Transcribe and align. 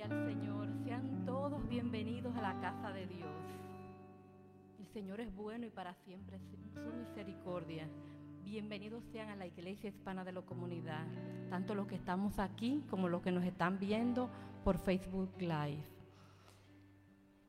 Gloria 0.00 0.16
al 0.16 0.28
Señor. 0.28 0.68
Sean 0.84 1.24
todos 1.26 1.68
bienvenidos 1.68 2.34
a 2.36 2.40
la 2.40 2.58
casa 2.60 2.90
de 2.92 3.06
Dios. 3.06 3.28
El 4.78 4.86
Señor 4.86 5.20
es 5.20 5.34
bueno 5.34 5.66
y 5.66 5.70
para 5.70 5.94
siempre 5.94 6.38
su 6.72 6.80
misericordia. 6.96 7.86
Bienvenidos 8.42 9.04
sean 9.12 9.28
a 9.28 9.36
la 9.36 9.46
Iglesia 9.46 9.90
Hispana 9.90 10.24
de 10.24 10.32
la 10.32 10.40
Comunidad, 10.40 11.04
tanto 11.50 11.74
los 11.74 11.86
que 11.86 11.96
estamos 11.96 12.38
aquí 12.38 12.82
como 12.88 13.10
los 13.10 13.20
que 13.20 13.30
nos 13.30 13.44
están 13.44 13.78
viendo 13.78 14.30
por 14.64 14.78
Facebook 14.78 15.30
Live. 15.38 15.84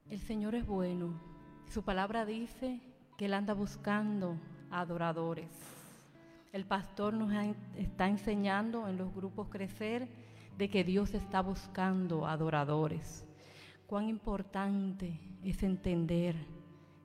El 0.10 0.20
Señor 0.20 0.56
es 0.56 0.66
bueno. 0.66 1.22
Su 1.70 1.84
palabra 1.84 2.26
dice 2.26 2.82
que 3.18 3.28
Él 3.28 3.34
anda 3.34 3.54
buscando 3.54 4.36
adoradores. 4.72 5.52
El 6.52 6.66
pastor 6.66 7.14
nos 7.14 7.32
está 7.78 8.10
enseñando 8.10 8.90
en 8.90 8.98
los 8.98 9.14
grupos 9.16 9.48
crecer 9.48 10.10
de 10.58 10.70
que 10.70 10.84
Dios 10.84 11.14
está 11.14 11.42
buscando 11.42 12.26
adoradores. 12.28 13.26
Cuán 13.88 14.08
importante 14.08 15.20
es 15.44 15.64
entender 15.64 16.36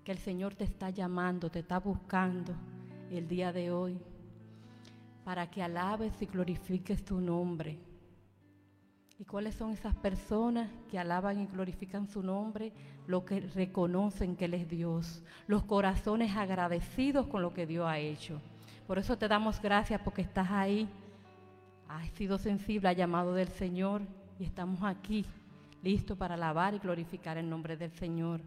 que 0.04 0.12
el 0.12 0.18
Señor 0.18 0.54
te 0.54 0.64
está 0.64 0.90
llamando, 0.90 1.50
te 1.50 1.58
está 1.58 1.80
buscando 1.80 2.54
el 3.10 3.26
día 3.26 3.52
de 3.52 3.72
hoy 3.72 3.98
para 5.24 5.50
que 5.50 5.62
alabes 5.62 6.22
y 6.22 6.26
glorifiques 6.26 7.04
tu 7.04 7.20
nombre. 7.20 7.80
¿Y 9.18 9.24
cuáles 9.24 9.54
son 9.54 9.72
esas 9.72 9.96
personas 9.96 10.70
que 10.90 10.98
alaban 10.98 11.40
y 11.40 11.46
glorifican 11.46 12.06
su 12.06 12.22
nombre? 12.22 12.72
Los 13.06 13.24
que 13.24 13.40
reconocen 13.40 14.36
que 14.36 14.44
Él 14.44 14.54
es 14.54 14.68
Dios, 14.68 15.24
los 15.46 15.64
corazones 15.64 16.36
agradecidos 16.36 17.26
con 17.26 17.42
lo 17.42 17.54
que 17.54 17.66
Dios 17.66 17.86
ha 17.88 17.98
hecho. 17.98 18.40
Por 18.86 18.98
eso 18.98 19.16
te 19.18 19.26
damos 19.26 19.60
gracias 19.60 20.00
porque 20.02 20.22
estás 20.22 20.50
ahí, 20.50 20.88
has 21.88 22.08
sido 22.10 22.38
sensible 22.38 22.88
al 22.88 22.96
llamado 22.96 23.34
del 23.34 23.48
Señor 23.48 24.02
y 24.38 24.44
estamos 24.44 24.82
aquí 24.82 25.24
listos 25.82 26.16
para 26.18 26.34
alabar 26.34 26.74
y 26.74 26.78
glorificar 26.78 27.38
el 27.38 27.48
nombre 27.48 27.76
del 27.76 27.92
Señor. 27.92 28.40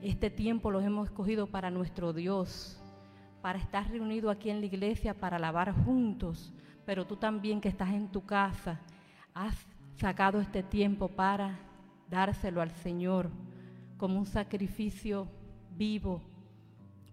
Este 0.00 0.30
tiempo 0.30 0.70
lo 0.70 0.80
hemos 0.80 1.08
escogido 1.08 1.46
para 1.46 1.70
nuestro 1.70 2.12
Dios, 2.12 2.80
para 3.40 3.58
estar 3.58 3.88
reunidos 3.90 4.34
aquí 4.34 4.50
en 4.50 4.60
la 4.60 4.66
iglesia, 4.66 5.14
para 5.14 5.36
alabar 5.36 5.72
juntos, 5.84 6.52
pero 6.84 7.06
tú 7.06 7.16
también 7.16 7.60
que 7.60 7.68
estás 7.68 7.90
en 7.90 8.08
tu 8.08 8.24
casa, 8.24 8.80
has 9.34 9.56
sacado 9.96 10.40
este 10.40 10.62
tiempo 10.62 11.08
para 11.08 11.58
dárselo 12.10 12.60
al 12.60 12.70
Señor 12.70 13.30
como 13.96 14.18
un 14.18 14.26
sacrificio 14.26 15.28
vivo, 15.76 16.20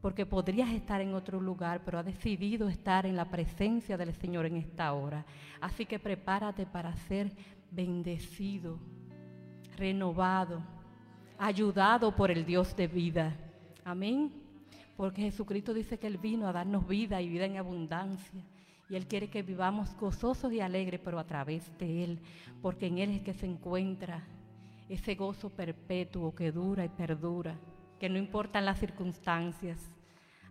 porque 0.01 0.25
podrías 0.25 0.71
estar 0.71 1.01
en 1.01 1.13
otro 1.13 1.41
lugar, 1.41 1.81
pero 1.83 1.99
has 1.99 2.05
decidido 2.05 2.69
estar 2.69 3.05
en 3.05 3.15
la 3.15 3.29
presencia 3.29 3.97
del 3.97 4.13
Señor 4.13 4.45
en 4.45 4.55
esta 4.55 4.93
hora. 4.93 5.25
Así 5.59 5.85
que 5.85 5.99
prepárate 5.99 6.65
para 6.65 6.95
ser 6.95 7.31
bendecido, 7.71 8.79
renovado, 9.75 10.61
ayudado 11.37 12.15
por 12.15 12.31
el 12.31 12.45
Dios 12.45 12.75
de 12.75 12.87
vida. 12.87 13.35
Amén. 13.83 14.31
Porque 14.95 15.23
Jesucristo 15.23 15.73
dice 15.73 15.97
que 15.97 16.07
Él 16.07 16.17
vino 16.17 16.47
a 16.47 16.53
darnos 16.53 16.87
vida 16.87 17.21
y 17.21 17.29
vida 17.29 17.45
en 17.45 17.57
abundancia. 17.57 18.43
Y 18.89 18.95
Él 18.95 19.05
quiere 19.05 19.29
que 19.29 19.43
vivamos 19.43 19.95
gozosos 19.97 20.51
y 20.51 20.61
alegres, 20.61 20.99
pero 21.03 21.19
a 21.19 21.23
través 21.23 21.77
de 21.77 22.03
Él, 22.03 22.19
porque 22.61 22.87
en 22.87 22.97
Él 22.97 23.11
es 23.11 23.21
que 23.21 23.33
se 23.33 23.45
encuentra 23.45 24.23
ese 24.87 25.13
gozo 25.13 25.49
perpetuo 25.49 26.33
que 26.33 26.51
dura 26.51 26.83
y 26.83 26.89
perdura, 26.89 27.55
que 27.99 28.09
no 28.09 28.17
importan 28.17 28.65
las 28.65 28.79
circunstancias. 28.79 29.91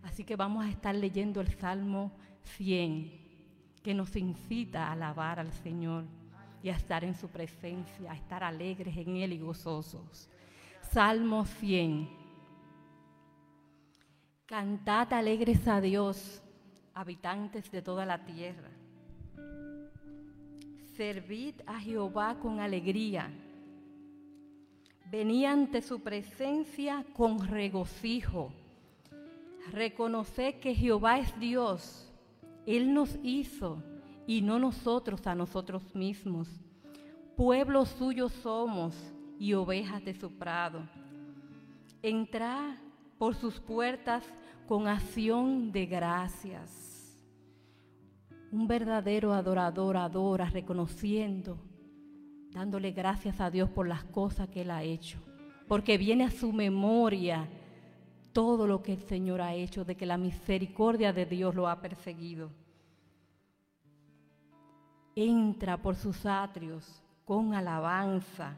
Así 0.03 0.23
que 0.23 0.35
vamos 0.35 0.65
a 0.65 0.69
estar 0.69 0.95
leyendo 0.95 1.41
el 1.41 1.51
Salmo 1.57 2.11
100, 2.43 3.11
que 3.83 3.93
nos 3.93 4.15
incita 4.15 4.87
a 4.87 4.93
alabar 4.93 5.39
al 5.39 5.51
Señor 5.51 6.05
y 6.61 6.69
a 6.69 6.75
estar 6.75 7.03
en 7.03 7.15
su 7.15 7.29
presencia, 7.29 8.11
a 8.11 8.15
estar 8.15 8.43
alegres 8.43 8.95
en 8.95 9.17
Él 9.17 9.33
y 9.33 9.39
gozosos. 9.39 10.29
Salmo 10.91 11.45
100. 11.45 12.09
Cantad 14.45 15.13
alegres 15.13 15.67
a 15.67 15.79
Dios 15.81 16.41
habitantes 16.93 17.71
de 17.71 17.81
toda 17.81 18.05
la 18.05 18.25
tierra. 18.25 18.69
Servid 20.95 21.55
a 21.65 21.79
Jehová 21.79 22.37
con 22.41 22.59
alegría. 22.59 23.31
Venid 25.09 25.45
ante 25.45 25.81
su 25.81 26.01
presencia 26.01 27.05
con 27.13 27.45
regocijo. 27.47 28.51
Reconoced 29.71 30.59
que 30.59 30.75
Jehová 30.75 31.19
es 31.19 31.39
Dios. 31.39 32.11
Él 32.65 32.93
nos 32.93 33.17
hizo 33.23 33.83
y 34.27 34.41
no 34.41 34.59
nosotros 34.59 35.25
a 35.25 35.35
nosotros 35.35 35.95
mismos. 35.95 36.47
Pueblo 37.35 37.85
suyo 37.85 38.29
somos 38.29 38.95
y 39.39 39.53
ovejas 39.53 40.03
de 40.03 40.13
su 40.13 40.31
prado. 40.37 40.87
Entrad 42.01 42.75
por 43.17 43.35
sus 43.35 43.59
puertas 43.59 44.23
con 44.67 44.87
acción 44.87 45.71
de 45.71 45.85
gracias 45.85 46.89
un 48.51 48.67
verdadero 48.67 49.33
adorador 49.33 49.97
adora 49.97 50.45
reconociendo, 50.45 51.57
dándole 52.51 52.91
gracias 52.91 53.39
a 53.39 53.49
Dios 53.49 53.69
por 53.69 53.87
las 53.87 54.03
cosas 54.05 54.49
que 54.49 54.61
Él 54.61 54.71
ha 54.71 54.83
hecho, 54.83 55.19
porque 55.67 55.97
viene 55.97 56.25
a 56.25 56.31
su 56.31 56.51
memoria 56.51 57.47
todo 58.33 58.67
lo 58.67 58.81
que 58.83 58.93
el 58.93 59.01
Señor 59.03 59.41
ha 59.41 59.53
hecho, 59.53 59.85
de 59.85 59.95
que 59.95 60.05
la 60.05 60.17
misericordia 60.17 61.13
de 61.13 61.25
Dios 61.25 61.55
lo 61.55 61.67
ha 61.67 61.81
perseguido. 61.81 62.51
Entra 65.15 65.77
por 65.77 65.95
sus 65.95 66.25
atrios 66.25 67.03
con 67.25 67.53
alabanza. 67.53 68.55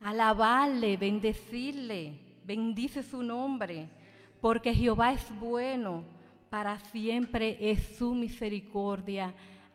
Alabarle, 0.00 0.96
bendecirle, 0.96 2.18
bendice 2.44 3.02
su 3.02 3.22
nombre, 3.22 3.88
porque 4.40 4.74
Jehová 4.74 5.12
es 5.12 5.40
bueno 5.40 6.04
para 6.52 6.78
siempre 6.80 7.56
es 7.58 7.96
su 7.96 8.14
misericordia. 8.14 9.32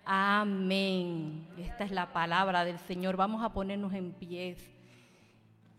Amén. 0.10 1.46
Esta 1.58 1.84
es 1.84 1.92
la 1.92 2.14
palabra 2.14 2.64
del 2.64 2.80
Señor. 2.80 3.18
Vamos 3.18 3.44
a 3.44 3.52
ponernos 3.52 3.92
en 3.92 4.14
pies 4.14 4.58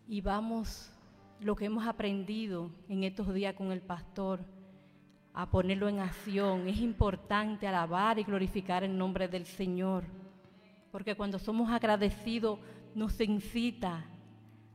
y 0.06 0.20
vamos, 0.20 0.92
lo 1.40 1.56
que 1.56 1.64
hemos 1.64 1.86
aprendido 1.86 2.70
en 2.90 3.04
estos 3.04 3.32
días 3.32 3.54
con 3.54 3.72
el 3.72 3.80
pastor, 3.80 4.40
a 5.32 5.48
ponerlo 5.48 5.88
en 5.88 6.00
acción. 6.00 6.68
Es 6.68 6.76
importante 6.76 7.66
alabar 7.66 8.18
y 8.18 8.24
glorificar 8.24 8.84
el 8.84 8.98
nombre 8.98 9.28
del 9.28 9.46
Señor, 9.46 10.04
porque 10.92 11.14
cuando 11.14 11.38
somos 11.38 11.70
agradecidos 11.70 12.58
nos 12.94 13.18
incita 13.22 14.04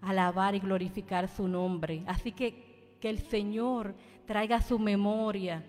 a 0.01 0.09
alabar 0.09 0.55
y 0.55 0.61
glorificar 0.61 1.27
su 1.27 1.47
nombre. 1.47 2.03
Así 2.07 2.31
que 2.31 2.97
que 2.99 3.09
el 3.11 3.19
Señor 3.19 3.93
traiga 4.25 4.61
su 4.61 4.79
memoria 4.79 5.63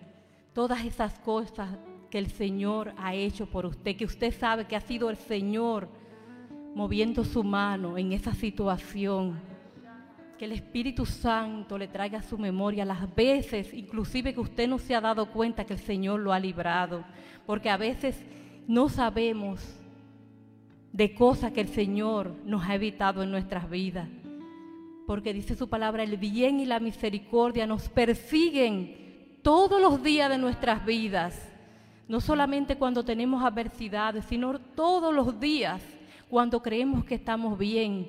todas 0.55 0.85
esas 0.85 1.19
cosas 1.19 1.69
que 2.15 2.21
el 2.21 2.31
Señor 2.31 2.93
ha 2.97 3.13
hecho 3.13 3.45
por 3.47 3.67
usted, 3.67 3.97
que 3.97 4.05
usted 4.05 4.33
sabe 4.33 4.67
que 4.67 4.77
ha 4.77 4.81
sido 4.81 5.11
el 5.11 5.17
Señor 5.17 5.89
moviendo 6.73 7.25
su 7.25 7.43
mano 7.43 7.99
en 7.99 8.13
esa 8.13 8.33
situación. 8.33 9.41
Que 10.39 10.45
el 10.45 10.53
Espíritu 10.53 11.07
Santo 11.07 11.77
le 11.77 11.89
traiga 11.89 12.21
a 12.21 12.23
su 12.23 12.39
memoria 12.39 12.85
las 12.85 13.13
veces, 13.17 13.75
inclusive 13.75 14.33
que 14.33 14.39
usted 14.39 14.69
no 14.69 14.79
se 14.79 14.95
ha 14.95 15.01
dado 15.01 15.29
cuenta 15.33 15.65
que 15.65 15.73
el 15.73 15.81
Señor 15.81 16.21
lo 16.21 16.33
ha 16.33 16.39
librado, 16.39 17.05
porque 17.47 17.69
a 17.69 17.77
veces 17.77 18.17
no 18.69 18.89
sabemos 18.89 19.61
de 20.93 21.17
cosas 21.17 21.51
que 21.51 21.63
el 21.63 21.69
Señor 21.69 22.33
nos 22.45 22.63
ha 22.63 22.77
evitado 22.77 23.25
en 23.25 23.33
nuestras 23.33 23.69
vidas. 23.69 24.09
Porque 25.09 25.35
dice 25.35 25.57
su 25.57 25.69
palabra, 25.69 26.05
el 26.05 26.17
bien 26.17 26.61
y 26.61 26.65
la 26.65 26.79
misericordia 26.79 27.67
nos 27.67 27.89
persiguen 27.89 29.41
todos 29.43 29.83
los 29.83 30.01
días 30.01 30.31
de 30.31 30.39
nuestras 30.39 30.87
vidas, 30.87 31.51
no 32.09 32.21
solamente 32.21 32.77
cuando 32.77 33.05
tenemos 33.05 33.43
adversidades, 33.43 34.25
sino 34.27 34.59
todos 34.59 35.15
los 35.15 35.41
días 35.41 35.83
cuando 36.29 36.63
creemos 36.63 37.05
que 37.05 37.15
estamos 37.15 37.59
bien 37.59 38.09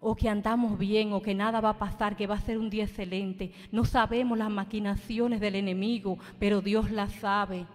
o 0.00 0.14
que 0.14 0.28
andamos 0.28 0.78
bien 0.78 1.12
o 1.12 1.22
que 1.22 1.34
nada 1.34 1.60
va 1.60 1.70
a 1.70 1.78
pasar, 1.78 2.16
que 2.16 2.26
va 2.26 2.34
a 2.34 2.40
ser 2.40 2.58
un 2.58 2.70
día 2.70 2.84
excelente. 2.84 3.52
No 3.72 3.84
sabemos 3.84 4.36
las 4.38 4.50
maquinaciones 4.50 5.40
del 5.40 5.56
enemigo, 5.56 6.18
pero 6.38 6.60
Dios 6.60 6.90
las 6.90 7.12
sabe. 7.14 7.66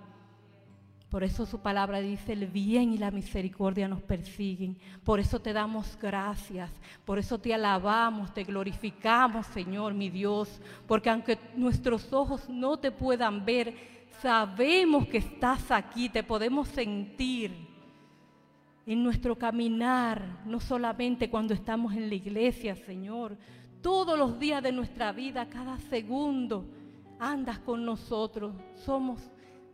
Por 1.10 1.26
eso 1.26 1.46
su 1.46 1.60
palabra 1.60 2.00
dice, 2.00 2.32
el 2.32 2.48
bien 2.48 2.94
y 2.94 2.98
la 2.98 3.12
misericordia 3.12 3.90
nos 3.90 4.02
persiguen. 4.02 4.78
Por 5.04 5.20
eso 5.20 5.42
te 5.42 5.52
damos 5.52 5.98
gracias. 6.02 6.72
Por 7.04 7.20
eso 7.20 7.38
te 7.38 7.54
alabamos, 7.54 8.34
te 8.34 8.46
glorificamos, 8.46 9.46
Señor, 9.48 9.94
mi 9.94 10.10
Dios. 10.10 10.62
Porque 10.88 11.10
aunque 11.10 11.38
nuestros 11.58 12.14
ojos 12.14 12.48
no 12.50 12.78
te 12.78 12.92
puedan 12.92 13.44
ver, 13.44 14.01
sabemos 14.22 15.08
que 15.08 15.18
estás 15.18 15.72
aquí, 15.72 16.10
te 16.10 16.24
podemos 16.24 16.68
sentir 16.68 17.52
en 18.86 19.04
nuestro 19.04 19.38
caminar, 19.38 20.42
no 20.46 20.60
solamente 20.60 21.30
cuando 21.30 21.54
estamos 21.54 21.94
en 21.94 22.10
la 22.10 22.16
iglesia, 22.16 22.76
Señor. 22.76 23.38
Todos 23.82 24.18
los 24.18 24.40
días 24.40 24.62
de 24.62 24.72
nuestra 24.72 25.12
vida, 25.12 25.48
cada 25.50 25.78
segundo, 25.80 26.66
andas 27.20 27.60
con 27.60 27.84
nosotros. 27.84 28.54
Somos 28.76 29.20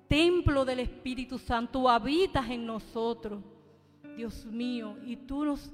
templo 0.08 0.64
del 0.64 0.80
Espíritu 0.80 1.38
Santo, 1.38 1.90
habitas 1.90 2.50
en 2.50 2.66
nosotros, 2.66 3.44
Dios 4.16 4.46
mío, 4.46 4.98
y 5.06 5.18
tú 5.18 5.44
nos 5.44 5.72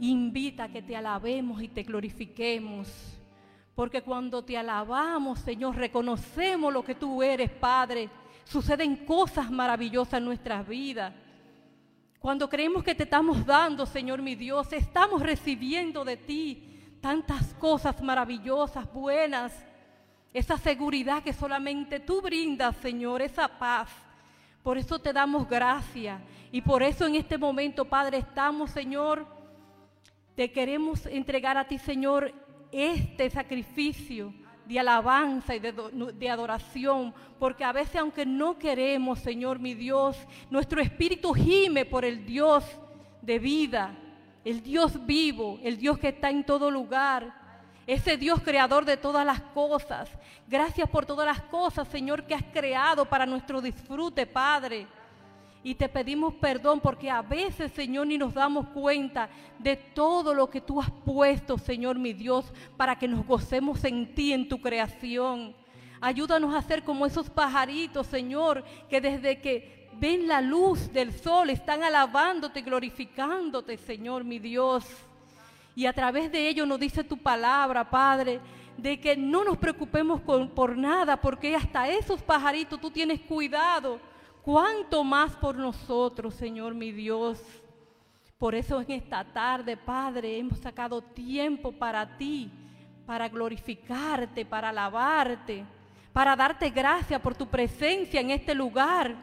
invita 0.00 0.64
a 0.64 0.68
que 0.68 0.82
te 0.82 0.96
alabemos 0.96 1.62
y 1.62 1.68
te 1.68 1.84
glorifiquemos. 1.84 3.21
Porque 3.74 4.02
cuando 4.02 4.44
te 4.44 4.56
alabamos, 4.58 5.38
Señor, 5.40 5.76
reconocemos 5.76 6.72
lo 6.72 6.84
que 6.84 6.94
tú 6.94 7.22
eres, 7.22 7.50
Padre. 7.50 8.10
Suceden 8.44 8.96
cosas 9.06 9.50
maravillosas 9.50 10.14
en 10.18 10.24
nuestras 10.26 10.66
vidas. 10.66 11.14
Cuando 12.18 12.48
creemos 12.48 12.84
que 12.84 12.94
te 12.94 13.02
estamos 13.04 13.44
dando, 13.44 13.84
Señor 13.84 14.22
mi 14.22 14.34
Dios, 14.36 14.72
estamos 14.72 15.22
recibiendo 15.22 16.04
de 16.04 16.16
ti 16.16 16.98
tantas 17.00 17.52
cosas 17.54 18.00
maravillosas, 18.00 18.90
buenas. 18.92 19.52
Esa 20.32 20.56
seguridad 20.56 21.22
que 21.22 21.32
solamente 21.32 21.98
tú 21.98 22.22
brindas, 22.22 22.76
Señor, 22.76 23.22
esa 23.22 23.48
paz. 23.48 23.88
Por 24.62 24.78
eso 24.78 24.98
te 24.98 25.12
damos 25.12 25.48
gracias. 25.48 26.20
Y 26.52 26.60
por 26.60 26.82
eso 26.82 27.06
en 27.06 27.16
este 27.16 27.36
momento, 27.36 27.86
Padre, 27.86 28.18
estamos, 28.18 28.70
Señor, 28.70 29.26
te 30.36 30.52
queremos 30.52 31.06
entregar 31.06 31.58
a 31.58 31.66
ti, 31.66 31.78
Señor, 31.78 32.32
este 32.72 33.28
sacrificio 33.30 34.34
de 34.66 34.78
alabanza 34.80 35.54
y 35.54 35.60
de, 35.60 36.30
adoración, 36.30 37.14
porque 37.38 37.64
a 37.64 37.72
veces 37.72 37.96
aunque 37.96 38.24
no 38.24 38.58
queremos, 38.58 39.18
Señor 39.18 39.58
mi 39.58 39.74
Dios, 39.74 40.16
nuestro 40.50 40.80
espíritu 40.80 41.32
gime 41.32 41.84
por 41.84 42.04
el 42.04 42.24
Dios 42.24 42.64
de 43.20 43.38
vida, 43.38 43.94
el 44.44 44.62
Dios 44.62 45.04
vivo, 45.04 45.60
el 45.62 45.76
Dios 45.78 45.98
que 45.98 46.08
está 46.08 46.30
en 46.30 46.44
todo 46.44 46.70
lugar, 46.70 47.34
ese 47.86 48.16
Dios 48.16 48.40
creador 48.42 48.84
de 48.84 48.96
todas 48.96 49.26
las 49.26 49.40
cosas. 49.40 50.08
Gracias 50.48 50.88
por 50.88 51.04
todas 51.04 51.26
las 51.26 51.42
cosas, 51.42 51.88
Señor, 51.88 52.24
que 52.24 52.34
has 52.34 52.44
creado 52.52 53.04
para 53.04 53.26
nuestro 53.26 53.60
disfrute, 53.60 54.26
Padre. 54.26 54.86
Y 55.64 55.76
te 55.76 55.88
pedimos 55.88 56.34
perdón 56.34 56.80
porque 56.80 57.08
a 57.08 57.22
veces, 57.22 57.70
Señor, 57.72 58.08
ni 58.08 58.18
nos 58.18 58.34
damos 58.34 58.66
cuenta 58.68 59.28
de 59.58 59.76
todo 59.76 60.34
lo 60.34 60.50
que 60.50 60.60
tú 60.60 60.80
has 60.80 60.90
puesto, 60.90 61.56
Señor 61.56 61.98
mi 61.98 62.12
Dios, 62.12 62.52
para 62.76 62.98
que 62.98 63.06
nos 63.06 63.24
gocemos 63.24 63.84
en 63.84 64.12
ti, 64.14 64.32
en 64.32 64.48
tu 64.48 64.60
creación. 64.60 65.54
Ayúdanos 66.00 66.52
a 66.52 66.62
ser 66.62 66.82
como 66.82 67.06
esos 67.06 67.30
pajaritos, 67.30 68.08
Señor, 68.08 68.64
que 68.90 69.00
desde 69.00 69.40
que 69.40 69.88
ven 70.00 70.26
la 70.26 70.40
luz 70.40 70.92
del 70.92 71.12
sol 71.12 71.48
están 71.50 71.84
alabándote, 71.84 72.62
glorificándote, 72.62 73.76
Señor 73.76 74.24
mi 74.24 74.40
Dios. 74.40 74.84
Y 75.76 75.86
a 75.86 75.92
través 75.92 76.32
de 76.32 76.48
ello 76.48 76.66
nos 76.66 76.80
dice 76.80 77.04
tu 77.04 77.16
palabra, 77.16 77.88
Padre, 77.88 78.40
de 78.76 78.98
que 78.98 79.16
no 79.16 79.44
nos 79.44 79.58
preocupemos 79.58 80.20
por 80.20 80.76
nada, 80.76 81.20
porque 81.20 81.54
hasta 81.54 81.88
esos 81.88 82.20
pajaritos 82.20 82.80
tú 82.80 82.90
tienes 82.90 83.20
cuidado 83.20 84.00
cuánto 84.42 85.04
más 85.04 85.32
por 85.36 85.56
nosotros, 85.56 86.34
Señor 86.34 86.74
mi 86.74 86.92
Dios. 86.92 87.40
Por 88.38 88.54
eso 88.54 88.80
en 88.80 88.90
esta 88.90 89.24
tarde, 89.24 89.76
Padre, 89.76 90.36
hemos 90.38 90.58
sacado 90.58 91.00
tiempo 91.00 91.70
para 91.70 92.16
ti, 92.16 92.50
para 93.06 93.28
glorificarte, 93.28 94.44
para 94.44 94.70
alabarte, 94.70 95.64
para 96.12 96.34
darte 96.34 96.68
gracias 96.70 97.20
por 97.20 97.34
tu 97.34 97.46
presencia 97.46 98.20
en 98.20 98.30
este 98.30 98.54
lugar, 98.54 99.14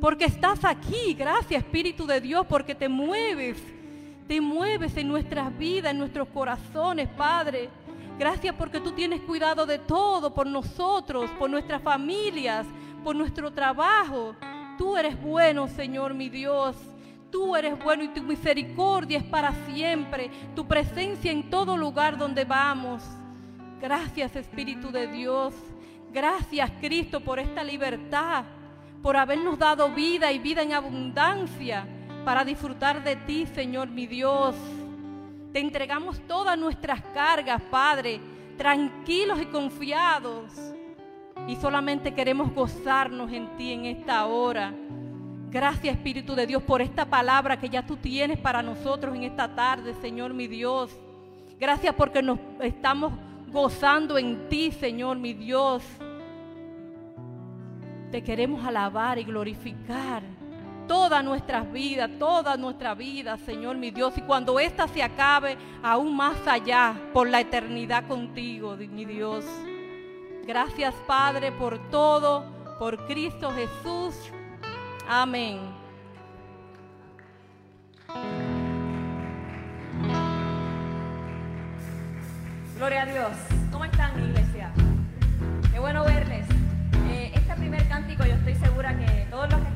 porque 0.00 0.24
estás 0.24 0.64
aquí. 0.64 1.14
Gracias, 1.14 1.62
Espíritu 1.62 2.06
de 2.06 2.20
Dios, 2.20 2.46
porque 2.46 2.74
te 2.74 2.88
mueves, 2.88 3.62
te 4.26 4.40
mueves 4.40 4.96
en 4.96 5.08
nuestras 5.08 5.56
vidas, 5.56 5.92
en 5.92 5.98
nuestros 5.98 6.28
corazones, 6.28 7.08
Padre. 7.10 7.68
Gracias 8.18 8.54
porque 8.54 8.80
tú 8.80 8.92
tienes 8.92 9.20
cuidado 9.20 9.66
de 9.66 9.78
todo 9.78 10.32
por 10.32 10.46
nosotros, 10.46 11.30
por 11.38 11.50
nuestras 11.50 11.82
familias, 11.82 12.66
por 13.04 13.14
nuestro 13.14 13.50
trabajo. 13.50 14.34
Tú 14.82 14.96
eres 14.96 15.22
bueno, 15.22 15.68
Señor 15.68 16.12
mi 16.12 16.28
Dios. 16.28 16.74
Tú 17.30 17.54
eres 17.54 17.78
bueno 17.84 18.02
y 18.02 18.08
tu 18.08 18.20
misericordia 18.20 19.18
es 19.18 19.22
para 19.22 19.52
siempre. 19.64 20.28
Tu 20.56 20.66
presencia 20.66 21.30
en 21.30 21.48
todo 21.48 21.76
lugar 21.76 22.18
donde 22.18 22.44
vamos. 22.44 23.00
Gracias 23.80 24.34
Espíritu 24.34 24.90
de 24.90 25.06
Dios. 25.06 25.54
Gracias 26.12 26.68
Cristo 26.80 27.20
por 27.20 27.38
esta 27.38 27.62
libertad, 27.62 28.42
por 29.04 29.16
habernos 29.16 29.56
dado 29.56 29.88
vida 29.90 30.32
y 30.32 30.40
vida 30.40 30.62
en 30.62 30.72
abundancia 30.72 31.86
para 32.24 32.44
disfrutar 32.44 33.04
de 33.04 33.14
ti, 33.14 33.46
Señor 33.54 33.88
mi 33.88 34.08
Dios. 34.08 34.56
Te 35.52 35.60
entregamos 35.60 36.20
todas 36.26 36.58
nuestras 36.58 37.00
cargas, 37.14 37.62
Padre, 37.70 38.20
tranquilos 38.58 39.40
y 39.40 39.46
confiados 39.46 40.74
y 41.46 41.56
solamente 41.56 42.14
queremos 42.14 42.52
gozarnos 42.54 43.32
en 43.32 43.56
ti 43.56 43.72
en 43.72 43.86
esta 43.86 44.26
hora. 44.26 44.72
Gracias 45.50 45.96
Espíritu 45.96 46.34
de 46.34 46.46
Dios 46.46 46.62
por 46.62 46.80
esta 46.80 47.04
palabra 47.04 47.58
que 47.58 47.68
ya 47.68 47.84
tú 47.84 47.96
tienes 47.96 48.38
para 48.38 48.62
nosotros 48.62 49.14
en 49.14 49.24
esta 49.24 49.54
tarde, 49.54 49.94
Señor 50.00 50.32
mi 50.32 50.46
Dios. 50.46 50.90
Gracias 51.60 51.94
porque 51.94 52.22
nos 52.22 52.38
estamos 52.60 53.12
gozando 53.48 54.16
en 54.16 54.48
ti, 54.48 54.72
Señor 54.72 55.18
mi 55.18 55.34
Dios. 55.34 55.82
Te 58.10 58.22
queremos 58.22 58.64
alabar 58.64 59.18
y 59.18 59.24
glorificar 59.24 60.22
todas 60.86 61.24
nuestras 61.24 61.70
vidas, 61.72 62.10
toda 62.18 62.56
nuestra 62.56 62.94
vida, 62.94 63.36
Señor 63.38 63.76
mi 63.76 63.90
Dios. 63.90 64.16
Y 64.16 64.22
cuando 64.22 64.58
esta 64.58 64.88
se 64.88 65.02
acabe, 65.02 65.56
aún 65.82 66.16
más 66.16 66.36
allá, 66.46 66.94
por 67.12 67.28
la 67.28 67.40
eternidad 67.40 68.06
contigo, 68.06 68.76
mi 68.76 69.04
Dios. 69.04 69.44
Gracias 70.46 70.94
Padre 71.06 71.52
por 71.52 71.78
todo, 71.90 72.44
por 72.78 73.06
Cristo 73.06 73.52
Jesús. 73.52 74.14
Amén. 75.08 75.60
Gloria 82.76 83.02
a 83.02 83.06
Dios. 83.06 83.30
¿Cómo 83.70 83.84
están, 83.84 84.18
iglesia? 84.28 84.72
Qué 85.72 85.78
bueno 85.78 86.04
verles. 86.04 86.44
Eh, 87.08 87.30
este 87.34 87.54
primer 87.54 87.86
cántico 87.88 88.24
yo 88.24 88.34
estoy 88.34 88.56
segura 88.56 88.98
que 88.98 89.28
todos 89.30 89.48
los 89.48 89.60
que 89.60 89.71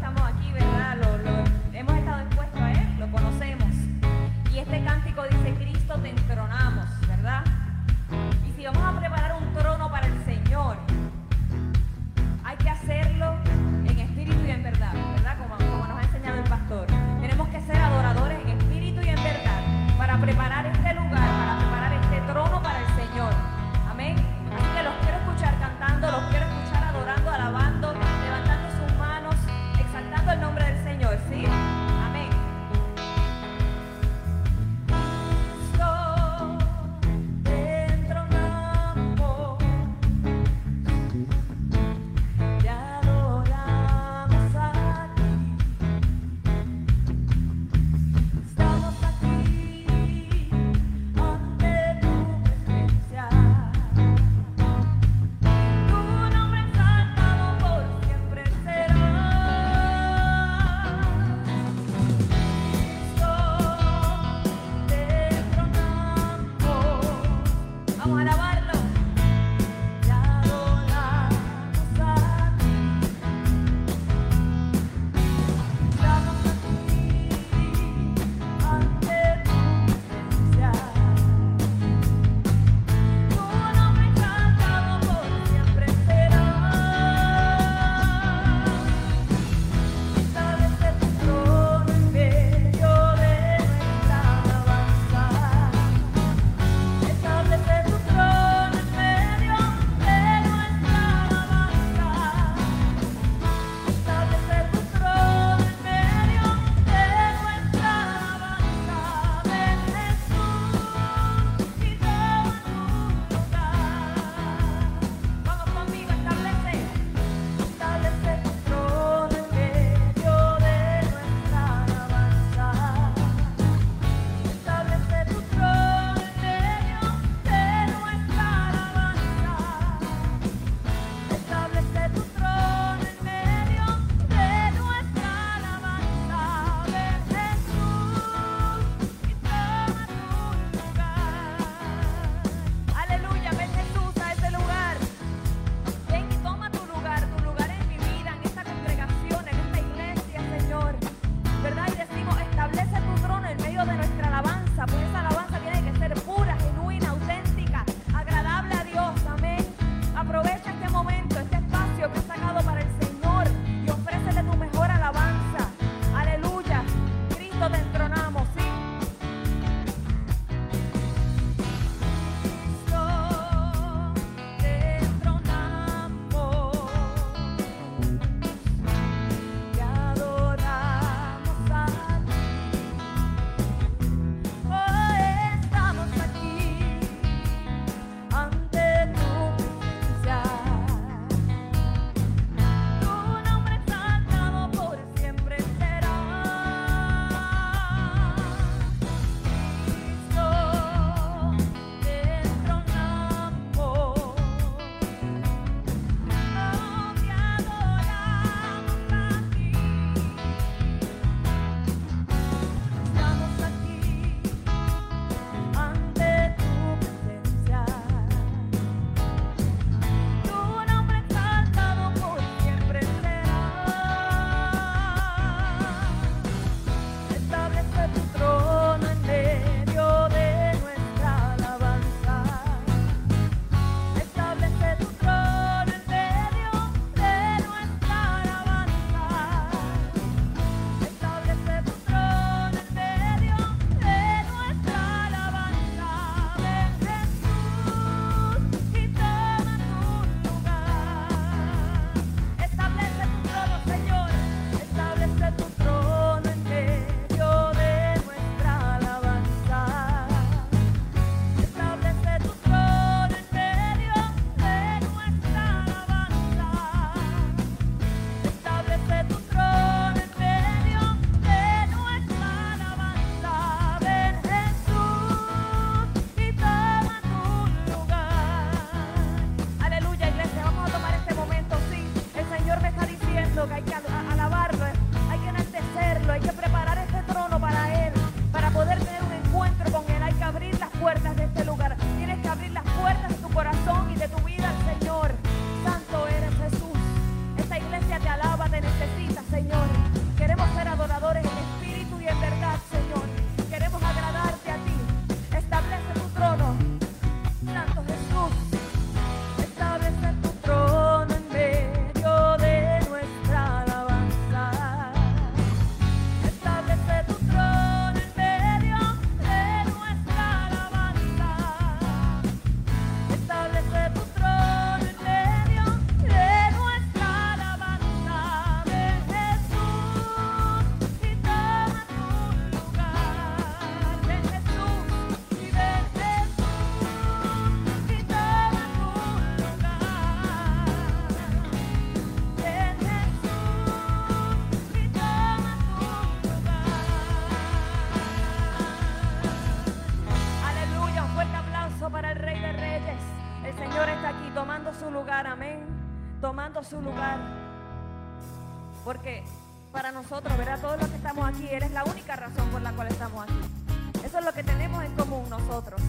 para 20.16 20.26
preparar 20.26 20.65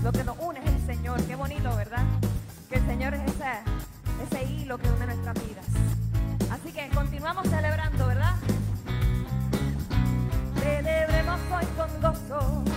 Lo 0.02 0.14
que 0.14 0.24
nos 0.24 0.38
une 0.40 0.60
es 0.60 0.66
el 0.66 0.86
Señor. 0.86 1.22
Qué 1.24 1.36
bonito, 1.36 1.76
¿verdad? 1.76 2.06
Que 2.70 2.76
el 2.76 2.86
Señor 2.86 3.14
es 3.16 3.22
ese, 3.24 3.52
ese 4.24 4.44
hilo 4.50 4.78
que 4.78 4.90
une 4.90 5.08
nuestras 5.08 5.36
vidas. 5.46 5.66
Así 6.50 6.72
que 6.72 6.88
continuamos 6.96 7.50
celebrando, 7.50 8.08
¿verdad? 8.08 8.36
Celebremos 10.62 11.40
hoy 11.52 11.66
con 11.76 12.02
gozo. 12.02 12.77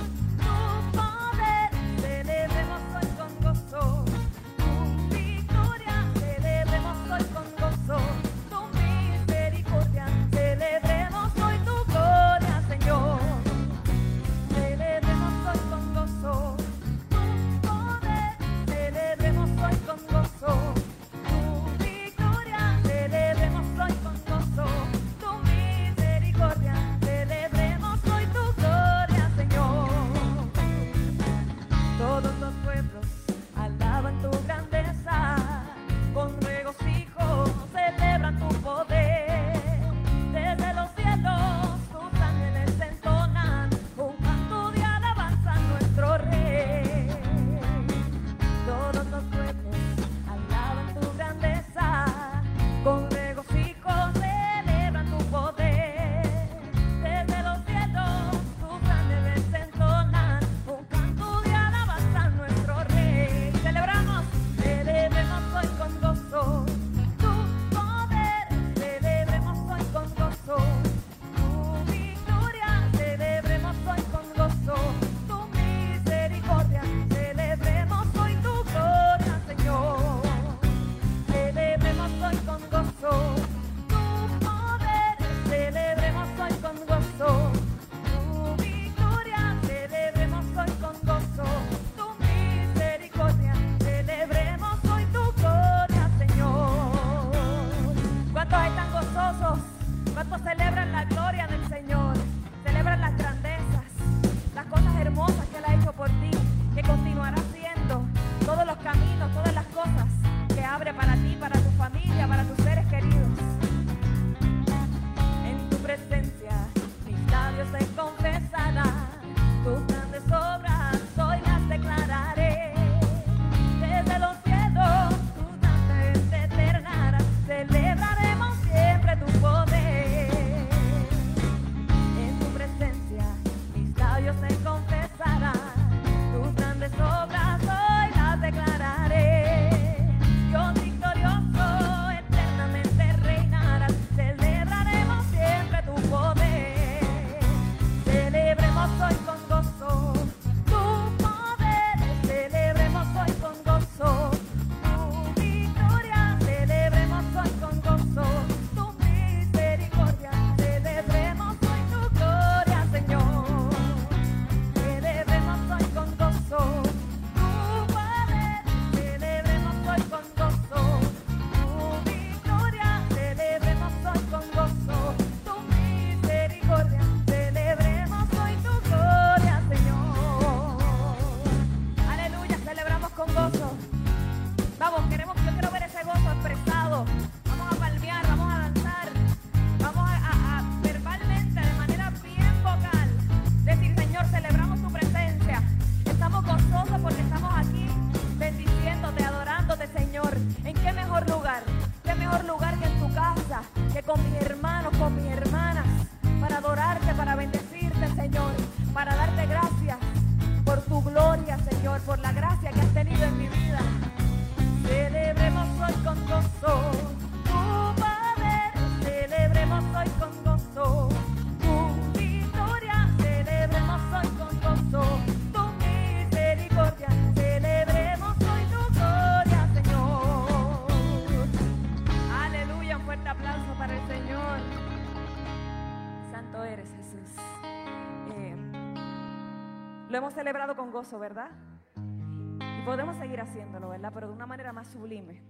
¿verdad? 241.19 241.51
Y 241.97 242.83
podemos 242.85 243.17
seguir 243.17 243.41
haciéndolo, 243.41 243.89
¿verdad? 243.89 244.11
Pero 244.13 244.29
de 244.29 244.35
una 244.35 244.47
manera 244.47 244.73
más 244.73 244.87
sublime. 244.89 245.41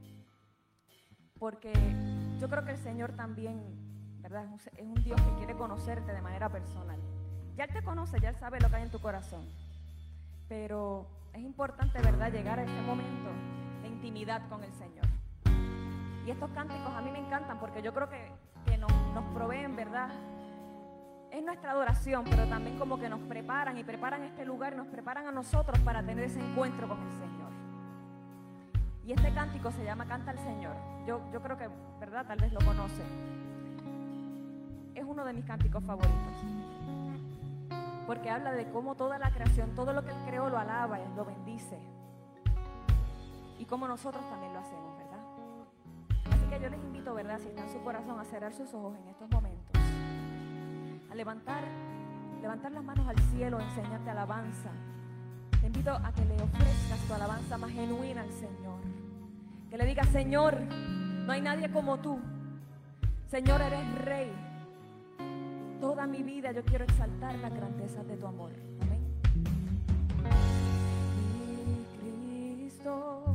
Porque 1.38 1.72
yo 2.38 2.48
creo 2.48 2.64
que 2.64 2.70
el 2.70 2.78
Señor 2.78 3.12
también, 3.12 3.60
¿verdad? 4.20 4.46
Es 4.54 4.86
un 4.86 5.02
Dios 5.02 5.20
que 5.20 5.34
quiere 5.38 5.56
conocerte 5.56 6.12
de 6.12 6.22
manera 6.22 6.48
personal. 6.48 7.00
Ya 7.56 7.64
Él 7.64 7.72
te 7.72 7.82
conoce, 7.82 8.20
ya 8.20 8.28
Él 8.28 8.36
sabe 8.36 8.60
lo 8.60 8.68
que 8.68 8.76
hay 8.76 8.82
en 8.84 8.90
tu 8.90 9.00
corazón. 9.00 9.44
Pero 10.48 11.08
es 11.32 11.40
importante, 11.40 12.00
¿verdad?, 12.00 12.30
llegar 12.30 12.60
a 12.60 12.62
ese 12.62 12.80
momento 12.82 13.30
de 13.82 13.88
intimidad 13.88 14.48
con 14.48 14.62
el 14.62 14.72
Señor. 14.74 15.06
Y 16.26 16.30
estos 16.30 16.50
cánticos 16.50 16.92
a 16.92 17.00
mí 17.00 17.10
me 17.10 17.18
encantan 17.18 17.58
porque 17.58 17.82
yo 17.82 17.92
creo 17.92 18.08
que, 18.08 18.30
que 18.66 18.78
nos, 18.78 18.92
nos 19.14 19.24
proveen, 19.34 19.74
¿verdad?, 19.74 20.10
es 21.30 21.42
nuestra 21.44 21.72
adoración, 21.72 22.24
pero 22.24 22.46
también 22.46 22.78
como 22.78 22.98
que 22.98 23.08
nos 23.08 23.20
preparan 23.20 23.78
y 23.78 23.84
preparan 23.84 24.24
este 24.24 24.44
lugar, 24.44 24.76
nos 24.76 24.88
preparan 24.88 25.26
a 25.26 25.32
nosotros 25.32 25.78
para 25.80 26.02
tener 26.02 26.24
ese 26.24 26.40
encuentro 26.40 26.88
con 26.88 26.98
el 27.00 27.12
Señor. 27.12 27.50
Y 29.04 29.12
este 29.12 29.32
cántico 29.32 29.70
se 29.70 29.84
llama 29.84 30.06
Canta 30.06 30.30
al 30.32 30.38
Señor. 30.38 30.74
Yo, 31.06 31.20
yo 31.32 31.40
creo 31.40 31.56
que, 31.56 31.68
¿verdad? 31.98 32.26
Tal 32.26 32.38
vez 32.38 32.52
lo 32.52 32.60
conocen. 32.60 33.06
Es 34.94 35.04
uno 35.04 35.24
de 35.24 35.32
mis 35.32 35.44
cánticos 35.44 35.82
favoritos. 35.84 36.36
Porque 38.06 38.30
habla 38.30 38.52
de 38.52 38.70
cómo 38.70 38.94
toda 38.94 39.18
la 39.18 39.30
creación, 39.30 39.74
todo 39.74 39.92
lo 39.92 40.04
que 40.04 40.10
Él 40.10 40.16
creó 40.26 40.48
lo 40.48 40.58
alaba, 40.58 41.00
y 41.00 41.16
lo 41.16 41.24
bendice. 41.24 41.78
Y 43.58 43.64
cómo 43.64 43.86
nosotros 43.88 44.22
también 44.28 44.52
lo 44.52 44.60
hacemos, 44.60 44.96
¿verdad? 44.96 45.20
Así 46.32 46.46
que 46.48 46.60
yo 46.60 46.68
les 46.68 46.80
invito, 46.80 47.14
¿verdad? 47.14 47.38
Si 47.38 47.48
está 47.48 47.62
en 47.62 47.70
su 47.70 47.82
corazón, 47.82 48.18
a 48.18 48.24
cerrar 48.24 48.52
sus 48.52 48.72
ojos 48.74 48.96
en 48.96 49.08
estos 49.08 49.28
momentos. 49.30 49.49
A 51.10 51.14
levantar, 51.14 51.64
levantar 52.40 52.72
las 52.72 52.84
manos 52.84 53.06
al 53.08 53.18
cielo, 53.30 53.58
enseñarte 53.60 54.10
alabanza. 54.10 54.70
Te 55.60 55.66
invito 55.66 55.90
a 55.90 56.12
que 56.12 56.24
le 56.24 56.34
ofrezcas 56.34 56.98
tu 57.06 57.14
alabanza 57.14 57.58
más 57.58 57.70
genuina 57.70 58.22
al 58.22 58.30
Señor. 58.30 58.80
Que 59.68 59.76
le 59.76 59.86
digas, 59.86 60.08
Señor, 60.08 60.60
no 60.60 61.32
hay 61.32 61.40
nadie 61.40 61.70
como 61.70 61.98
tú. 61.98 62.18
Señor, 63.26 63.60
eres 63.60 63.94
rey. 64.04 64.32
Toda 65.80 66.06
mi 66.06 66.22
vida 66.22 66.52
yo 66.52 66.64
quiero 66.64 66.84
exaltar 66.84 67.34
la 67.36 67.48
grandeza 67.48 68.02
de 68.04 68.16
tu 68.16 68.26
amor. 68.26 68.52
Amén. 68.80 69.02
Mi 72.02 72.56
Cristo. 72.56 73.29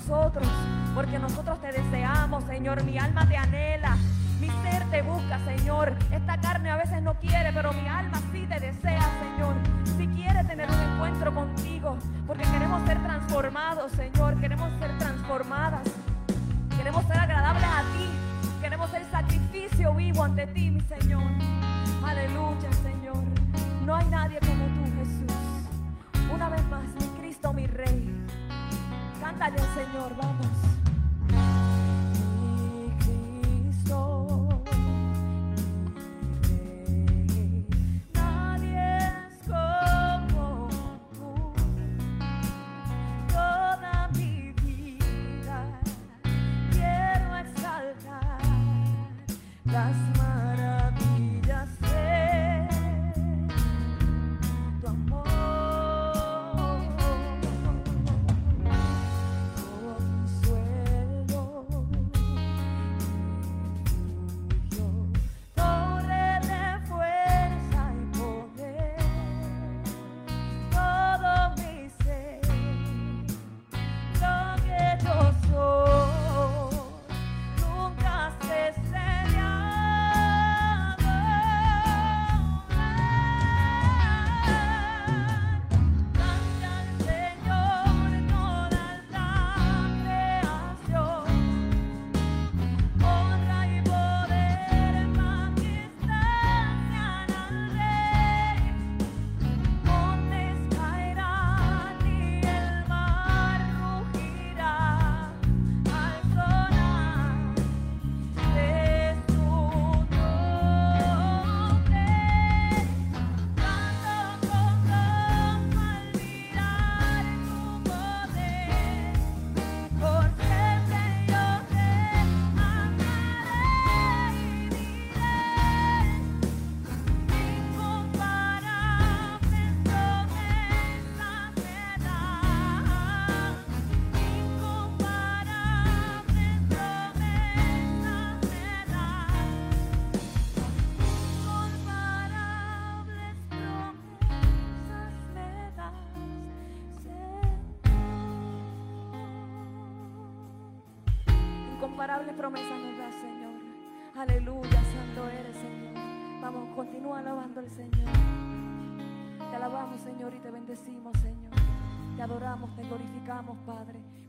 Nosotros. 0.00 0.48
Porque 0.94 1.18
nosotros 1.18 1.60
te 1.60 1.72
deseamos, 1.72 2.44
Señor. 2.44 2.82
Mi 2.84 2.98
alma 2.98 3.26
te 3.28 3.36
anhela. 3.36 3.59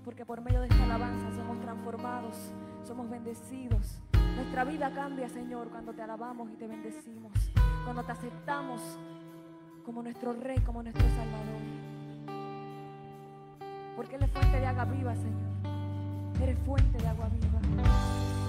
Porque 0.03 0.25
por 0.25 0.41
medio 0.41 0.61
de 0.61 0.67
esta 0.67 0.83
alabanza 0.83 1.31
somos 1.35 1.59
transformados, 1.61 2.35
somos 2.83 3.09
bendecidos. 3.09 4.01
Nuestra 4.35 4.63
vida 4.63 4.91
cambia, 4.93 5.29
Señor, 5.29 5.69
cuando 5.69 5.93
te 5.93 6.01
alabamos 6.01 6.49
y 6.51 6.55
te 6.55 6.67
bendecimos, 6.67 7.31
cuando 7.83 8.03
te 8.03 8.11
aceptamos 8.11 8.81
como 9.85 10.01
nuestro 10.01 10.33
Rey, 10.33 10.59
como 10.59 10.81
nuestro 10.83 11.07
Salvador. 11.09 11.61
Porque 13.95 14.15
Él 14.15 14.23
es 14.23 14.31
fuente 14.31 14.59
de 14.59 14.65
agua 14.65 14.85
viva, 14.85 15.15
Señor. 15.15 16.41
Eres 16.41 16.57
fuente 16.65 16.97
de 16.97 17.07
agua 17.07 17.29
viva. 17.29 18.40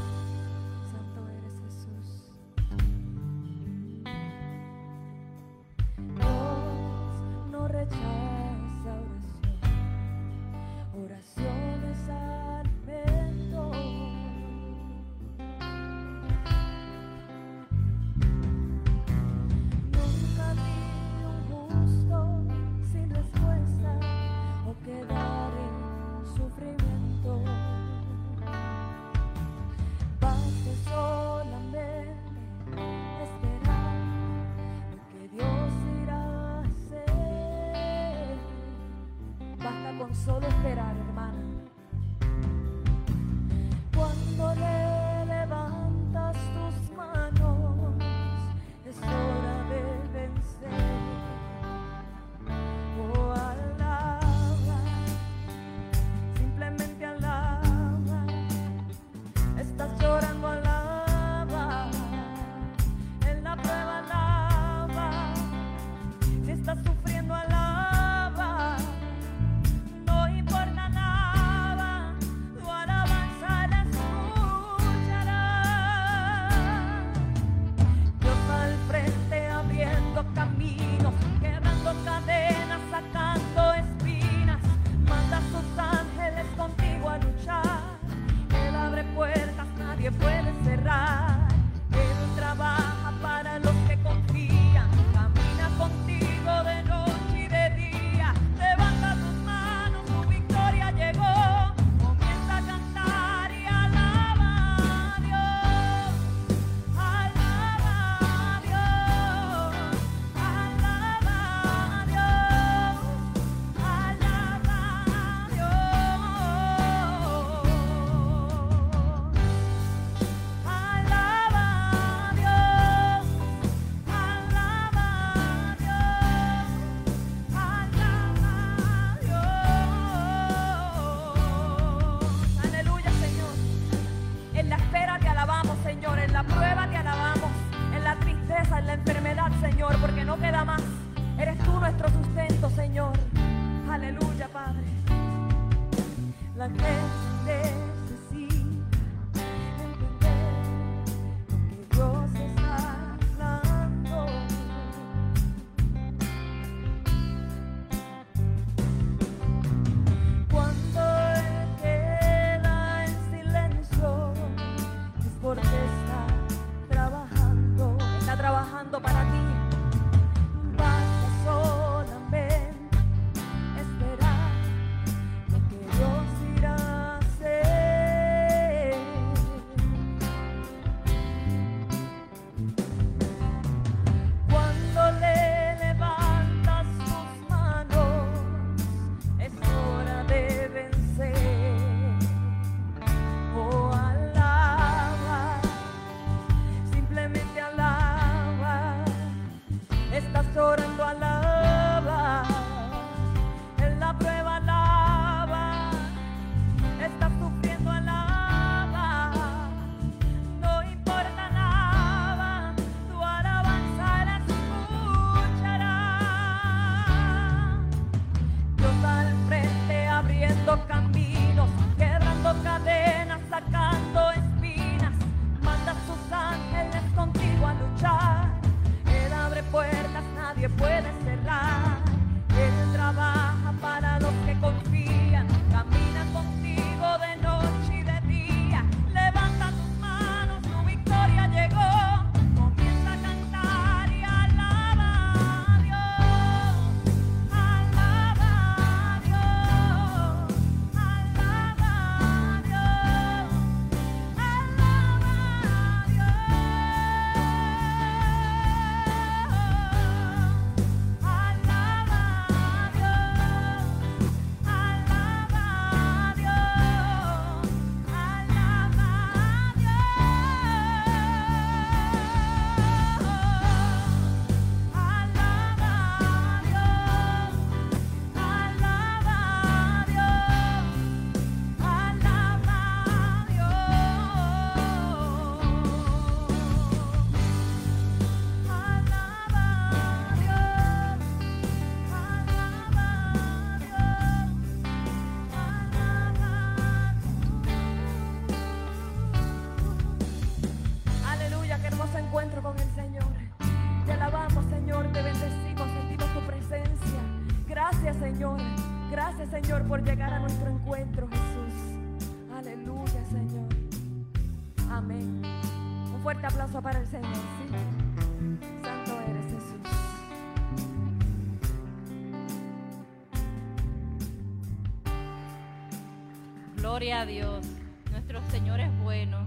Dios. 327.27 327.65
Nuestro 328.11 328.43
Señor 328.51 328.81
es 328.81 328.91
bueno, 329.01 329.47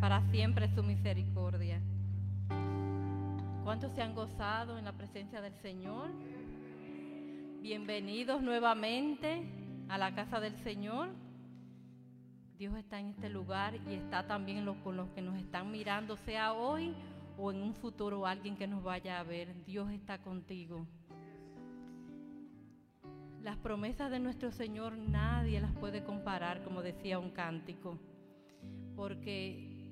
para 0.00 0.22
siempre 0.30 0.72
su 0.74 0.84
misericordia. 0.84 1.80
¿Cuántos 3.64 3.92
se 3.94 4.02
han 4.02 4.14
gozado 4.14 4.78
en 4.78 4.84
la 4.84 4.92
presencia 4.92 5.40
del 5.40 5.54
Señor? 5.54 6.08
Bienvenidos 7.62 8.42
nuevamente 8.42 9.42
a 9.88 9.98
la 9.98 10.14
casa 10.14 10.38
del 10.38 10.54
Señor. 10.62 11.08
Dios 12.58 12.76
está 12.76 13.00
en 13.00 13.08
este 13.08 13.28
lugar 13.28 13.74
y 13.90 13.94
está 13.94 14.28
también 14.28 14.64
con 14.84 14.96
los 14.96 15.08
que 15.10 15.20
nos 15.20 15.36
están 15.36 15.72
mirando, 15.72 16.16
sea 16.18 16.52
hoy 16.52 16.94
o 17.38 17.50
en 17.50 17.60
un 17.60 17.74
futuro 17.74 18.24
alguien 18.24 18.56
que 18.56 18.68
nos 18.68 18.84
vaya 18.84 19.18
a 19.18 19.24
ver. 19.24 19.64
Dios 19.64 19.90
está 19.90 20.18
contigo. 20.18 20.86
Las 23.46 23.58
promesas 23.58 24.10
de 24.10 24.18
nuestro 24.18 24.50
Señor 24.50 24.98
nadie 24.98 25.60
las 25.60 25.70
puede 25.74 26.02
comparar, 26.02 26.64
como 26.64 26.82
decía 26.82 27.20
un 27.20 27.30
cántico, 27.30 27.96
porque 28.96 29.88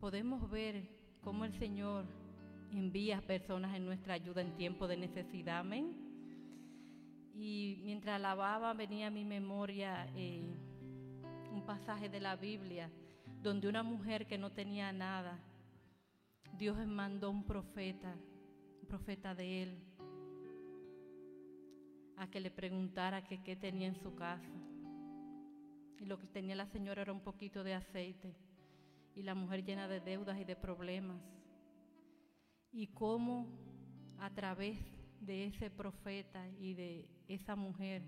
podemos 0.00 0.50
ver 0.50 0.88
cómo 1.20 1.44
el 1.44 1.56
Señor 1.56 2.04
envía 2.72 3.20
personas 3.20 3.76
en 3.76 3.86
nuestra 3.86 4.14
ayuda 4.14 4.40
en 4.40 4.56
tiempo 4.56 4.88
de 4.88 4.96
necesidad. 4.96 5.60
Amén. 5.60 5.94
Y 7.32 7.80
mientras 7.84 8.16
alababa 8.16 8.74
venía 8.74 9.06
a 9.06 9.10
mi 9.10 9.24
memoria 9.24 10.10
eh, 10.16 10.52
un 11.52 11.64
pasaje 11.64 12.08
de 12.08 12.18
la 12.18 12.34
Biblia 12.34 12.90
donde 13.40 13.68
una 13.68 13.84
mujer 13.84 14.26
que 14.26 14.36
no 14.36 14.50
tenía 14.50 14.92
nada, 14.92 15.38
Dios 16.58 16.76
mandó 16.88 17.30
un 17.30 17.44
profeta, 17.44 18.16
un 18.82 18.88
profeta 18.88 19.32
de 19.32 19.62
él, 19.62 19.85
a 22.16 22.28
que 22.28 22.40
le 22.40 22.50
preguntara 22.50 23.24
qué 23.24 23.56
tenía 23.56 23.88
en 23.88 23.96
su 23.96 24.14
casa. 24.14 24.50
Y 25.98 26.04
lo 26.04 26.18
que 26.18 26.26
tenía 26.26 26.54
la 26.54 26.66
señora 26.66 27.02
era 27.02 27.12
un 27.12 27.20
poquito 27.20 27.64
de 27.64 27.74
aceite 27.74 28.34
y 29.14 29.22
la 29.22 29.34
mujer 29.34 29.64
llena 29.64 29.88
de 29.88 30.00
deudas 30.00 30.38
y 30.38 30.44
de 30.44 30.56
problemas. 30.56 31.20
Y 32.72 32.88
cómo 32.88 33.46
a 34.18 34.30
través 34.30 34.78
de 35.20 35.46
ese 35.46 35.70
profeta 35.70 36.46
y 36.60 36.74
de 36.74 37.08
esa 37.28 37.56
mujer, 37.56 38.02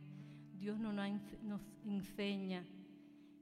Dios 0.55 0.79
nos, 0.79 0.95
nos 1.43 1.63
enseña 1.87 2.65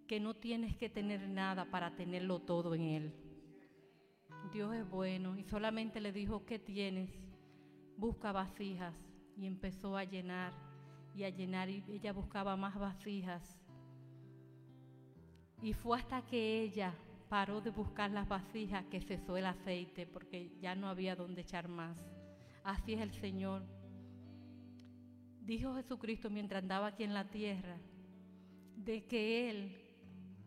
que 0.06 0.20
no 0.20 0.34
tienes 0.34 0.76
que 0.76 0.88
tener 0.88 1.28
nada 1.28 1.64
para 1.64 1.96
tenerlo 1.96 2.38
todo 2.40 2.74
en 2.74 2.82
Él. 2.82 3.12
Dios 4.52 4.74
es 4.74 4.88
bueno 4.88 5.36
y 5.36 5.42
solamente 5.44 6.00
le 6.00 6.12
dijo, 6.12 6.46
¿qué 6.46 6.60
tienes? 6.60 7.10
Busca 7.96 8.30
vasijas 8.30 8.94
y 9.36 9.46
empezó 9.46 9.96
a 9.96 10.04
llenar 10.04 10.52
y 11.14 11.24
a 11.24 11.30
llenar 11.30 11.68
y 11.70 11.82
ella 11.88 12.12
buscaba 12.12 12.56
más 12.56 12.78
vasijas. 12.78 13.58
Y 15.62 15.72
fue 15.72 15.98
hasta 15.98 16.22
que 16.22 16.62
ella 16.62 16.94
paró 17.28 17.60
de 17.60 17.70
buscar 17.70 18.10
las 18.10 18.28
vasijas 18.28 18.84
que 18.86 19.00
cesó 19.00 19.36
el 19.36 19.46
aceite 19.46 20.06
porque 20.06 20.52
ya 20.60 20.74
no 20.74 20.88
había 20.88 21.16
donde 21.16 21.42
echar 21.42 21.68
más. 21.68 21.98
Así 22.62 22.94
es 22.94 23.00
el 23.00 23.12
Señor. 23.12 23.62
Dijo 25.40 25.74
Jesucristo 25.74 26.28
mientras 26.28 26.62
andaba 26.62 26.88
aquí 26.88 27.04
en 27.04 27.14
la 27.14 27.30
tierra 27.30 27.76
de 28.76 29.04
que 29.06 29.50
Él 29.50 29.76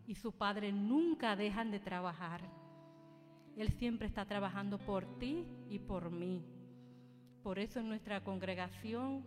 y 0.06 0.14
su 0.14 0.32
Padre 0.32 0.72
nunca 0.72 1.36
dejan 1.36 1.70
de 1.70 1.80
trabajar. 1.80 2.40
Él 3.56 3.70
siempre 3.72 4.06
está 4.06 4.24
trabajando 4.24 4.78
por 4.78 5.18
ti 5.18 5.46
y 5.68 5.78
por 5.78 6.10
mí. 6.10 6.44
Por 7.42 7.58
eso 7.58 7.80
en 7.80 7.88
nuestra 7.88 8.22
congregación 8.22 9.24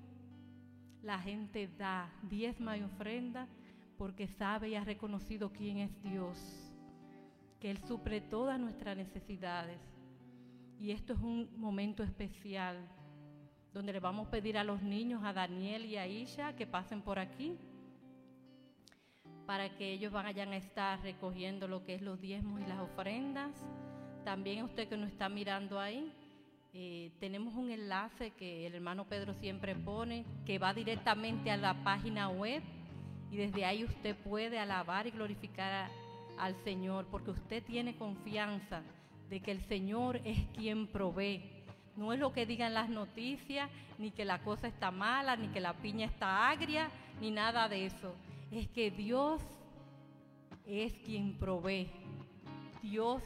la 1.02 1.20
gente 1.20 1.68
da 1.78 2.12
diezma 2.24 2.78
y 2.78 2.84
ofrenda 2.84 3.48
porque 3.98 4.28
sabe 4.28 4.70
y 4.70 4.76
ha 4.76 4.84
reconocido 4.84 5.52
quién 5.52 5.78
es 5.80 6.04
Dios, 6.04 6.38
que 7.60 7.72
Él 7.72 7.78
suple 7.88 8.22
todas 8.22 8.60
nuestras 8.60 8.96
necesidades. 8.98 9.80
Y 10.80 10.92
esto 10.92 11.14
es 11.14 11.20
un 11.20 11.50
momento 11.58 12.04
especial 12.04 12.78
donde 13.74 13.94
le 13.94 14.00
vamos 14.00 14.28
a 14.28 14.32
pedir 14.32 14.58
a 14.58 14.64
los 14.64 14.82
niños, 14.82 15.24
a 15.24 15.34
Daniel 15.34 15.86
y 15.86 15.98
a 15.98 16.08
Isha, 16.08 16.56
que 16.56 16.68
pasen 16.68 17.02
por 17.02 17.18
aquí 17.20 17.58
para 19.46 19.76
que 19.76 19.92
ellos 19.92 20.12
vayan 20.14 20.54
a 20.54 20.58
estar 20.58 21.02
recogiendo 21.02 21.68
lo 21.68 21.84
que 21.84 21.96
es 21.96 22.02
los 22.02 22.20
diezmos 22.22 22.62
y 22.62 22.66
las 22.66 22.80
ofrendas. 22.80 23.52
También 24.24 24.64
usted 24.64 24.88
que 24.88 24.96
nos 24.96 25.10
está 25.10 25.28
mirando 25.28 25.80
ahí, 25.80 26.14
eh, 26.76 27.12
tenemos 27.20 27.54
un 27.54 27.70
enlace 27.70 28.32
que 28.32 28.66
el 28.66 28.74
hermano 28.74 29.06
Pedro 29.06 29.36
siempre 29.36 29.76
pone, 29.76 30.26
que 30.44 30.58
va 30.58 30.74
directamente 30.74 31.52
a 31.52 31.58
la 31.58 31.84
página 31.84 32.30
web 32.30 32.64
y 33.32 33.38
desde 33.38 33.64
ahí 33.64 33.84
usted 33.84 34.16
puede 34.16 34.58
alabar 34.58 35.06
y 35.06 35.12
glorificar 35.12 35.92
al 36.40 36.56
Señor, 36.64 37.06
porque 37.12 37.30
usted 37.30 37.64
tiene 37.64 37.96
confianza 37.96 38.82
de 39.30 39.40
que 39.40 39.52
el 39.52 39.62
Señor 39.68 40.20
es 40.24 40.48
quien 40.56 40.88
provee. 40.88 41.44
No 41.96 42.12
es 42.12 42.20
lo 42.20 42.34
que 42.34 42.48
digan 42.48 42.74
las 42.74 42.90
noticias, 42.90 43.70
ni 44.00 44.10
que 44.10 44.26
la 44.26 44.40
cosa 44.40 44.68
está 44.68 44.90
mala, 44.90 45.36
ni 45.36 45.50
que 45.50 45.60
la 45.60 45.74
piña 45.74 46.08
está 46.08 46.50
agria, 46.50 46.90
ni 47.22 47.30
nada 47.30 47.70
de 47.70 47.86
eso. 47.86 48.16
Es 48.52 48.68
que 48.70 48.90
Dios 48.90 49.44
es 50.66 50.94
quien 51.06 51.38
provee. 51.38 51.88
Dios, 52.82 53.22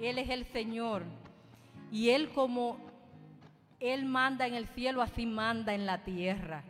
Él 0.00 0.18
es 0.18 0.30
el 0.30 0.44
Señor. 0.52 1.02
Y 1.90 2.10
Él 2.10 2.30
como 2.30 2.91
él 3.82 4.04
manda 4.04 4.46
en 4.46 4.54
el 4.54 4.66
cielo, 4.68 5.02
así 5.02 5.26
manda 5.26 5.74
en 5.74 5.86
la 5.86 5.98
tierra. 5.98 6.62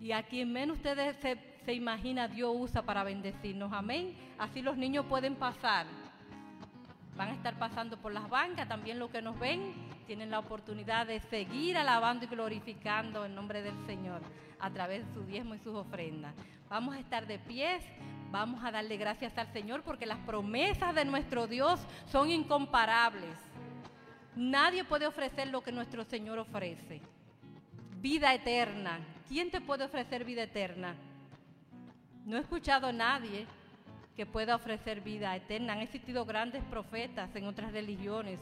Y 0.00 0.12
a 0.12 0.22
quien 0.22 0.52
menos 0.52 0.76
ustedes 0.76 1.16
se, 1.16 1.38
se 1.64 1.72
imagina 1.72 2.28
Dios 2.28 2.52
usa 2.54 2.82
para 2.82 3.04
bendecirnos. 3.04 3.72
Amén. 3.72 4.14
Así 4.38 4.62
los 4.62 4.76
niños 4.76 5.06
pueden 5.06 5.34
pasar. 5.34 5.86
Van 7.16 7.28
a 7.28 7.32
estar 7.32 7.58
pasando 7.58 7.96
por 7.96 8.12
las 8.12 8.28
bancas. 8.28 8.68
También 8.68 8.98
los 8.98 9.10
que 9.10 9.22
nos 9.22 9.38
ven 9.38 9.74
tienen 10.06 10.30
la 10.30 10.38
oportunidad 10.38 11.06
de 11.06 11.20
seguir 11.20 11.76
alabando 11.76 12.24
y 12.24 12.28
glorificando 12.28 13.24
el 13.24 13.34
nombre 13.34 13.62
del 13.62 13.74
Señor 13.86 14.20
a 14.58 14.70
través 14.70 15.06
de 15.06 15.14
su 15.14 15.24
diezmo 15.24 15.54
y 15.54 15.58
sus 15.58 15.74
ofrendas. 15.74 16.34
Vamos 16.68 16.94
a 16.94 17.00
estar 17.00 17.26
de 17.26 17.38
pies. 17.38 17.84
Vamos 18.30 18.62
a 18.64 18.70
darle 18.70 18.96
gracias 18.96 19.36
al 19.38 19.52
Señor 19.52 19.82
porque 19.82 20.06
las 20.06 20.18
promesas 20.18 20.94
de 20.94 21.04
nuestro 21.04 21.46
Dios 21.46 21.80
son 22.06 22.30
incomparables. 22.30 23.49
Nadie 24.40 24.84
puede 24.84 25.06
ofrecer 25.06 25.48
lo 25.48 25.60
que 25.60 25.70
nuestro 25.70 26.02
Señor 26.02 26.38
ofrece. 26.38 27.02
Vida 28.00 28.32
eterna. 28.32 28.98
¿Quién 29.28 29.50
te 29.50 29.60
puede 29.60 29.84
ofrecer 29.84 30.24
vida 30.24 30.44
eterna? 30.44 30.96
No 32.24 32.38
he 32.38 32.40
escuchado 32.40 32.86
a 32.86 32.92
nadie 32.92 33.46
que 34.16 34.24
pueda 34.24 34.56
ofrecer 34.56 35.02
vida 35.02 35.36
eterna. 35.36 35.74
Han 35.74 35.82
existido 35.82 36.24
grandes 36.24 36.64
profetas 36.64 37.36
en 37.36 37.44
otras 37.44 37.70
religiones 37.72 38.40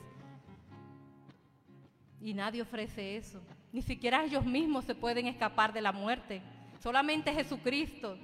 y 2.20 2.32
nadie 2.32 2.62
ofrece 2.62 3.16
eso. 3.16 3.42
Ni 3.72 3.82
siquiera 3.82 4.22
ellos 4.22 4.44
mismos 4.44 4.84
se 4.84 4.94
pueden 4.94 5.26
escapar 5.26 5.72
de 5.72 5.82
la 5.82 5.90
muerte. 5.90 6.40
Solamente 6.78 7.34
Jesucristo 7.34 8.16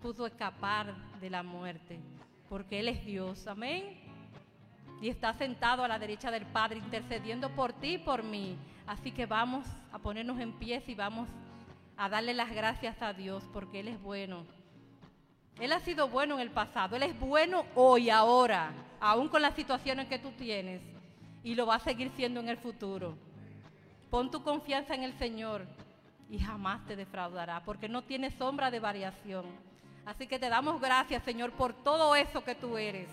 pudo 0.00 0.26
escapar 0.26 0.94
de 1.20 1.28
la 1.28 1.42
muerte 1.42 2.00
porque 2.48 2.80
Él 2.80 2.88
es 2.88 3.04
Dios. 3.04 3.46
Amén 3.46 4.01
y 5.02 5.08
está 5.08 5.34
sentado 5.34 5.82
a 5.82 5.88
la 5.88 5.98
derecha 5.98 6.30
del 6.30 6.46
Padre 6.46 6.78
intercediendo 6.78 7.50
por 7.50 7.72
ti 7.72 7.94
y 7.94 7.98
por 7.98 8.22
mí. 8.22 8.56
Así 8.86 9.10
que 9.10 9.26
vamos 9.26 9.66
a 9.90 9.98
ponernos 9.98 10.38
en 10.38 10.52
pies 10.52 10.88
y 10.88 10.94
vamos 10.94 11.28
a 11.96 12.08
darle 12.08 12.32
las 12.34 12.50
gracias 12.50 13.02
a 13.02 13.12
Dios 13.12 13.42
porque 13.52 13.80
Él 13.80 13.88
es 13.88 14.00
bueno. 14.00 14.46
Él 15.58 15.72
ha 15.72 15.80
sido 15.80 16.08
bueno 16.08 16.36
en 16.36 16.40
el 16.40 16.52
pasado, 16.52 16.94
Él 16.94 17.02
es 17.02 17.18
bueno 17.18 17.66
hoy, 17.74 18.10
ahora, 18.10 18.72
aún 19.00 19.28
con 19.28 19.42
las 19.42 19.56
situaciones 19.56 20.06
que 20.06 20.20
tú 20.20 20.30
tienes 20.30 20.80
y 21.42 21.56
lo 21.56 21.66
va 21.66 21.74
a 21.74 21.80
seguir 21.80 22.10
siendo 22.10 22.38
en 22.38 22.48
el 22.48 22.58
futuro. 22.58 23.18
Pon 24.08 24.30
tu 24.30 24.44
confianza 24.44 24.94
en 24.94 25.02
el 25.02 25.18
Señor 25.18 25.66
y 26.30 26.38
jamás 26.38 26.86
te 26.86 26.94
defraudará 26.94 27.64
porque 27.64 27.88
no 27.88 28.02
tiene 28.02 28.30
sombra 28.30 28.70
de 28.70 28.78
variación. 28.78 29.46
Así 30.06 30.28
que 30.28 30.38
te 30.38 30.48
damos 30.48 30.80
gracias, 30.80 31.24
Señor, 31.24 31.50
por 31.50 31.74
todo 31.74 32.14
eso 32.14 32.44
que 32.44 32.54
tú 32.54 32.78
eres. 32.78 33.08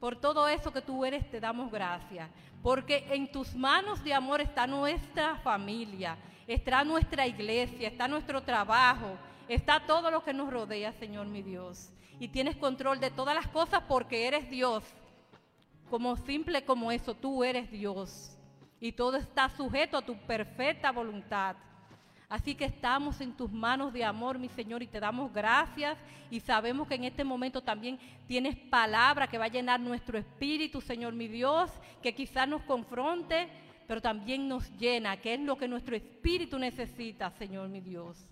Por 0.00 0.16
todo 0.16 0.48
eso 0.48 0.72
que 0.72 0.80
tú 0.80 1.04
eres 1.04 1.28
te 1.30 1.40
damos 1.40 1.70
gracias. 1.70 2.30
Porque 2.62 3.06
en 3.10 3.30
tus 3.30 3.54
manos 3.54 4.02
de 4.04 4.14
amor 4.14 4.40
está 4.40 4.66
nuestra 4.66 5.36
familia, 5.36 6.16
está 6.46 6.84
nuestra 6.84 7.26
iglesia, 7.26 7.88
está 7.88 8.08
nuestro 8.08 8.42
trabajo, 8.42 9.16
está 9.48 9.86
todo 9.86 10.10
lo 10.10 10.22
que 10.24 10.32
nos 10.32 10.52
rodea, 10.52 10.92
Señor 10.92 11.26
mi 11.26 11.42
Dios. 11.42 11.90
Y 12.20 12.28
tienes 12.28 12.56
control 12.56 13.00
de 13.00 13.10
todas 13.10 13.34
las 13.34 13.48
cosas 13.48 13.82
porque 13.88 14.26
eres 14.26 14.50
Dios. 14.50 14.84
Como 15.90 16.16
simple 16.16 16.64
como 16.64 16.92
eso, 16.92 17.14
tú 17.14 17.44
eres 17.44 17.70
Dios. 17.70 18.36
Y 18.80 18.92
todo 18.92 19.16
está 19.16 19.48
sujeto 19.48 19.96
a 19.96 20.02
tu 20.02 20.16
perfecta 20.26 20.92
voluntad. 20.92 21.56
Así 22.28 22.54
que 22.54 22.66
estamos 22.66 23.22
en 23.22 23.32
tus 23.32 23.50
manos 23.50 23.92
de 23.92 24.04
amor, 24.04 24.38
mi 24.38 24.50
Señor, 24.50 24.82
y 24.82 24.86
te 24.86 25.00
damos 25.00 25.32
gracias. 25.32 25.96
Y 26.30 26.40
sabemos 26.40 26.86
que 26.86 26.96
en 26.96 27.04
este 27.04 27.24
momento 27.24 27.62
también 27.62 27.98
tienes 28.26 28.54
palabra 28.54 29.26
que 29.26 29.38
va 29.38 29.46
a 29.46 29.48
llenar 29.48 29.80
nuestro 29.80 30.18
espíritu, 30.18 30.82
Señor, 30.82 31.14
mi 31.14 31.26
Dios, 31.26 31.70
que 32.02 32.14
quizás 32.14 32.46
nos 32.46 32.62
confronte, 32.62 33.48
pero 33.86 34.02
también 34.02 34.46
nos 34.46 34.70
llena, 34.76 35.16
que 35.16 35.34
es 35.34 35.40
lo 35.40 35.56
que 35.56 35.68
nuestro 35.68 35.96
espíritu 35.96 36.58
necesita, 36.58 37.30
Señor, 37.30 37.70
mi 37.70 37.80
Dios. 37.80 38.28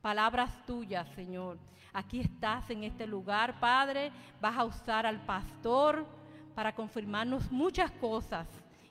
Palabras 0.00 0.64
tuyas, 0.64 1.08
Señor. 1.16 1.58
Aquí 1.92 2.20
estás 2.20 2.70
en 2.70 2.84
este 2.84 3.04
lugar, 3.04 3.58
Padre. 3.58 4.12
Vas 4.40 4.56
a 4.56 4.64
usar 4.64 5.06
al 5.06 5.26
pastor 5.26 6.06
para 6.54 6.72
confirmarnos 6.72 7.50
muchas 7.50 7.90
cosas 7.90 8.46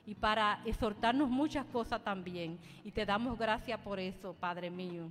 y 0.09 0.15
para 0.15 0.59
exhortarnos 0.65 1.29
muchas 1.29 1.67
cosas 1.67 2.03
también. 2.03 2.57
Y 2.83 2.91
te 2.91 3.05
damos 3.05 3.37
gracias 3.37 3.79
por 3.81 3.99
eso, 3.99 4.33
Padre 4.33 4.71
mío. 4.71 5.07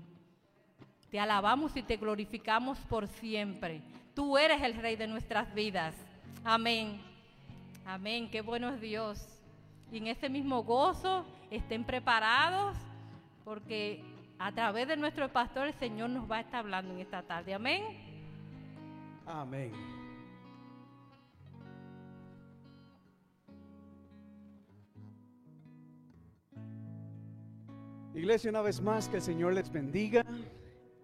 Te 1.09 1.21
alabamos 1.21 1.77
y 1.77 1.85
te 1.85 1.97
glorificamos 1.97 2.81
por 2.81 3.07
siempre. 3.07 3.81
Tú 4.13 4.37
eres 4.37 4.61
el 4.61 4.75
Rey 4.75 4.97
de 4.97 5.07
nuestras 5.07 5.55
vidas. 5.55 5.95
Amén. 6.43 7.01
Amén. 7.87 8.29
Qué 8.29 8.41
bueno 8.41 8.71
es 8.71 8.81
Dios. 8.81 9.25
Y 9.93 9.99
en 9.99 10.09
ese 10.09 10.29
mismo 10.29 10.65
gozo 10.65 11.25
estén 11.49 11.85
preparados 11.85 12.77
porque 13.45 14.03
a 14.37 14.51
través 14.51 14.89
de 14.89 14.97
nuestro 14.97 15.29
pastor 15.29 15.69
el 15.69 15.75
Señor 15.75 16.11
nos 16.11 16.29
va 16.29 16.39
a 16.39 16.41
estar 16.41 16.59
hablando 16.59 16.93
en 16.93 16.99
esta 16.99 17.23
tarde. 17.23 17.55
Amén. 17.55 17.85
Amén. 19.25 19.98
Iglesia, 28.19 28.51
una 28.51 28.63
vez 28.63 28.81
más, 28.81 29.09
que 29.09 29.19
el 29.19 29.23
Señor 29.23 29.53
les 29.53 29.71
bendiga. 29.71 30.27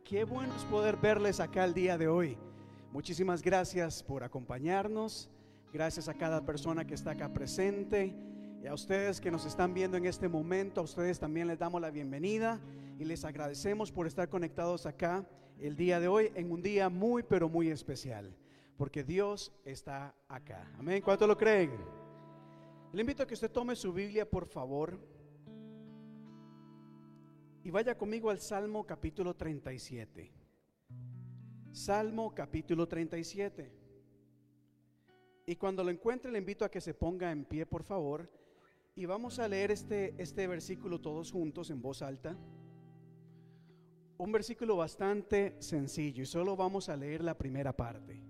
Qué 0.03 0.25
bueno 0.25 0.53
es 0.57 0.65
poder 0.65 0.97
verles 0.97 1.39
acá 1.39 1.65
el 1.65 1.73
día 1.73 1.97
de 1.97 2.09
hoy. 2.09 2.37
Muchísimas 2.91 3.41
gracias 3.41 4.03
por 4.03 4.25
acompañarnos. 4.25 5.31
Gracias 5.73 6.09
a 6.09 6.15
cada 6.15 6.45
persona 6.45 6.85
que 6.85 6.95
está 6.95 7.13
acá 7.13 7.33
presente. 7.33 8.13
Y 8.61 8.67
a 8.67 8.75
ustedes 8.75 9.21
que 9.21 9.31
nos 9.31 9.47
están 9.47 9.73
viendo 9.75 9.97
en 9.97 10.07
este 10.07 10.29
momento, 10.29 10.81
a 10.81 10.85
ustedes 10.85 11.21
también 11.21 11.47
les 11.47 11.57
damos 11.57 11.81
la 11.81 11.93
bienvenida 11.93 12.61
y 12.99 13.05
les 13.05 13.25
agradecemos 13.25 13.93
por 13.93 14.09
estar 14.09 14.29
conectados 14.29 14.85
acá 14.85 15.25
el 15.61 15.77
día 15.77 16.01
de 16.01 16.09
hoy 16.09 16.33
en 16.35 16.51
un 16.51 16.63
día 16.63 16.89
muy, 16.89 17.23
pero 17.23 17.49
muy 17.49 17.69
especial. 17.69 18.35
Porque 18.77 19.05
Dios 19.05 19.53
está 19.65 20.17
acá. 20.27 20.69
Amén. 20.81 21.01
¿Cuánto 21.01 21.29
lo 21.29 21.37
creen? 21.37 21.71
Le 22.93 23.01
invito 23.01 23.23
a 23.23 23.27
que 23.27 23.35
usted 23.35 23.53
tome 23.53 23.77
su 23.77 23.93
Biblia, 23.93 24.29
por 24.29 24.47
favor. 24.47 25.14
Y 27.65 27.71
vaya 27.71 27.97
conmigo 27.97 28.29
al 28.29 28.41
Salmo 28.41 28.85
capítulo 28.85 29.35
37. 29.35 30.31
Salmo 31.73 32.35
capítulo 32.35 32.87
37. 32.87 33.73
Y 35.47 35.57
cuando 35.57 35.83
lo 35.83 35.89
encuentre 35.89 36.31
le 36.31 36.41
invito 36.41 36.67
a 36.67 36.71
que 36.71 36.83
se 36.83 36.93
ponga 36.93 37.33
en 37.33 37.47
pie, 37.47 37.65
por 37.65 37.83
favor. 37.83 38.31
Y 38.95 39.07
vamos 39.07 39.39
a 39.39 39.49
leer 39.49 39.71
este, 39.71 40.15
este 40.19 40.47
versículo 40.47 41.01
todos 41.01 41.33
juntos 41.33 41.71
en 41.71 41.81
voz 41.81 42.03
alta. 42.03 42.37
Un 44.19 44.31
versículo 44.31 44.77
bastante 44.77 45.57
sencillo 45.59 46.23
y 46.23 46.27
solo 46.27 46.57
vamos 46.57 46.91
a 46.91 46.97
leer 46.99 47.25
la 47.25 47.39
primera 47.39 47.75
parte. 47.75 48.23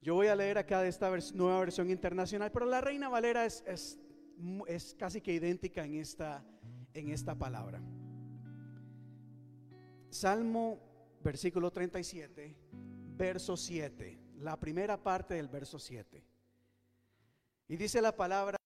Yo 0.00 0.14
voy 0.14 0.28
a 0.28 0.36
leer 0.36 0.58
acá 0.58 0.80
de 0.80 0.90
esta 0.90 1.10
nueva 1.34 1.58
versión 1.58 1.90
internacional, 1.90 2.52
pero 2.52 2.66
la 2.66 2.80
Reina 2.80 3.08
Valera 3.08 3.44
es, 3.44 3.64
es, 3.66 3.98
es 4.68 4.94
casi 4.94 5.20
que 5.20 5.34
idéntica 5.34 5.84
en 5.84 5.96
esta 5.96 6.46
en 6.98 7.10
esta 7.10 7.34
palabra. 7.34 7.80
Salmo 10.10 10.80
versículo 11.22 11.70
37, 11.70 12.56
verso 13.16 13.56
7, 13.56 14.18
la 14.38 14.58
primera 14.58 15.02
parte 15.02 15.34
del 15.34 15.48
verso 15.48 15.78
7. 15.78 16.24
Y 17.68 17.76
dice 17.76 18.00
la 18.00 18.16
palabra 18.16 18.57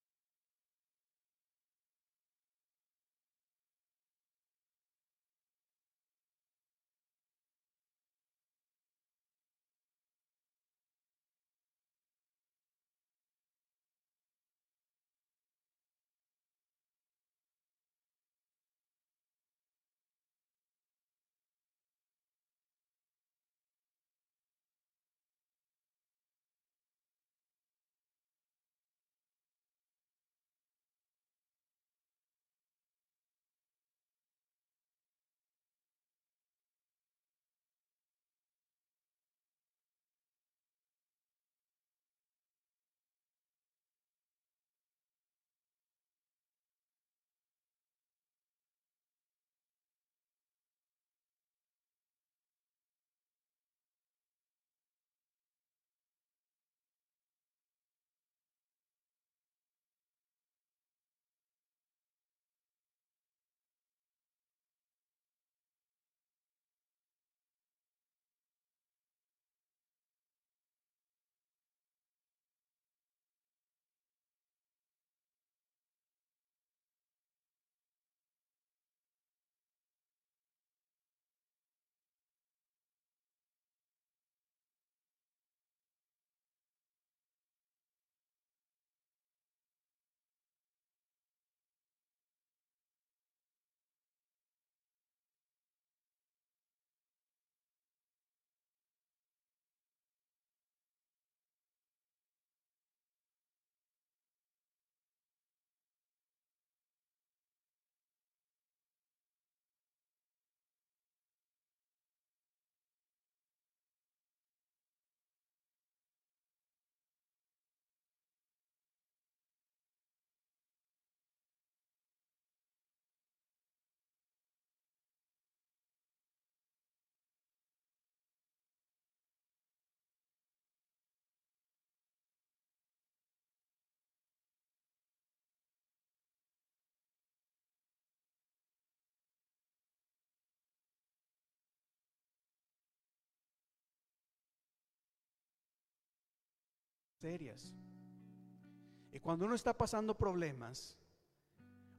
Y 149.13 149.21
cuando 149.21 149.45
uno 149.47 149.55
está 149.55 149.73
pasando 149.73 150.17
problemas, 150.17 150.99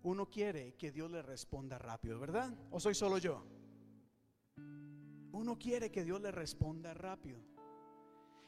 uno 0.01 0.29
quiere 0.29 0.73
que 0.75 0.91
Dios 0.91 1.09
le 1.09 1.21
responda 1.21 1.77
rápido, 1.77 2.19
¿verdad? 2.19 2.53
¿O 2.71 2.79
soy 2.79 2.93
solo 2.93 3.17
yo? 3.17 3.45
Uno 5.31 5.57
quiere 5.57 5.91
que 5.91 6.03
Dios 6.03 6.21
le 6.21 6.31
responda 6.31 6.93
rápido. 6.93 7.39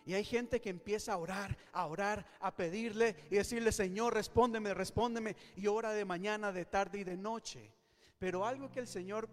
Y 0.05 0.13
hay 0.13 0.23
gente 0.23 0.61
que 0.61 0.69
empieza 0.69 1.13
a 1.13 1.17
orar, 1.17 1.57
a 1.71 1.87
orar, 1.87 2.25
a 2.39 2.55
pedirle 2.55 3.15
y 3.31 3.35
decirle, 3.35 3.71
Señor, 3.71 4.13
respóndeme, 4.13 4.73
respóndeme. 4.73 5.35
Y 5.55 5.67
ora 5.67 5.93
de 5.93 6.05
mañana, 6.05 6.51
de 6.51 6.65
tarde 6.65 6.99
y 6.99 7.03
de 7.03 7.17
noche. 7.17 7.73
Pero 8.19 8.45
algo 8.45 8.69
que 8.69 8.81
el 8.81 8.87
Señor 8.87 9.27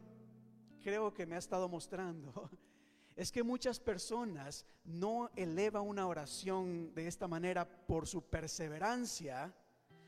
creo 0.82 1.12
que 1.12 1.26
me 1.26 1.34
ha 1.34 1.38
estado 1.38 1.68
mostrando 1.68 2.50
es 3.16 3.30
que 3.30 3.42
muchas 3.42 3.78
personas 3.78 4.66
no 4.84 5.30
elevan 5.36 5.86
una 5.86 6.06
oración 6.06 6.94
de 6.94 7.06
esta 7.06 7.28
manera 7.28 7.68
por 7.86 8.06
su 8.06 8.22
perseverancia, 8.22 9.54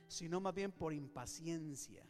sino 0.09 0.41
más 0.41 0.55
bien 0.55 0.73
por 0.73 0.93
impaciencia. 0.93 2.05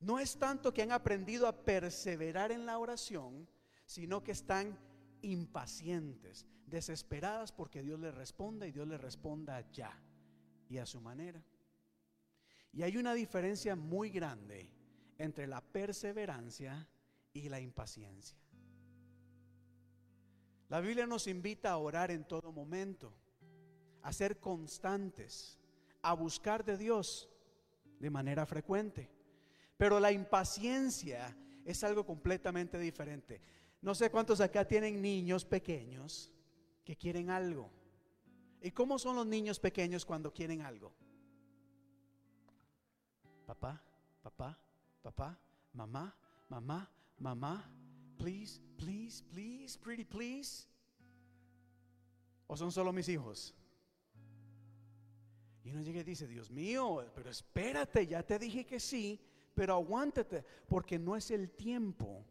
No 0.00 0.18
es 0.18 0.36
tanto 0.36 0.72
que 0.72 0.82
han 0.82 0.92
aprendido 0.92 1.46
a 1.46 1.64
perseverar 1.64 2.52
en 2.52 2.66
la 2.66 2.78
oración, 2.78 3.48
sino 3.86 4.22
que 4.22 4.32
están 4.32 4.78
impacientes, 5.22 6.46
desesperadas 6.66 7.52
porque 7.52 7.82
Dios 7.82 7.98
les 7.98 8.14
responda 8.14 8.66
y 8.66 8.72
Dios 8.72 8.86
les 8.86 9.00
responda 9.00 9.60
ya 9.72 9.98
y 10.68 10.78
a 10.78 10.86
su 10.86 11.00
manera. 11.00 11.42
Y 12.72 12.82
hay 12.82 12.96
una 12.96 13.14
diferencia 13.14 13.76
muy 13.76 14.10
grande 14.10 14.70
entre 15.16 15.46
la 15.46 15.60
perseverancia 15.60 16.88
y 17.32 17.48
la 17.48 17.60
impaciencia. 17.60 18.43
La 20.74 20.80
Biblia 20.80 21.06
nos 21.06 21.28
invita 21.28 21.70
a 21.70 21.76
orar 21.76 22.10
en 22.10 22.24
todo 22.24 22.50
momento, 22.50 23.12
a 24.02 24.12
ser 24.12 24.40
constantes, 24.40 25.56
a 26.02 26.14
buscar 26.14 26.64
de 26.64 26.76
Dios 26.76 27.30
de 28.00 28.10
manera 28.10 28.44
frecuente. 28.44 29.08
Pero 29.76 30.00
la 30.00 30.10
impaciencia 30.10 31.32
es 31.64 31.84
algo 31.84 32.04
completamente 32.04 32.76
diferente. 32.76 33.40
No 33.82 33.94
sé 33.94 34.10
cuántos 34.10 34.40
acá 34.40 34.66
tienen 34.66 35.00
niños 35.00 35.44
pequeños 35.44 36.32
que 36.82 36.96
quieren 36.96 37.30
algo. 37.30 37.70
¿Y 38.60 38.72
cómo 38.72 38.98
son 38.98 39.14
los 39.14 39.26
niños 39.28 39.60
pequeños 39.60 40.04
cuando 40.04 40.32
quieren 40.32 40.62
algo? 40.62 40.92
Papá, 43.46 43.80
papá, 44.24 44.58
papá, 45.04 45.38
mamá, 45.72 46.12
mamá, 46.48 46.90
mamá, 47.20 47.70
please, 48.18 48.60
please, 48.78 49.22
please, 49.32 49.78
pretty 49.78 50.04
please. 50.04 50.66
¿O 52.46 52.56
son 52.56 52.70
solo 52.70 52.92
mis 52.92 53.08
hijos? 53.08 53.54
Y 55.64 55.70
uno 55.70 55.80
llega 55.80 56.00
y 56.00 56.04
dice, 56.04 56.26
Dios 56.26 56.50
mío, 56.50 57.04
pero 57.14 57.30
espérate, 57.30 58.06
ya 58.06 58.22
te 58.22 58.38
dije 58.38 58.66
que 58.66 58.78
sí, 58.78 59.18
pero 59.54 59.74
aguántate, 59.74 60.44
porque 60.68 60.98
no 60.98 61.16
es 61.16 61.30
el 61.30 61.50
tiempo 61.50 62.26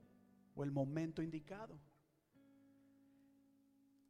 o 0.55 0.63
el 0.63 0.71
momento 0.71 1.21
indicado. 1.21 1.79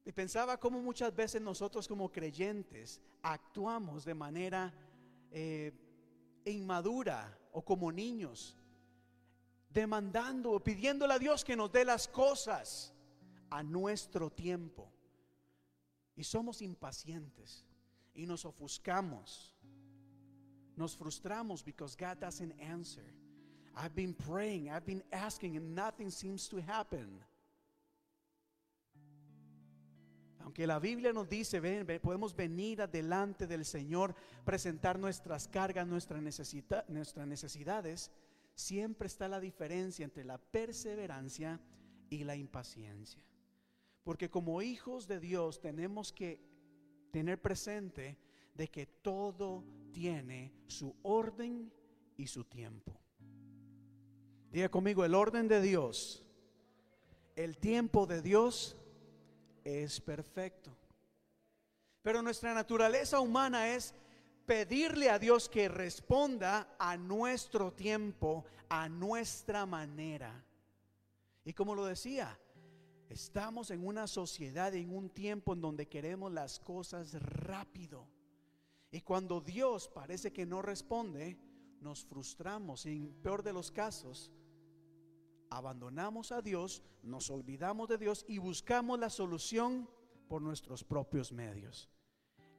Y 0.05 0.11
pensaba 0.11 0.59
cómo 0.59 0.81
muchas 0.81 1.15
veces 1.15 1.41
nosotros 1.41 1.87
como 1.87 2.11
creyentes 2.11 3.01
actuamos 3.21 4.03
de 4.03 4.13
manera 4.13 4.73
eh, 5.31 5.71
inmadura 6.43 7.39
o 7.53 7.63
como 7.63 7.91
niños, 7.91 8.57
demandando 9.73 10.51
o 10.51 10.59
pidiéndole 10.59 11.13
a 11.13 11.19
Dios 11.19 11.43
que 11.43 11.55
nos 11.55 11.71
dé 11.71 11.83
las 11.83 12.07
cosas 12.07 12.93
a 13.49 13.63
nuestro 13.63 14.29
tiempo. 14.29 14.91
Y 16.15 16.23
somos 16.23 16.61
impacientes 16.61 17.65
y 18.13 18.25
nos 18.25 18.45
ofuscamos. 18.45 19.55
Nos 20.75 20.95
frustramos 20.95 21.63
because 21.63 21.95
God 21.95 22.19
doesn't 22.19 22.53
answer. 22.59 23.03
I've 23.75 23.95
been 23.95 24.13
praying, 24.13 24.69
I've 24.69 24.85
been 24.85 25.03
asking, 25.11 25.57
and 25.57 25.75
nothing 25.75 26.11
seems 26.11 26.47
to 26.49 26.61
happen. 26.61 27.19
Aunque 30.43 30.67
la 30.67 30.77
Biblia 30.77 31.13
nos 31.13 31.29
dice, 31.29 31.61
podemos 32.01 32.35
venir 32.35 32.81
adelante 32.81 33.47
del 33.47 33.65
Señor, 33.65 34.13
presentar 34.43 34.99
nuestras 34.99 35.47
cargas, 35.47 35.87
nuestras 35.87 36.21
necesidades, 37.27 38.11
siempre 38.55 39.07
está 39.07 39.27
la 39.27 39.39
diferencia 39.39 40.03
entre 40.03 40.23
la 40.23 40.37
perseverancia 40.37 41.59
y 42.09 42.23
la 42.23 42.35
impaciencia. 42.35 43.23
Porque 44.03 44.29
como 44.29 44.61
hijos 44.61 45.07
de 45.07 45.19
Dios 45.19 45.61
tenemos 45.61 46.11
que 46.11 46.41
tener 47.11 47.41
presente 47.41 48.17
de 48.53 48.67
que 48.69 48.85
todo 48.85 49.63
tiene 49.91 50.53
su 50.67 50.95
orden 51.03 51.71
y 52.17 52.27
su 52.27 52.43
tiempo. 52.43 52.99
Diga 54.51 54.69
conmigo, 54.69 55.03
el 55.03 55.15
orden 55.15 55.47
de 55.47 55.61
Dios, 55.61 56.23
el 57.35 57.57
tiempo 57.57 58.05
de 58.05 58.21
Dios 58.21 58.77
es 59.63 59.99
perfecto. 60.01 60.77
Pero 62.03 62.21
nuestra 62.21 62.53
naturaleza 62.53 63.19
humana 63.19 63.69
es 63.69 63.95
pedirle 64.45 65.09
a 65.09 65.19
Dios 65.19 65.49
que 65.49 65.67
responda 65.69 66.75
a 66.77 66.97
nuestro 66.97 67.73
tiempo, 67.73 68.45
a 68.69 68.89
nuestra 68.89 69.65
manera. 69.65 70.45
Y 71.45 71.53
como 71.53 71.75
lo 71.75 71.85
decía, 71.85 72.39
estamos 73.09 73.71
en 73.71 73.85
una 73.85 74.07
sociedad, 74.07 74.73
en 74.75 74.95
un 74.95 75.09
tiempo 75.09 75.53
en 75.53 75.61
donde 75.61 75.87
queremos 75.87 76.31
las 76.31 76.59
cosas 76.59 77.13
rápido. 77.21 78.07
Y 78.91 79.01
cuando 79.01 79.41
Dios 79.41 79.87
parece 79.87 80.31
que 80.31 80.45
no 80.45 80.61
responde, 80.61 81.37
nos 81.81 82.05
frustramos 82.05 82.85
y 82.85 82.95
en 82.95 83.13
peor 83.21 83.43
de 83.43 83.53
los 83.53 83.71
casos, 83.71 84.31
abandonamos 85.49 86.31
a 86.31 86.41
Dios, 86.41 86.83
nos 87.03 87.29
olvidamos 87.29 87.89
de 87.89 87.97
Dios 87.97 88.25
y 88.27 88.37
buscamos 88.37 88.99
la 88.99 89.09
solución 89.09 89.89
por 90.27 90.41
nuestros 90.41 90.83
propios 90.83 91.31
medios. 91.31 91.89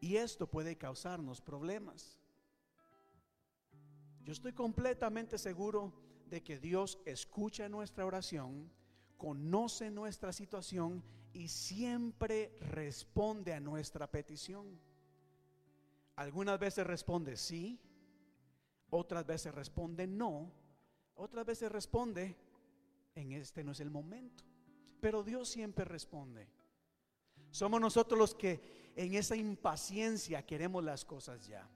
Y 0.05 0.19
esto 0.19 0.47
puede 0.47 0.77
causarnos 0.77 1.41
problemas. 1.41 2.21
Yo 4.23 4.35
estoy 4.35 4.53
completamente 4.53 5.39
seguro 5.39 5.95
de 6.29 6.43
que 6.43 6.59
Dios 6.59 6.99
escucha 7.07 7.71
nuestra 7.71 8.05
oración, 8.05 8.71
conoce 9.17 9.91
nuestra 9.91 10.35
situación 10.35 11.03
y 11.33 11.49
siempre 11.49 12.55
responde 12.61 13.55
a 13.55 13.61
nuestra 13.61 14.07
petición. 14.07 14.79
Algunas 16.17 16.59
veces 16.59 16.87
responde 16.87 17.39
sí, 17.39 17.81
otras 18.91 19.25
veces 19.25 19.55
responde 19.55 20.07
no, 20.07 20.53
otras 21.15 21.47
veces 21.47 21.73
responde 21.73 22.37
en 23.15 23.33
este 23.33 23.65
no 23.65 23.73
es 23.73 23.81
el 23.81 23.89
momento. 23.89 24.45
Pero 25.01 25.23
Dios 25.23 25.49
siempre 25.49 25.87
responde. 25.87 26.47
Somos 27.51 27.81
nosotros 27.81 28.19
los 28.19 28.35
que 28.35 28.84
en 28.97 29.15
esa 29.15 29.37
impaciencia 29.37 30.45
queremos 30.45 30.85
las 30.85 31.05
cosas 31.05 31.47
ya. 31.47 31.69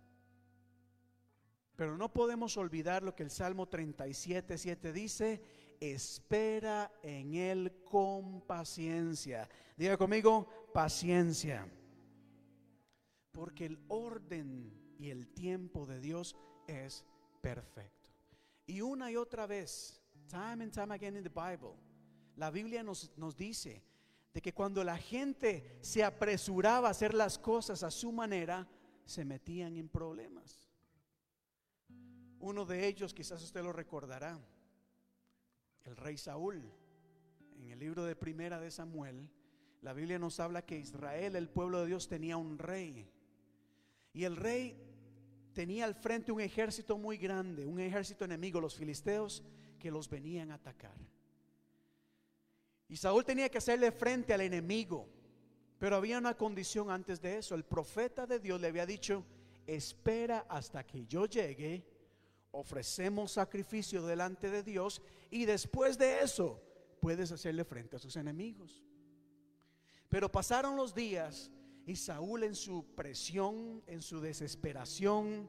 Pero 1.77 1.97
no 1.97 2.12
podemos 2.12 2.57
olvidar 2.57 3.03
lo 3.03 3.14
que 3.14 3.23
el 3.23 3.31
Salmo 3.31 3.69
37, 3.69 4.59
7 4.59 4.93
dice, 4.93 5.41
espera 5.81 6.91
en 7.03 7.35
Él 7.35 7.85
con 7.85 8.41
paciencia. 8.41 9.49
Diga 9.77 9.97
conmigo, 9.97 10.49
paciencia. 10.75 11.69
Porque 13.31 13.66
el 13.66 13.79
orden 13.87 14.73
y 14.99 15.11
el 15.11 15.29
tiempo 15.29 15.87
de 15.87 16.01
Dios 16.01 16.37
es 16.66 17.05
perfecto. 17.41 18.11
Y 18.66 18.81
una 18.81 19.11
y 19.11 19.16
otra 19.16 19.47
vez, 19.47 20.03
time 20.29 20.64
and 20.64 20.73
time 20.73 20.93
again 20.93 21.16
in 21.16 21.23
the 21.23 21.31
Bible, 21.31 21.77
la 22.37 22.51
Biblia 22.51 22.83
nos, 22.83 23.16
nos 23.16 23.37
dice 23.37 23.83
de 24.39 24.43
que 24.43 24.55
cuando 24.55 24.84
la 24.84 24.97
gente 24.97 25.78
se 25.80 26.05
apresuraba 26.05 26.86
a 26.86 26.91
hacer 26.93 27.12
las 27.12 27.41
cosas 27.41 27.82
a 27.82 27.91
su 27.91 28.12
manera, 28.12 28.68
se 29.05 29.24
metían 29.24 29.76
en 29.76 29.89
problemas. 29.89 30.70
Uno 32.39 32.64
de 32.64 32.86
ellos, 32.86 33.12
quizás 33.12 33.43
usted 33.43 33.64
lo 33.64 33.72
recordará, 33.72 34.39
el 35.82 35.97
rey 35.97 36.16
Saúl. 36.16 36.62
En 37.57 37.70
el 37.72 37.80
libro 37.80 38.05
de 38.05 38.14
Primera 38.14 38.61
de 38.61 38.70
Samuel, 38.70 39.28
la 39.82 39.93
Biblia 39.93 40.20
nos 40.20 40.39
habla 40.39 40.64
que 40.64 40.78
Israel, 40.78 41.34
el 41.34 41.49
pueblo 41.49 41.80
de 41.80 41.89
Dios, 41.89 42.07
tenía 42.07 42.36
un 42.36 42.59
rey. 42.59 43.11
Y 44.12 44.22
el 44.22 44.36
rey 44.36 44.80
tenía 45.53 45.84
al 45.84 45.97
frente 45.97 46.30
un 46.30 46.41
ejército 46.41 46.97
muy 46.97 47.16
grande, 47.16 47.66
un 47.66 47.80
ejército 47.80 48.24
enemigo, 48.24 48.61
los 48.61 48.76
filisteos, 48.76 49.43
que 49.80 49.91
los 49.91 50.09
venían 50.09 50.53
a 50.53 50.55
atacar. 50.55 50.95
Y 52.89 52.97
Saúl 52.97 53.24
tenía 53.24 53.49
que 53.49 53.59
hacerle 53.59 53.93
frente 53.93 54.32
al 54.32 54.41
enemigo. 54.41 55.09
Pero 55.78 55.97
había 55.97 56.18
una 56.18 56.36
condición 56.36 56.91
antes 56.91 57.20
de 57.20 57.39
eso. 57.39 57.55
El 57.55 57.64
profeta 57.64 58.26
de 58.26 58.41
Dios 58.41 58.61
le 58.61 58.68
había 58.68 58.86
dicho, 58.86 59.24
espera 59.66 60.47
hasta 60.49 60.84
que 60.84 61.07
yo 61.07 61.26
llegue, 61.26 61.86
ofrecemos 62.51 63.32
sacrificio 63.32 64.05
delante 64.05 64.51
de 64.51 64.62
Dios 64.62 65.03
y 65.30 65.45
después 65.45 65.99
de 65.99 66.20
eso 66.22 66.61
puedes 67.01 67.30
hacerle 67.30 67.64
frente 67.64 67.97
a 67.97 67.99
sus 67.99 68.16
enemigos. 68.16 68.82
Pero 70.09 70.32
pasaron 70.32 70.76
los 70.76 70.95
días 70.95 71.51
Y 71.84 71.97
Saúl 71.97 72.45
en 72.45 72.55
su 72.55 72.84
presión, 72.95 73.82
en 73.86 74.03
su 74.03 74.20
desesperación, 74.20 75.49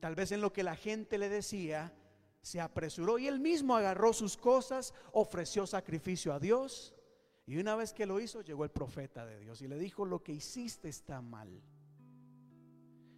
tal 0.00 0.14
vez 0.14 0.32
en 0.32 0.42
lo 0.42 0.52
que 0.52 0.62
la 0.62 0.76
gente 0.76 1.16
le 1.16 1.30
decía, 1.30 1.94
se 2.42 2.60
apresuró 2.60 3.18
y 3.18 3.26
él 3.26 3.40
mismo 3.40 3.76
agarró 3.76 4.12
sus 4.12 4.36
cosas, 4.36 4.94
ofreció 5.12 5.66
sacrificio 5.66 6.32
a 6.32 6.40
Dios. 6.40 6.94
Y 7.46 7.58
una 7.58 7.76
vez 7.76 7.92
que 7.92 8.06
lo 8.06 8.20
hizo, 8.20 8.42
llegó 8.42 8.64
el 8.64 8.70
profeta 8.70 9.24
de 9.24 9.38
Dios 9.38 9.62
y 9.62 9.68
le 9.68 9.78
dijo, 9.78 10.04
lo 10.04 10.22
que 10.22 10.32
hiciste 10.32 10.88
está 10.88 11.20
mal. 11.20 11.62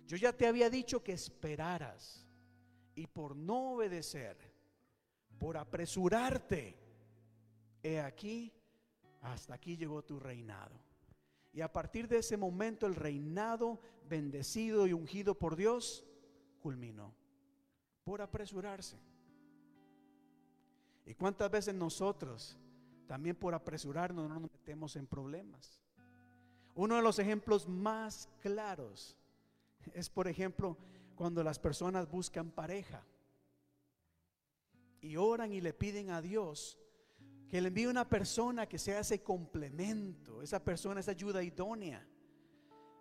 Yo 0.07 0.16
ya 0.16 0.33
te 0.33 0.47
había 0.47 0.71
dicho 0.71 1.03
que 1.03 1.12
esperaras 1.12 2.27
y 2.95 3.07
por 3.07 3.37
no 3.37 3.73
obedecer, 3.73 4.37
por 5.39 5.57
apresurarte, 5.57 6.77
he 7.83 8.01
aquí, 8.01 8.53
hasta 9.23 9.55
aquí 9.55 9.77
llegó 9.77 10.03
tu 10.03 10.18
reinado. 10.18 10.79
Y 11.53 11.61
a 11.61 11.73
partir 11.73 12.09
de 12.09 12.18
ese 12.18 12.37
momento 12.37 12.87
el 12.87 12.95
reinado 12.95 13.81
bendecido 14.09 14.87
y 14.87 14.93
ungido 14.93 15.37
por 15.37 15.57
Dios 15.57 16.05
culminó 16.61 17.14
por 18.05 18.23
apresurarse. 18.23 18.99
¿Y 21.05 21.15
cuántas 21.15 21.51
veces 21.51 21.75
nosotros 21.75 22.57
también 23.07 23.37
por 23.37 23.55
apresurarnos 23.55 24.29
no 24.29 24.41
nos 24.41 24.53
metemos 24.53 24.97
en 24.97 25.07
problemas? 25.07 25.81
Uno 26.75 26.97
de 26.97 27.03
los 27.03 27.19
ejemplos 27.19 27.69
más 27.69 28.29
claros 28.41 29.17
es, 29.93 30.09
por 30.09 30.29
ejemplo, 30.29 30.77
cuando 31.17 31.43
las 31.43 31.59
personas 31.59 32.09
buscan 32.09 32.51
pareja 32.51 33.05
y 35.01 35.17
oran 35.17 35.53
y 35.53 35.61
le 35.61 35.73
piden 35.73 36.11
a 36.11 36.23
Dios 36.23 36.79
que 37.51 37.61
le 37.61 37.69
envíe 37.69 37.87
una 37.87 38.09
persona 38.09 38.69
que 38.69 38.79
sea 38.79 39.01
ese 39.01 39.23
complemento, 39.23 40.41
esa 40.41 40.63
persona, 40.63 41.01
esa 41.01 41.11
ayuda 41.11 41.43
idónea. 41.43 42.07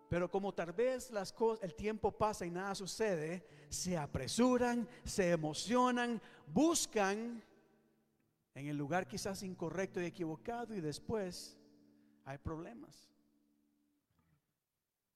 Pero 0.10 0.30
como 0.30 0.52
tal 0.54 0.74
vez 0.74 1.12
las 1.12 1.32
cosas, 1.32 1.64
el 1.64 1.76
tiempo 1.76 2.12
pasa 2.12 2.46
y 2.46 2.50
nada 2.50 2.74
sucede, 2.74 3.46
se 3.70 3.96
apresuran, 3.96 4.90
se 5.04 5.30
emocionan, 5.30 6.20
buscan 6.48 7.44
en 8.56 8.68
el 8.68 8.78
lugar 8.78 9.08
quizás 9.08 9.44
incorrecto 9.44 10.02
y 10.02 10.06
equivocado 10.06 10.76
y 10.76 10.82
después 10.82 11.58
hay 12.26 12.38
problemas. 12.38 13.10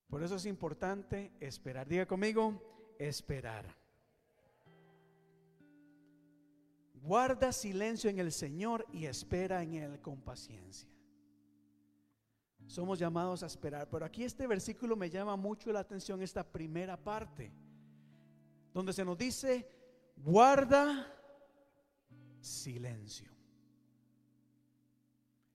Por 0.07 0.23
eso 0.23 0.35
es 0.35 0.45
importante 0.45 1.31
esperar. 1.39 1.87
Diga 1.87 2.05
conmigo, 2.05 2.61
esperar. 2.99 3.65
Guarda 6.93 7.51
silencio 7.51 8.09
en 8.09 8.19
el 8.19 8.31
Señor 8.31 8.85
y 8.93 9.05
espera 9.05 9.61
en 9.61 9.73
Él 9.73 9.99
con 9.99 10.21
paciencia. 10.21 10.89
Somos 12.67 12.97
llamados 12.97 13.43
a 13.43 13.47
esperar. 13.47 13.89
Pero 13.89 14.05
aquí 14.05 14.23
este 14.23 14.47
versículo 14.47 14.95
me 14.95 15.09
llama 15.09 15.35
mucho 15.35 15.71
la 15.71 15.81
atención, 15.81 16.21
esta 16.21 16.43
primera 16.43 16.95
parte, 16.95 17.51
donde 18.73 18.93
se 18.93 19.03
nos 19.03 19.17
dice, 19.17 19.67
guarda 20.15 21.12
silencio. 22.43 23.31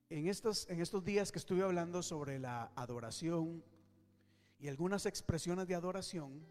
En 0.09 0.27
estos, 0.27 0.67
en 0.69 0.81
estos 0.81 1.03
días 1.03 1.31
que 1.31 1.37
estuve 1.37 1.61
hablando 1.61 2.01
sobre 2.01 2.39
la 2.39 2.71
adoración 2.75 3.63
y 4.57 4.67
algunas 4.67 5.05
expresiones 5.05 5.67
de 5.67 5.75
adoración, 5.75 6.43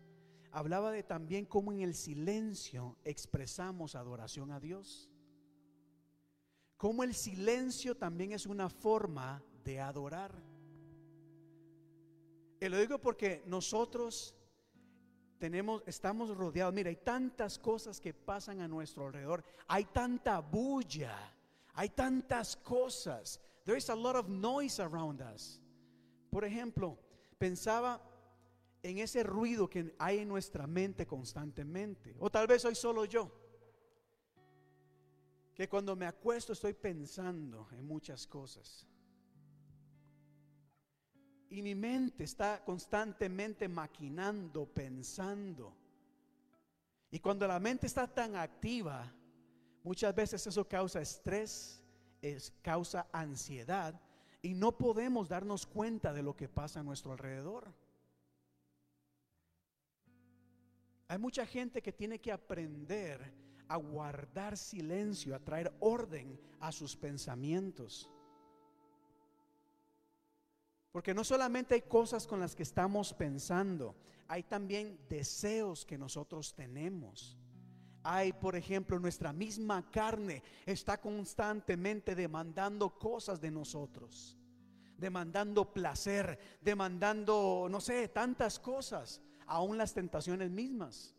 hablaba 0.52 0.92
de 0.92 1.02
también 1.02 1.44
cómo 1.44 1.72
en 1.72 1.80
el 1.80 1.94
silencio 1.94 2.96
expresamos 3.04 3.96
adoración 3.96 4.52
a 4.52 4.60
Dios. 4.60 5.10
Cómo 6.76 7.02
el 7.02 7.14
silencio 7.14 7.96
también 7.96 8.32
es 8.32 8.46
una 8.46 8.70
forma 8.70 9.42
de 9.64 9.80
adorar. 9.80 10.32
Y 12.60 12.68
lo 12.68 12.78
digo 12.78 13.00
porque 13.00 13.42
nosotros 13.46 14.37
tenemos, 15.38 15.82
estamos 15.86 16.36
rodeados. 16.36 16.74
Mira, 16.74 16.90
hay 16.90 16.96
tantas 16.96 17.58
cosas 17.58 18.00
que 18.00 18.12
pasan 18.12 18.60
a 18.60 18.68
nuestro 18.68 19.06
alrededor. 19.06 19.44
Hay 19.68 19.84
tanta 19.86 20.40
bulla. 20.40 21.16
Hay 21.74 21.90
tantas 21.90 22.56
cosas. 22.56 23.40
There 23.64 23.78
is 23.78 23.88
a 23.90 23.94
lot 23.94 24.16
of 24.16 24.28
noise 24.28 24.80
around 24.80 25.22
us. 25.22 25.60
Por 26.30 26.44
ejemplo, 26.44 26.98
pensaba 27.38 28.00
en 28.82 28.98
ese 28.98 29.22
ruido 29.22 29.68
que 29.68 29.94
hay 29.98 30.18
en 30.18 30.28
nuestra 30.28 30.66
mente 30.66 31.06
constantemente. 31.06 32.16
O 32.18 32.30
tal 32.30 32.46
vez 32.46 32.62
soy 32.62 32.74
solo 32.74 33.04
yo. 33.04 33.30
Que 35.54 35.68
cuando 35.68 35.96
me 35.96 36.06
acuesto 36.06 36.52
estoy 36.52 36.74
pensando 36.74 37.68
en 37.72 37.86
muchas 37.86 38.26
cosas. 38.26 38.86
Y 41.50 41.62
mi 41.62 41.74
mente 41.74 42.24
está 42.24 42.62
constantemente 42.64 43.68
maquinando, 43.68 44.66
pensando. 44.66 45.74
Y 47.10 47.20
cuando 47.20 47.46
la 47.46 47.58
mente 47.58 47.86
está 47.86 48.06
tan 48.06 48.36
activa, 48.36 49.10
muchas 49.82 50.14
veces 50.14 50.46
eso 50.46 50.68
causa 50.68 51.00
estrés, 51.00 51.82
es, 52.20 52.52
causa 52.62 53.08
ansiedad 53.12 53.98
y 54.42 54.54
no 54.54 54.76
podemos 54.76 55.28
darnos 55.28 55.66
cuenta 55.66 56.12
de 56.12 56.22
lo 56.22 56.36
que 56.36 56.48
pasa 56.48 56.80
a 56.80 56.82
nuestro 56.82 57.12
alrededor. 57.12 57.72
Hay 61.08 61.18
mucha 61.18 61.46
gente 61.46 61.80
que 61.80 61.92
tiene 61.92 62.20
que 62.20 62.30
aprender 62.30 63.32
a 63.66 63.76
guardar 63.76 64.56
silencio, 64.56 65.34
a 65.34 65.38
traer 65.38 65.72
orden 65.80 66.38
a 66.60 66.70
sus 66.70 66.94
pensamientos. 66.96 68.10
Porque 70.92 71.14
no 71.14 71.24
solamente 71.24 71.74
hay 71.74 71.82
cosas 71.82 72.26
con 72.26 72.40
las 72.40 72.54
que 72.54 72.62
estamos 72.62 73.12
pensando, 73.12 73.94
hay 74.26 74.42
también 74.42 74.98
deseos 75.08 75.84
que 75.84 75.98
nosotros 75.98 76.54
tenemos. 76.54 77.36
Hay, 78.02 78.32
por 78.32 78.56
ejemplo, 78.56 78.98
nuestra 78.98 79.32
misma 79.32 79.90
carne 79.90 80.42
está 80.64 81.00
constantemente 81.00 82.14
demandando 82.14 82.98
cosas 82.98 83.40
de 83.40 83.50
nosotros, 83.50 84.36
demandando 84.96 85.72
placer, 85.72 86.38
demandando, 86.60 87.66
no 87.70 87.80
sé, 87.80 88.08
tantas 88.08 88.58
cosas, 88.58 89.20
aún 89.46 89.76
las 89.76 89.92
tentaciones 89.92 90.50
mismas. 90.50 91.14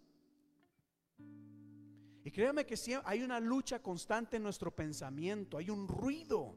Y 2.24 2.32
créame 2.32 2.66
que 2.66 2.76
hay 3.06 3.22
una 3.22 3.40
lucha 3.40 3.82
constante 3.82 4.38
en 4.38 4.44
nuestro 4.44 4.76
pensamiento, 4.76 5.58
hay 5.58 5.70
un 5.70 5.88
ruido 5.88 6.56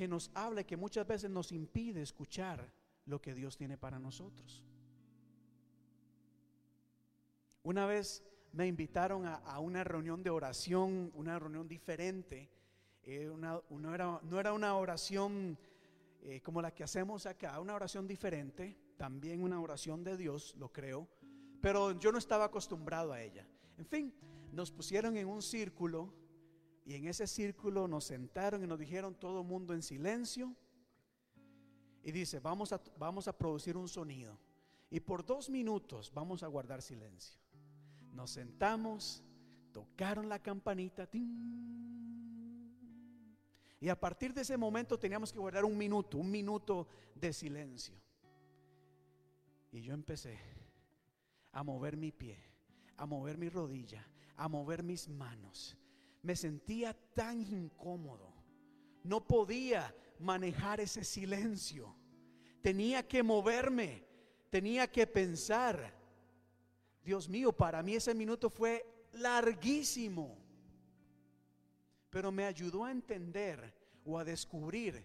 que 0.00 0.08
nos 0.08 0.30
habla 0.32 0.62
y 0.62 0.64
que 0.64 0.78
muchas 0.78 1.06
veces 1.06 1.28
nos 1.28 1.52
impide 1.52 2.00
escuchar 2.00 2.72
lo 3.04 3.20
que 3.20 3.34
Dios 3.34 3.58
tiene 3.58 3.76
para 3.76 3.98
nosotros. 3.98 4.64
Una 7.64 7.84
vez 7.84 8.24
me 8.54 8.66
invitaron 8.66 9.26
a, 9.26 9.58
una 9.58 9.84
reunión 9.84 10.22
de 10.22 10.30
oración, 10.30 11.12
una 11.14 11.38
reunión 11.38 11.68
diferente. 11.68 12.48
Eh, 13.02 13.30
no, 13.36 13.94
era, 13.94 14.54
una 14.54 14.74
oración 14.74 15.58
eh, 16.22 16.40
como 16.40 16.62
la 16.62 16.72
que 16.72 16.82
hacemos 16.82 17.26
acá, 17.26 17.60
una 17.60 17.74
oración 17.74 18.08
diferente, 18.08 18.78
también 18.96 19.42
una 19.42 19.60
oración 19.60 20.02
de 20.02 20.16
Dios, 20.16 20.54
lo 20.56 20.72
creo, 20.72 21.10
pero 21.60 21.92
yo 22.00 22.10
no 22.10 22.16
estaba 22.16 22.46
acostumbrado 22.46 23.12
a 23.12 23.20
ella. 23.20 23.46
En 23.76 23.84
fin, 23.84 24.14
nos 24.50 24.72
pusieron 24.72 25.18
en 25.18 25.28
un 25.28 25.42
círculo 25.42 26.14
y 26.84 26.94
en 26.94 27.06
ese 27.06 27.26
círculo 27.26 27.86
nos 27.86 28.04
sentaron 28.04 28.64
y 28.64 28.66
nos 28.66 28.78
dijeron 28.78 29.14
todo 29.14 29.40
el 29.40 29.46
mundo 29.46 29.74
en 29.74 29.82
silencio. 29.82 30.54
Y 32.02 32.12
dice, 32.12 32.40
vamos 32.40 32.72
a, 32.72 32.80
vamos 32.98 33.28
a 33.28 33.36
producir 33.36 33.76
un 33.76 33.88
sonido. 33.88 34.38
Y 34.90 35.00
por 35.00 35.24
dos 35.24 35.50
minutos 35.50 36.10
vamos 36.12 36.42
a 36.42 36.46
guardar 36.46 36.80
silencio. 36.82 37.38
Nos 38.12 38.30
sentamos, 38.30 39.22
tocaron 39.72 40.28
la 40.28 40.42
campanita. 40.42 41.08
y 43.78 43.88
a 43.88 43.98
partir 43.98 44.32
de 44.34 44.40
ese 44.40 44.56
momento 44.56 44.98
teníamos 44.98 45.32
que 45.32 45.38
guardar 45.38 45.64
un 45.64 45.76
minuto, 45.76 46.18
un 46.18 46.30
minuto 46.30 46.88
de 47.14 47.32
silencio. 47.32 47.94
Y 49.70 49.82
yo 49.82 49.94
empecé 49.94 50.38
a 51.52 51.62
mover 51.62 51.96
mi 51.96 52.10
pie, 52.10 52.42
a 52.96 53.06
mover 53.06 53.38
mi 53.38 53.48
rodilla, 53.48 54.04
a 54.36 54.48
mover 54.48 54.82
mis 54.82 55.08
manos 55.08 55.76
me 56.22 56.36
sentía 56.36 56.94
tan 57.14 57.40
incómodo. 57.40 58.32
No 59.02 59.26
podía 59.26 59.94
manejar 60.18 60.80
ese 60.80 61.04
silencio. 61.04 61.94
Tenía 62.62 63.06
que 63.06 63.22
moverme, 63.22 64.04
tenía 64.50 64.90
que 64.90 65.06
pensar. 65.06 65.94
Dios 67.02 67.28
mío, 67.28 67.52
para 67.52 67.82
mí 67.82 67.94
ese 67.94 68.14
minuto 68.14 68.50
fue 68.50 68.84
larguísimo. 69.12 70.38
Pero 72.10 72.30
me 72.30 72.44
ayudó 72.44 72.84
a 72.84 72.90
entender 72.90 73.74
o 74.04 74.18
a 74.18 74.24
descubrir 74.24 75.04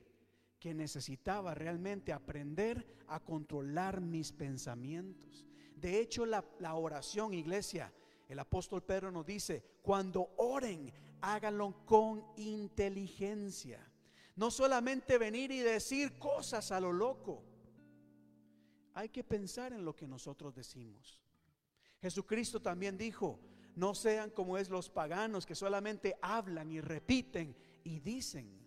que 0.60 0.74
necesitaba 0.74 1.54
realmente 1.54 2.12
aprender 2.12 2.86
a 3.08 3.20
controlar 3.20 4.02
mis 4.02 4.32
pensamientos. 4.32 5.46
De 5.76 6.00
hecho, 6.00 6.26
la, 6.26 6.44
oración, 6.74 7.34
iglesia, 7.34 7.94
el 8.28 8.40
apóstol 8.40 8.82
Pedro 8.82 9.12
nos 9.12 9.26
dice, 9.26 9.64
cuando 9.84 10.34
oren, 10.38 10.92
háganlo 11.34 11.74
con 11.86 12.24
inteligencia. 12.38 13.80
No 14.36 14.52
solamente 14.52 15.18
venir 15.18 15.52
y 15.52 15.60
decir 15.60 16.20
cosas 16.20 16.72
a 16.72 16.80
lo 16.80 16.94
loco. 16.94 17.44
Hay 18.94 19.10
que 19.10 19.24
pensar 19.24 19.74
en 19.74 19.84
lo 19.84 19.96
que 19.96 20.08
nosotros 20.08 20.54
decimos. 20.54 21.20
Jesucristo 22.02 22.62
también 22.62 22.98
dijo, 22.98 23.40
no 23.76 23.96
sean 23.96 24.30
como 24.30 24.58
es 24.58 24.70
los 24.70 24.90
paganos 24.90 25.46
que 25.46 25.56
solamente 25.56 26.16
hablan 26.22 26.72
y 26.72 26.80
repiten 26.80 27.56
y 27.84 28.00
dicen, 28.00 28.62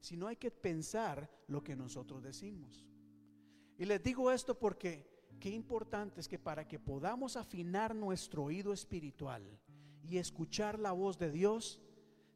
sino 0.00 0.26
hay 0.26 0.36
que 0.36 0.50
pensar 0.50 1.30
lo 1.46 1.64
que 1.64 1.74
nosotros 1.74 2.22
decimos. 2.22 2.86
Y 3.78 3.86
les 3.86 4.02
digo 4.02 4.30
esto 4.30 4.58
porque 4.58 5.08
qué 5.40 5.48
importante 5.48 6.20
es 6.20 6.28
que 6.28 6.38
para 6.38 6.68
que 6.68 6.78
podamos 6.78 7.36
afinar 7.36 7.94
nuestro 7.94 8.44
oído 8.44 8.72
espiritual 8.72 9.42
y 10.08 10.18
escuchar 10.18 10.78
la 10.78 10.92
voz 10.92 11.18
de 11.18 11.30
Dios, 11.30 11.80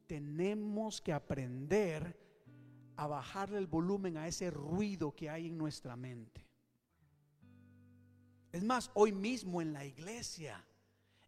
tenemos 0.07 1.01
que 1.01 1.13
aprender 1.13 2.19
a 2.95 3.07
bajarle 3.07 3.59
el 3.59 3.67
volumen 3.67 4.17
a 4.17 4.27
ese 4.27 4.51
ruido 4.51 5.15
que 5.15 5.29
hay 5.29 5.47
en 5.47 5.57
nuestra 5.57 5.95
mente. 5.95 6.45
Es 8.51 8.63
más, 8.63 8.89
hoy 8.93 9.11
mismo 9.11 9.61
en 9.61 9.73
la 9.73 9.85
iglesia, 9.85 10.65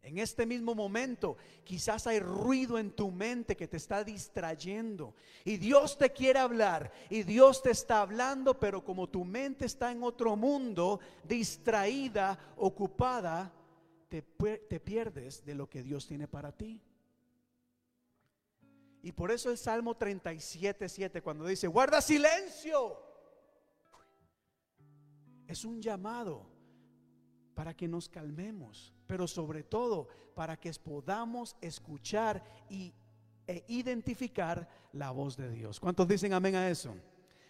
en 0.02 0.18
este 0.18 0.48
mismo 0.48 0.74
momento, 0.74 1.38
quizás 1.64 2.08
hay 2.08 2.20
ruido 2.20 2.80
en 2.80 2.92
tu 2.92 3.12
mente 3.12 3.56
que 3.56 3.68
te 3.68 3.78
está 3.78 4.04
distrayendo. 4.04 5.14
Y 5.46 5.58
Dios 5.58 5.98
te 5.98 6.12
quiere 6.12 6.40
hablar. 6.40 6.92
Y 7.10 7.22
Dios 7.22 7.62
te 7.62 7.70
está 7.70 8.02
hablando, 8.02 8.60
pero 8.60 8.84
como 8.84 9.08
tu 9.08 9.24
mente 9.24 9.66
está 9.66 9.92
en 9.92 10.02
otro 10.02 10.36
mundo, 10.36 11.00
distraída, 11.24 12.40
ocupada, 12.58 13.54
te, 14.12 14.80
pierdes 14.82 15.46
de 15.46 15.56
lo 15.56 15.70
que 15.70 15.82
Dios 15.82 16.06
tiene 16.06 16.28
para 16.28 16.52
ti. 16.52 16.82
Y 19.02 19.14
por 19.14 19.32
eso 19.32 19.50
el 19.50 19.58
Salmo 19.58 19.96
37, 19.96 20.90
7, 20.90 21.22
cuando 21.22 21.46
dice, 21.46 21.68
guarda 21.68 22.02
silencio, 22.02 23.02
es 25.48 25.64
un 25.64 25.82
llamado 25.82 26.46
para 27.56 27.74
que 27.74 27.88
nos 27.88 28.10
calmemos, 28.10 28.94
pero 29.08 29.28
sobre 29.28 29.64
todo 29.64 30.10
para 30.36 30.58
que 30.58 30.72
podamos 30.74 31.56
escuchar 31.62 32.44
y, 32.70 32.94
e 33.48 33.64
identificar 33.70 34.68
la 34.92 35.12
voz 35.12 35.38
de 35.38 35.50
Dios. 35.50 35.80
¿Cuántos 35.80 36.08
dicen 36.08 36.34
amén 36.34 36.56
a 36.56 36.70
eso? 36.70 36.94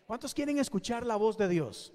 ¿Cuántos 0.06 0.34
quieren 0.34 0.60
escuchar 0.60 1.06
la 1.06 1.16
voz 1.16 1.38
de 1.38 1.48
Dios? 1.50 1.92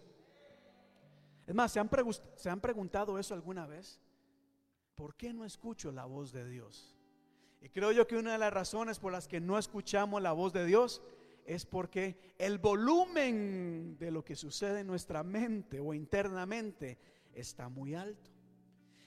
Es 1.47 1.55
más, 1.55 1.71
¿se 1.71 1.79
han, 1.79 1.89
¿se 2.35 2.51
han 2.51 2.61
preguntado 2.61 3.19
eso 3.19 3.33
alguna 3.33 3.67
vez? 3.67 4.01
¿Por 4.97 5.15
qué 5.15 5.33
no 5.33 5.45
escucho 5.45 5.93
la 5.93 6.07
voz 6.07 6.33
de 6.33 6.49
Dios? 6.49 6.97
Y 7.61 7.69
creo 7.69 7.93
yo 7.93 8.07
que 8.07 8.17
una 8.17 8.33
de 8.33 8.39
las 8.39 8.53
razones 8.53 8.99
por 8.99 9.13
las 9.13 9.29
que 9.29 9.41
no 9.41 9.59
escuchamos 9.59 10.23
la 10.23 10.33
voz 10.33 10.53
de 10.53 10.65
Dios 10.65 11.03
es 11.45 11.67
porque 11.67 12.35
el 12.39 12.59
volumen 12.59 13.97
de 13.99 14.11
lo 14.11 14.25
que 14.25 14.35
sucede 14.35 14.81
en 14.81 14.87
nuestra 14.87 15.23
mente 15.23 15.79
o 15.81 15.95
internamente 15.95 16.99
está 17.35 17.69
muy 17.69 17.95
alto. 17.95 18.31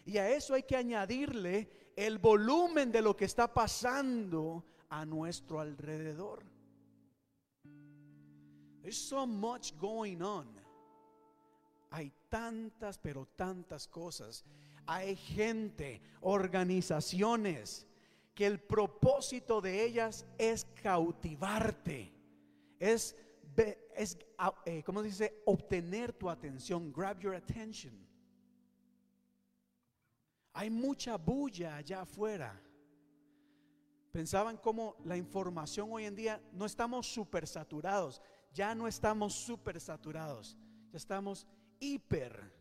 Y 0.05 0.17
a 0.17 0.29
eso 0.29 0.53
hay 0.53 0.63
que 0.63 0.75
añadirle 0.75 1.69
el 1.95 2.17
volumen 2.19 2.91
de 2.91 3.01
lo 3.01 3.15
que 3.15 3.25
está 3.25 3.53
pasando 3.53 4.65
a 4.89 5.05
nuestro 5.05 5.59
alrededor. 5.59 6.43
There's 8.81 8.97
so 8.97 9.27
much 9.27 9.73
going 9.77 10.21
on. 10.21 10.47
Hay 11.91 12.11
tantas, 12.29 12.97
pero 12.97 13.25
tantas 13.35 13.87
cosas. 13.87 14.45
Hay 14.91 15.15
gente, 15.15 16.01
organizaciones, 16.21 17.85
que 18.33 18.47
el 18.47 18.59
propósito 18.59 19.61
de 19.61 19.85
ellas 19.85 20.25
es 20.39 20.65
cautivarte, 20.81 22.11
es, 22.79 23.15
es 23.95 24.17
eh, 24.65 24.81
¿cómo 24.83 25.03
dice? 25.03 25.43
Obtener 25.45 26.11
tu 26.11 26.27
atención, 26.27 26.91
grab 26.91 27.19
your 27.19 27.35
attention. 27.35 27.93
Hay 30.53 30.71
mucha 30.71 31.17
bulla 31.17 31.75
allá 31.75 32.01
afuera. 32.01 32.59
Pensaban 34.11 34.57
como 34.57 34.95
la 35.05 35.15
información 35.15 35.89
hoy 35.91 36.05
en 36.05 36.15
día 36.15 36.41
no 36.51 36.65
estamos 36.65 37.05
súper 37.05 37.45
saturados, 37.45 38.23
ya 38.51 38.73
no 38.73 38.87
estamos 38.87 39.35
súper 39.35 39.79
saturados, 39.79 40.57
ya 40.91 40.97
estamos 40.97 41.45
hiper 41.79 42.58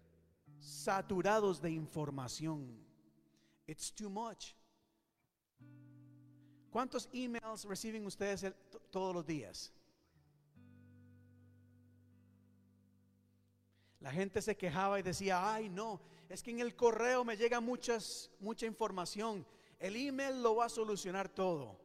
saturados 0.59 1.61
de 1.61 1.71
información. 1.71 2.79
It's 3.67 3.93
too 3.93 4.11
much. 4.11 4.55
¿Cuántos 6.71 7.09
emails 7.13 7.65
reciben 7.65 8.07
ustedes 8.07 8.45
todos 8.91 9.15
los 9.15 9.27
días? 9.27 9.73
La 14.01 14.13
gente 14.13 14.41
se 14.41 14.57
quejaba 14.57 15.01
y 15.01 15.03
decía, 15.03 15.53
ay 15.53 15.69
no, 15.69 16.01
es 16.29 16.43
que 16.43 16.51
en 16.51 16.61
el 16.61 16.77
correo 16.77 17.25
me 17.25 17.37
llega 17.37 17.61
muchas, 17.61 18.31
mucha 18.39 18.67
información. 18.67 19.47
El 19.79 19.97
email 19.97 20.43
lo 20.43 20.57
va 20.57 20.67
a 20.67 20.69
solucionar 20.69 21.29
todo. 21.29 21.81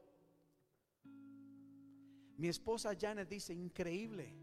Mi 2.38 2.48
esposa 2.48 2.96
Janet 3.00 3.30
dice, 3.30 3.54
increíble. 3.54 4.36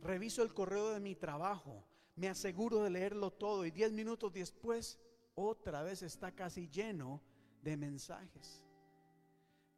Reviso 0.00 0.42
el 0.42 0.54
correo 0.54 0.90
de 0.90 1.00
mi 1.00 1.14
trabajo, 1.14 1.84
me 2.18 2.28
aseguro 2.28 2.82
de 2.82 2.90
leerlo 2.90 3.30
todo 3.30 3.64
y 3.64 3.70
diez 3.70 3.92
minutos 3.92 4.32
después 4.32 4.98
otra 5.34 5.82
vez 5.82 6.02
está 6.02 6.32
casi 6.32 6.68
lleno 6.68 7.22
de 7.62 7.76
mensajes 7.76 8.64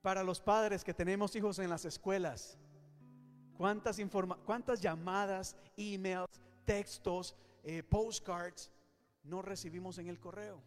para 0.00 0.24
los 0.24 0.40
padres 0.40 0.82
que 0.82 0.94
tenemos 0.94 1.36
hijos 1.36 1.58
en 1.58 1.68
las 1.68 1.84
escuelas. 1.84 2.58
¿Cuántas, 3.56 3.98
cuántas 4.46 4.80
llamadas, 4.80 5.54
emails, 5.76 6.40
textos, 6.64 7.36
eh, 7.62 7.82
postcards 7.82 8.70
no 9.22 9.42
recibimos 9.42 9.98
en 9.98 10.08
el 10.08 10.18
correo? 10.18 10.62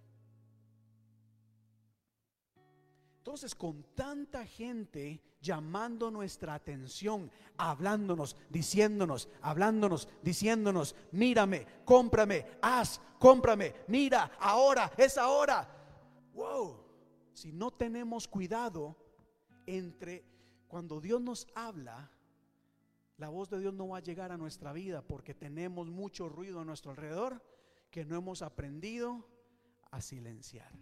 Entonces, 3.23 3.55
con 3.55 3.85
tanta 3.95 4.45
gente 4.45 5.21
llamando 5.41 6.11
nuestra 6.11 6.55
atención, 6.55 7.31
hablándonos, 7.55 8.35
diciéndonos, 8.49 9.29
hablándonos, 9.41 10.09
diciéndonos, 10.21 10.93
mírame, 11.13 11.65
cómprame, 11.85 12.45
haz, 12.61 12.99
cómprame, 13.19 13.75
mira, 13.87 14.29
ahora, 14.41 14.91
es 14.97 15.17
ahora. 15.17 15.65
Wow, 16.33 16.75
si 17.31 17.53
no 17.53 17.71
tenemos 17.71 18.27
cuidado, 18.27 18.97
entre 19.65 20.25
cuando 20.67 20.99
Dios 20.99 21.21
nos 21.21 21.47
habla, 21.55 22.11
la 23.15 23.29
voz 23.29 23.49
de 23.49 23.61
Dios 23.61 23.73
no 23.73 23.87
va 23.87 23.99
a 23.99 24.01
llegar 24.01 24.33
a 24.33 24.37
nuestra 24.37 24.73
vida 24.73 25.01
porque 25.01 25.33
tenemos 25.33 25.89
mucho 25.89 26.27
ruido 26.27 26.59
a 26.59 26.65
nuestro 26.65 26.91
alrededor 26.91 27.41
que 27.89 28.03
no 28.03 28.17
hemos 28.17 28.41
aprendido 28.41 29.25
a 29.91 30.01
silenciar. 30.01 30.73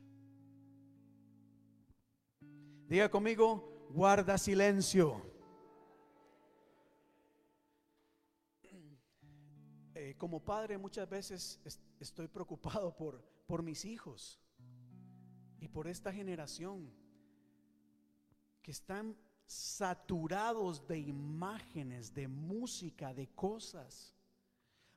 Diga 2.92 3.08
conmigo, 3.10 3.88
guarda 3.92 4.38
silencio. 4.38 5.22
Eh, 9.96 10.16
como 10.18 10.44
padre 10.44 10.78
muchas 10.78 11.08
veces 11.08 11.62
estoy 12.02 12.28
preocupado 12.28 12.94
por, 12.94 13.24
por 13.48 13.64
mis 13.64 13.86
hijos 13.86 14.42
y 15.62 15.70
por 15.70 15.88
esta 15.88 16.12
generación 16.12 16.94
que 18.62 18.72
están 18.72 19.16
saturados 19.46 20.86
de 20.86 21.00
imágenes, 21.00 22.14
de 22.14 22.28
música, 22.28 23.14
de 23.14 23.30
cosas. 23.30 24.14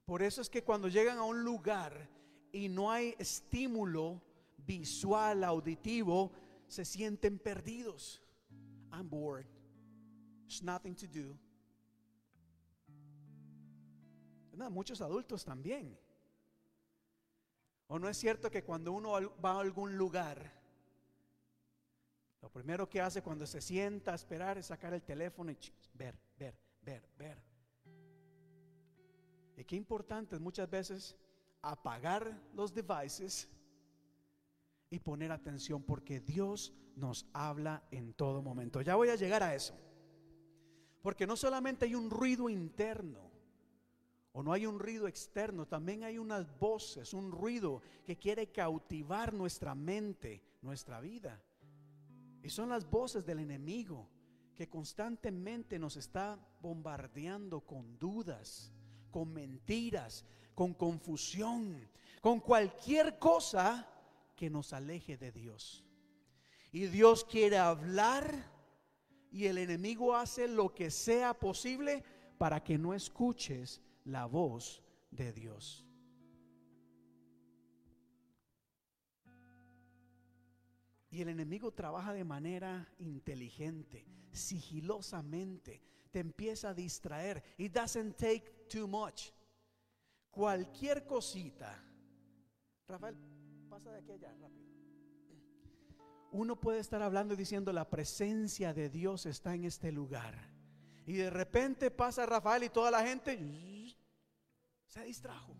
Por 0.04 0.20
eso 0.20 0.42
es 0.42 0.50
que 0.50 0.64
cuando 0.64 0.88
llegan 0.88 1.18
a 1.18 1.22
un 1.22 1.44
lugar 1.44 2.10
y 2.50 2.68
no 2.68 2.90
hay 2.90 3.14
estímulo 3.20 4.20
visual, 4.56 5.44
auditivo, 5.44 6.32
se 6.74 6.84
sienten 6.84 7.38
perdidos. 7.38 8.20
I'm 8.92 9.08
bored. 9.08 9.46
There's 10.46 10.62
nothing 10.62 10.94
to 10.96 11.06
do. 11.06 11.38
muchos 14.70 15.00
adultos 15.00 15.44
también. 15.44 15.98
¿O 17.88 17.98
no 17.98 18.08
es 18.08 18.16
cierto 18.16 18.50
que 18.50 18.64
cuando 18.64 18.92
uno 18.92 19.12
va 19.40 19.52
a 19.52 19.60
algún 19.60 19.96
lugar, 19.96 20.50
lo 22.40 22.50
primero 22.50 22.88
que 22.88 23.00
hace 23.00 23.22
cuando 23.22 23.46
se 23.46 23.60
sienta 23.60 24.12
a 24.12 24.14
esperar 24.14 24.58
es 24.58 24.66
sacar 24.66 24.94
el 24.94 25.02
teléfono 25.02 25.50
y 25.50 25.58
ver, 25.92 26.18
ver, 26.38 26.56
ver, 26.82 27.08
ver. 27.18 27.42
Y 29.56 29.64
qué 29.64 29.76
importante 29.76 30.34
es 30.34 30.40
muchas 30.40 30.68
veces 30.68 31.16
apagar 31.62 32.40
los 32.54 32.74
devices 32.74 33.48
y 34.94 35.00
poner 35.00 35.32
atención 35.32 35.82
porque 35.82 36.20
Dios 36.20 36.72
nos 36.96 37.26
habla 37.32 37.82
en 37.90 38.14
todo 38.14 38.42
momento. 38.42 38.80
Ya 38.80 38.94
voy 38.94 39.08
a 39.08 39.16
llegar 39.16 39.42
a 39.42 39.54
eso. 39.54 39.74
Porque 41.02 41.26
no 41.26 41.36
solamente 41.36 41.84
hay 41.84 41.94
un 41.94 42.10
ruido 42.10 42.48
interno 42.48 43.30
o 44.32 44.42
no 44.42 44.52
hay 44.52 44.66
un 44.66 44.78
ruido 44.78 45.06
externo, 45.06 45.66
también 45.66 46.02
hay 46.02 46.18
unas 46.18 46.58
voces, 46.58 47.12
un 47.12 47.30
ruido 47.30 47.82
que 48.04 48.16
quiere 48.16 48.50
cautivar 48.50 49.34
nuestra 49.34 49.74
mente, 49.74 50.42
nuestra 50.62 51.00
vida. 51.00 51.42
Y 52.42 52.50
son 52.50 52.68
las 52.68 52.88
voces 52.88 53.24
del 53.26 53.40
enemigo 53.40 54.08
que 54.54 54.68
constantemente 54.68 55.78
nos 55.78 55.96
está 55.96 56.38
bombardeando 56.60 57.60
con 57.60 57.98
dudas, 57.98 58.72
con 59.10 59.32
mentiras, 59.32 60.24
con 60.54 60.74
confusión, 60.74 61.88
con 62.20 62.40
cualquier 62.40 63.18
cosa 63.18 63.88
que 64.34 64.50
nos 64.50 64.72
aleje 64.72 65.16
de 65.16 65.32
Dios. 65.32 65.84
Y 66.72 66.86
Dios 66.86 67.24
quiere 67.24 67.58
hablar 67.58 68.52
y 69.30 69.46
el 69.46 69.58
enemigo 69.58 70.14
hace 70.14 70.48
lo 70.48 70.74
que 70.74 70.90
sea 70.90 71.34
posible 71.34 72.04
para 72.38 72.62
que 72.62 72.78
no 72.78 72.94
escuches 72.94 73.80
la 74.04 74.26
voz 74.26 74.82
de 75.10 75.32
Dios. 75.32 75.84
Y 81.10 81.22
el 81.22 81.28
enemigo 81.28 81.72
trabaja 81.72 82.12
de 82.12 82.24
manera 82.24 82.92
inteligente, 82.98 84.04
sigilosamente. 84.32 85.80
Te 86.10 86.18
empieza 86.18 86.70
a 86.70 86.74
distraer. 86.74 87.40
It 87.56 87.72
doesn't 87.72 88.16
take 88.16 88.66
too 88.68 88.88
much. 88.88 89.30
Cualquier 90.30 91.06
cosita. 91.06 91.80
Rafael, 92.88 93.16
pasa 93.74 93.90
de 93.90 93.98
aquí 93.98 94.12
allá 94.12 94.32
rápido. 94.40 94.64
Uno 96.30 96.60
puede 96.60 96.78
estar 96.78 97.02
hablando 97.02 97.34
y 97.34 97.36
diciendo 97.36 97.72
la 97.72 97.90
presencia 97.90 98.72
de 98.72 98.88
Dios 98.88 99.26
está 99.26 99.52
en 99.52 99.64
este 99.64 99.90
lugar. 99.90 100.48
Y 101.06 101.14
de 101.14 101.28
repente 101.28 101.90
pasa 101.90 102.24
Rafael 102.24 102.62
y 102.62 102.68
toda 102.68 102.92
la 102.92 103.04
gente 103.04 103.36
se 104.86 105.04
distrajo. 105.04 105.56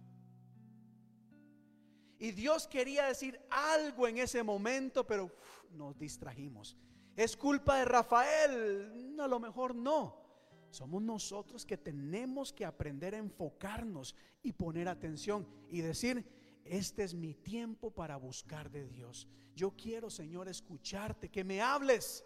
Y 2.20 2.30
Dios 2.30 2.68
quería 2.68 3.06
decir 3.06 3.40
algo 3.50 4.06
en 4.06 4.18
ese 4.18 4.44
momento, 4.44 5.04
pero 5.04 5.32
nos 5.72 5.98
distrajimos. 5.98 6.76
¿Es 7.16 7.36
culpa 7.36 7.78
de 7.78 7.84
Rafael? 7.84 9.16
A 9.18 9.26
lo 9.26 9.40
mejor 9.40 9.74
no. 9.74 10.22
Somos 10.70 11.02
nosotros 11.02 11.66
que 11.66 11.76
tenemos 11.76 12.52
que 12.52 12.64
aprender 12.64 13.16
a 13.16 13.18
enfocarnos 13.18 14.14
y 14.40 14.52
poner 14.52 14.88
atención 14.88 15.48
y 15.68 15.80
decir, 15.80 16.24
este 16.64 17.04
es 17.04 17.14
mi 17.14 17.34
tiempo 17.34 17.90
para 17.90 18.16
buscar 18.16 18.70
de 18.70 18.86
Dios. 18.86 19.28
Yo 19.54 19.72
quiero, 19.72 20.10
Señor, 20.10 20.48
escucharte, 20.48 21.28
que 21.28 21.44
me 21.44 21.60
hables 21.60 22.24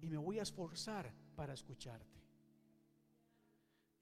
y 0.00 0.08
me 0.08 0.18
voy 0.18 0.38
a 0.38 0.42
esforzar 0.42 1.12
para 1.34 1.54
escucharte. 1.54 2.20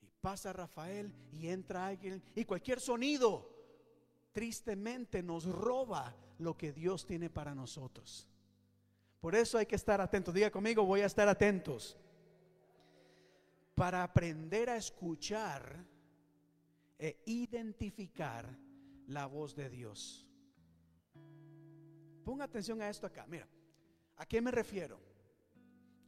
Y 0.02 0.10
pasa 0.20 0.52
Rafael 0.52 1.14
y 1.32 1.48
entra 1.48 1.86
alguien 1.86 2.22
y 2.34 2.44
cualquier 2.44 2.80
sonido 2.80 3.50
tristemente 4.32 5.22
nos 5.22 5.44
roba 5.44 6.14
lo 6.38 6.56
que 6.56 6.72
Dios 6.72 7.06
tiene 7.06 7.30
para 7.30 7.54
nosotros. 7.54 8.28
Por 9.20 9.34
eso 9.34 9.56
hay 9.56 9.66
que 9.66 9.76
estar 9.76 10.00
atentos. 10.00 10.34
Diga 10.34 10.50
conmigo, 10.50 10.84
voy 10.84 11.00
a 11.00 11.06
estar 11.06 11.28
atentos. 11.28 11.96
Para 13.74 14.02
aprender 14.02 14.68
a 14.68 14.76
escuchar 14.76 15.86
e 16.98 17.22
identificar 17.26 18.63
la 19.06 19.26
voz 19.26 19.54
de 19.54 19.68
Dios. 19.70 20.26
Ponga 22.24 22.44
atención 22.44 22.80
a 22.80 22.88
esto 22.88 23.06
acá. 23.06 23.26
Mira, 23.28 23.46
¿a 24.16 24.26
qué 24.26 24.40
me 24.40 24.50
refiero? 24.50 24.98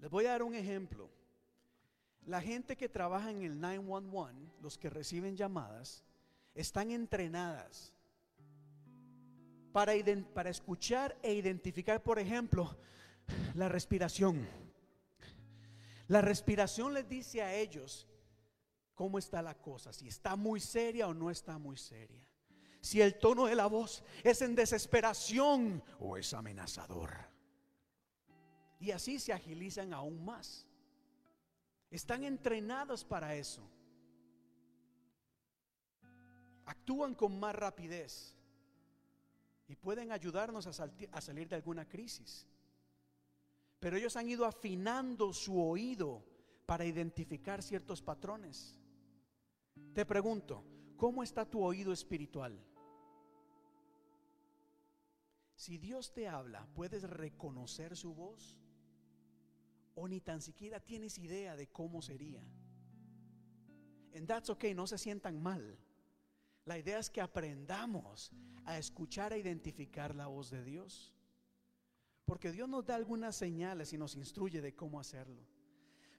Les 0.00 0.10
voy 0.10 0.26
a 0.26 0.30
dar 0.30 0.42
un 0.42 0.54
ejemplo. 0.54 1.10
La 2.24 2.40
gente 2.40 2.76
que 2.76 2.88
trabaja 2.88 3.30
en 3.30 3.42
el 3.42 3.60
911, 3.60 4.52
los 4.60 4.78
que 4.78 4.90
reciben 4.90 5.36
llamadas, 5.36 6.04
están 6.54 6.90
entrenadas 6.90 7.92
para, 9.72 9.92
para 10.34 10.50
escuchar 10.50 11.16
e 11.22 11.34
identificar, 11.34 12.02
por 12.02 12.18
ejemplo, 12.18 12.76
la 13.54 13.68
respiración. 13.68 14.46
La 16.08 16.20
respiración 16.20 16.94
les 16.94 17.08
dice 17.08 17.42
a 17.42 17.54
ellos 17.54 18.08
cómo 18.94 19.18
está 19.18 19.42
la 19.42 19.54
cosa, 19.54 19.92
si 19.92 20.08
está 20.08 20.36
muy 20.36 20.60
seria 20.60 21.08
o 21.08 21.14
no 21.14 21.30
está 21.30 21.58
muy 21.58 21.76
seria. 21.76 22.26
Si 22.86 23.02
el 23.02 23.18
tono 23.18 23.46
de 23.46 23.56
la 23.56 23.66
voz 23.66 24.04
es 24.22 24.42
en 24.42 24.54
desesperación 24.54 25.82
o 25.98 26.16
es 26.16 26.32
amenazador. 26.32 27.10
Y 28.78 28.92
así 28.92 29.18
se 29.18 29.32
agilizan 29.32 29.92
aún 29.92 30.24
más. 30.24 30.68
Están 31.90 32.22
entrenados 32.22 33.04
para 33.04 33.34
eso. 33.34 33.68
Actúan 36.64 37.16
con 37.16 37.40
más 37.40 37.56
rapidez 37.56 38.36
y 39.66 39.74
pueden 39.74 40.12
ayudarnos 40.12 40.68
a, 40.68 40.72
salir 41.20 41.48
de 41.48 41.56
alguna 41.56 41.88
crisis. 41.88 42.46
Pero 43.80 43.96
ellos 43.96 44.14
han 44.14 44.28
ido 44.28 44.44
afinando 44.44 45.32
su 45.32 45.60
oído 45.60 46.24
para 46.66 46.84
identificar 46.84 47.64
ciertos 47.64 48.00
patrones. 48.00 48.78
Te 49.92 50.06
pregunto, 50.06 50.62
¿cómo 50.96 51.24
está 51.24 51.44
tu 51.44 51.64
oído 51.64 51.92
espiritual? 51.92 52.56
Si 55.56 55.78
Dios 55.78 56.12
te 56.12 56.28
habla, 56.28 56.66
¿puedes 56.74 57.02
reconocer 57.02 57.96
su 57.96 58.14
voz? 58.14 58.58
¿O 59.94 60.06
ni 60.06 60.20
tan 60.20 60.42
siquiera 60.42 60.80
tienes 60.80 61.18
idea 61.18 61.56
de 61.56 61.66
cómo 61.68 62.02
sería? 62.02 62.42
And 64.14 64.26
that's 64.26 64.50
okay, 64.50 64.74
no 64.74 64.86
se 64.86 64.98
sientan 64.98 65.42
mal. 65.42 65.78
La 66.66 66.78
idea 66.78 66.98
es 66.98 67.08
que 67.08 67.20
aprendamos 67.20 68.32
a 68.64 68.76
escuchar 68.76 69.32
e 69.32 69.38
identificar 69.38 70.14
la 70.14 70.26
voz 70.26 70.50
de 70.50 70.62
Dios. 70.62 71.14
Porque 72.26 72.52
Dios 72.52 72.68
nos 72.68 72.84
da 72.84 72.96
algunas 72.96 73.36
señales 73.36 73.92
y 73.92 73.98
nos 73.98 74.16
instruye 74.16 74.60
de 74.60 74.74
cómo 74.74 75.00
hacerlo. 75.00 75.46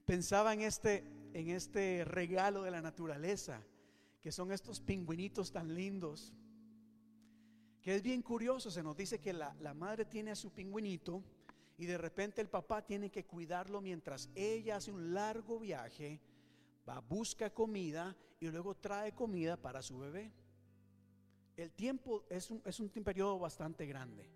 Pensaba 0.04 0.54
en 0.54 0.62
este, 0.62 1.04
en 1.34 1.50
este 1.50 2.04
regalo 2.04 2.62
de 2.62 2.70
la 2.70 2.80
naturaleza, 2.80 3.62
que 4.22 4.32
son 4.32 4.50
estos 4.50 4.80
pingüinitos 4.80 5.52
tan 5.52 5.74
lindos. 5.74 6.32
Que 7.88 7.94
es 7.94 8.02
bien 8.02 8.20
curioso, 8.20 8.70
se 8.70 8.82
nos 8.82 8.94
dice 8.94 9.18
que 9.18 9.32
la, 9.32 9.56
la 9.60 9.72
madre 9.72 10.04
tiene 10.04 10.30
a 10.30 10.36
su 10.36 10.52
pingüinito 10.52 11.24
y 11.78 11.86
de 11.86 11.96
repente 11.96 12.42
el 12.42 12.50
papá 12.50 12.84
tiene 12.84 13.08
que 13.08 13.24
cuidarlo 13.24 13.80
mientras 13.80 14.28
ella 14.34 14.76
hace 14.76 14.92
un 14.92 15.14
largo 15.14 15.58
viaje, 15.58 16.20
va, 16.86 17.00
busca 17.00 17.48
comida 17.48 18.14
y 18.40 18.48
luego 18.48 18.74
trae 18.74 19.14
comida 19.14 19.56
para 19.56 19.80
su 19.80 19.98
bebé. 19.98 20.30
El 21.56 21.72
tiempo 21.72 22.26
es 22.28 22.50
un, 22.50 22.60
es 22.66 22.78
un 22.78 22.90
periodo 22.90 23.38
bastante 23.38 23.86
grande. 23.86 24.30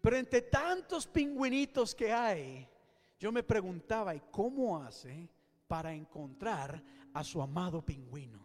Pero 0.00 0.16
entre 0.16 0.42
tantos 0.42 1.06
pingüinitos 1.06 1.94
que 1.94 2.12
hay, 2.12 2.68
yo 3.16 3.30
me 3.30 3.44
preguntaba, 3.44 4.12
¿y 4.12 4.22
cómo 4.32 4.82
hace 4.82 5.30
para 5.68 5.94
encontrar 5.94 6.82
a 7.14 7.22
su 7.22 7.40
amado 7.40 7.80
pingüino? 7.80 8.44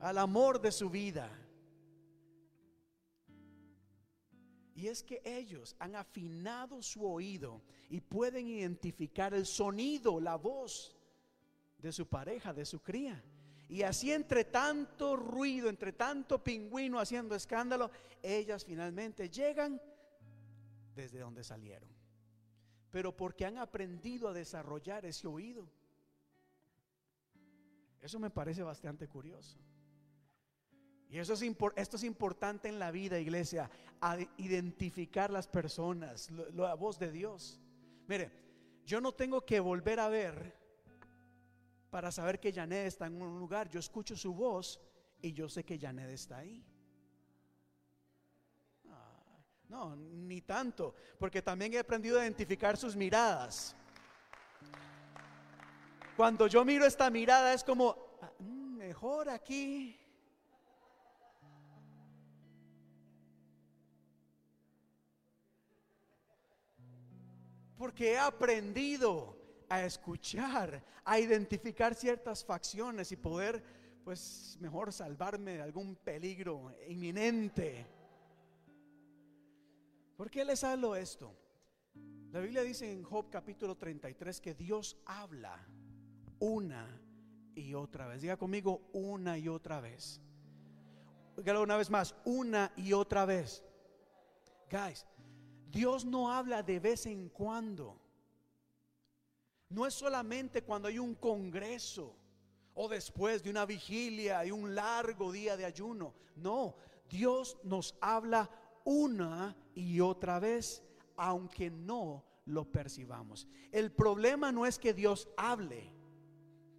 Al 0.00 0.16
amor 0.16 0.58
de 0.58 0.72
su 0.72 0.88
vida. 0.88 1.45
Y 4.76 4.88
es 4.88 5.02
que 5.02 5.22
ellos 5.24 5.74
han 5.78 5.96
afinado 5.96 6.82
su 6.82 7.10
oído 7.10 7.62
y 7.88 8.02
pueden 8.02 8.46
identificar 8.46 9.32
el 9.32 9.46
sonido, 9.46 10.20
la 10.20 10.36
voz 10.36 10.94
de 11.78 11.90
su 11.92 12.06
pareja, 12.06 12.52
de 12.52 12.66
su 12.66 12.80
cría. 12.80 13.24
Y 13.70 13.82
así 13.82 14.12
entre 14.12 14.44
tanto 14.44 15.16
ruido, 15.16 15.70
entre 15.70 15.94
tanto 15.94 16.44
pingüino 16.44 17.00
haciendo 17.00 17.34
escándalo, 17.34 17.90
ellas 18.22 18.66
finalmente 18.66 19.30
llegan 19.30 19.80
desde 20.94 21.20
donde 21.20 21.42
salieron. 21.42 21.88
Pero 22.90 23.16
porque 23.16 23.46
han 23.46 23.56
aprendido 23.56 24.28
a 24.28 24.34
desarrollar 24.34 25.06
ese 25.06 25.26
oído. 25.26 25.66
Eso 28.02 28.18
me 28.18 28.28
parece 28.28 28.62
bastante 28.62 29.08
curioso. 29.08 29.58
Y 31.08 31.18
eso 31.18 31.34
es 31.34 31.42
esto 31.76 31.96
es 31.96 32.04
importante 32.04 32.68
en 32.68 32.78
la 32.78 32.90
vida, 32.90 33.18
iglesia, 33.18 33.70
a 34.00 34.18
identificar 34.36 35.30
las 35.30 35.46
personas, 35.46 36.30
la 36.30 36.74
voz 36.74 36.98
de 36.98 37.12
Dios. 37.12 37.60
Mire, 38.08 38.30
yo 38.84 39.00
no 39.00 39.12
tengo 39.12 39.44
que 39.44 39.60
volver 39.60 40.00
a 40.00 40.08
ver 40.08 40.54
para 41.90 42.10
saber 42.10 42.40
que 42.40 42.52
Janet 42.52 42.86
está 42.86 43.06
en 43.06 43.22
un 43.22 43.38
lugar. 43.38 43.68
Yo 43.68 43.80
escucho 43.80 44.16
su 44.16 44.34
voz 44.34 44.80
y 45.22 45.32
yo 45.32 45.48
sé 45.48 45.64
que 45.64 45.78
Janet 45.78 46.10
está 46.10 46.38
ahí. 46.38 46.64
No, 49.68 49.96
ni 49.96 50.42
tanto, 50.42 50.94
porque 51.18 51.42
también 51.42 51.74
he 51.74 51.78
aprendido 51.78 52.20
a 52.20 52.22
identificar 52.22 52.76
sus 52.76 52.94
miradas. 52.94 53.74
Cuando 56.16 56.46
yo 56.46 56.64
miro 56.64 56.86
esta 56.86 57.10
mirada 57.10 57.52
es 57.52 57.64
como, 57.64 57.96
ah, 58.22 58.30
mm, 58.38 58.76
mejor 58.76 59.28
aquí. 59.28 59.98
Porque 67.86 68.14
he 68.14 68.18
aprendido 68.18 69.36
a 69.68 69.84
escuchar, 69.84 70.82
a 71.04 71.20
identificar 71.20 71.94
ciertas 71.94 72.44
facciones 72.44 73.12
y 73.12 73.16
poder, 73.16 73.62
pues, 74.02 74.58
mejor 74.58 74.92
salvarme 74.92 75.52
de 75.52 75.62
algún 75.62 75.94
peligro 75.94 76.74
inminente. 76.88 77.86
¿Por 80.16 80.28
qué 80.28 80.44
les 80.44 80.64
hablo 80.64 80.96
esto? 80.96 81.32
La 82.32 82.40
Biblia 82.40 82.62
dice 82.62 82.90
en 82.90 83.04
Job 83.04 83.30
capítulo 83.30 83.76
33 83.76 84.40
que 84.40 84.54
Dios 84.54 84.96
habla 85.06 85.64
una 86.40 87.00
y 87.54 87.72
otra 87.74 88.08
vez. 88.08 88.20
Diga 88.20 88.36
conmigo 88.36 88.90
una 88.94 89.38
y 89.38 89.46
otra 89.46 89.80
vez. 89.80 90.20
Dígalo 91.36 91.62
una 91.62 91.76
vez 91.76 91.88
más, 91.88 92.16
una 92.24 92.72
y 92.76 92.94
otra 92.94 93.26
vez. 93.26 93.62
Guys, 94.72 95.06
Dios 95.76 96.06
no 96.06 96.32
habla 96.32 96.62
de 96.62 96.80
vez 96.80 97.04
en 97.04 97.28
cuando. 97.28 98.00
No 99.68 99.86
es 99.86 99.92
solamente 99.92 100.62
cuando 100.62 100.88
hay 100.88 100.98
un 100.98 101.14
congreso 101.14 102.16
o 102.72 102.88
después 102.88 103.42
de 103.42 103.50
una 103.50 103.66
vigilia 103.66 104.42
y 104.46 104.50
un 104.50 104.74
largo 104.74 105.30
día 105.30 105.54
de 105.54 105.66
ayuno. 105.66 106.14
No, 106.36 106.76
Dios 107.10 107.58
nos 107.62 107.94
habla 108.00 108.48
una 108.84 109.54
y 109.74 110.00
otra 110.00 110.40
vez, 110.40 110.82
aunque 111.14 111.70
no 111.70 112.24
lo 112.46 112.64
percibamos. 112.72 113.46
El 113.70 113.92
problema 113.92 114.52
no 114.52 114.64
es 114.64 114.78
que 114.78 114.94
Dios 114.94 115.28
hable, 115.36 115.92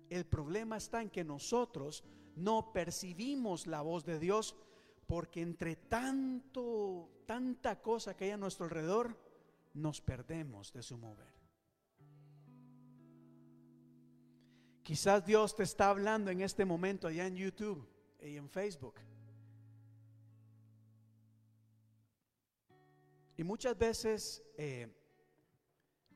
el 0.09 0.25
problema 0.25 0.77
está 0.77 1.03
en 1.03 1.11
que 1.11 1.23
nosotros 1.23 2.03
no 2.35 2.73
percibimos 2.73 3.67
la 3.67 3.81
voz 3.81 4.05
de 4.05 4.17
Dios 4.17 4.55
porque 5.05 5.41
entre 5.41 5.75
tanto, 5.75 7.09
tanta 7.27 7.81
cosa 7.81 8.15
que 8.15 8.25
hay 8.25 8.31
a 8.31 8.37
nuestro 8.37 8.65
alrededor, 8.65 9.15
nos 9.73 10.01
perdemos 10.01 10.73
de 10.73 10.81
su 10.81 10.97
mover. 10.97 11.37
Quizás 14.81 15.25
Dios 15.25 15.53
te 15.53 15.63
está 15.63 15.89
hablando 15.89 16.31
en 16.31 16.41
este 16.41 16.63
momento 16.63 17.07
allá 17.07 17.27
en 17.27 17.35
YouTube 17.35 17.85
y 18.21 18.37
en 18.37 18.49
Facebook. 18.49 18.95
Y 23.35 23.43
muchas 23.43 23.77
veces, 23.77 24.41
eh, 24.57 24.87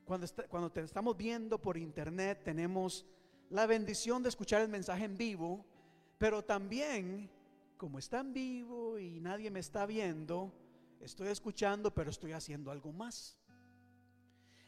cuando, 0.04 0.26
cuando 0.48 0.72
te 0.72 0.80
estamos 0.80 1.16
viendo 1.16 1.60
por 1.60 1.76
internet, 1.76 2.40
tenemos 2.42 3.06
la 3.50 3.66
bendición 3.66 4.22
de 4.22 4.30
escuchar 4.30 4.62
el 4.62 4.68
mensaje 4.68 5.04
en 5.04 5.18
vivo, 5.18 5.64
pero 6.16 6.42
también, 6.42 7.30
como 7.76 7.98
está 7.98 8.20
en 8.20 8.32
vivo 8.32 8.98
y 8.98 9.20
nadie 9.20 9.50
me 9.50 9.60
está 9.60 9.84
viendo, 9.84 10.52
estoy 11.02 11.28
escuchando, 11.28 11.92
pero 11.92 12.10
estoy 12.10 12.32
haciendo 12.32 12.70
algo 12.70 12.92
más. 12.92 13.38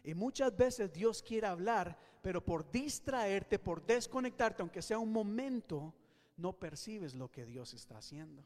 Y 0.02 0.14
muchas 0.14 0.54
veces 0.56 0.92
Dios 0.92 1.22
quiere 1.22 1.46
hablar, 1.46 1.96
pero 2.20 2.44
por 2.44 2.70
distraerte, 2.70 3.58
por 3.58 3.84
desconectarte, 3.84 4.62
aunque 4.62 4.82
sea 4.82 4.98
un 4.98 5.12
momento, 5.12 5.94
no 6.36 6.52
percibes 6.52 7.14
lo 7.14 7.30
que 7.30 7.46
Dios 7.46 7.72
está 7.72 7.98
haciendo. 7.98 8.44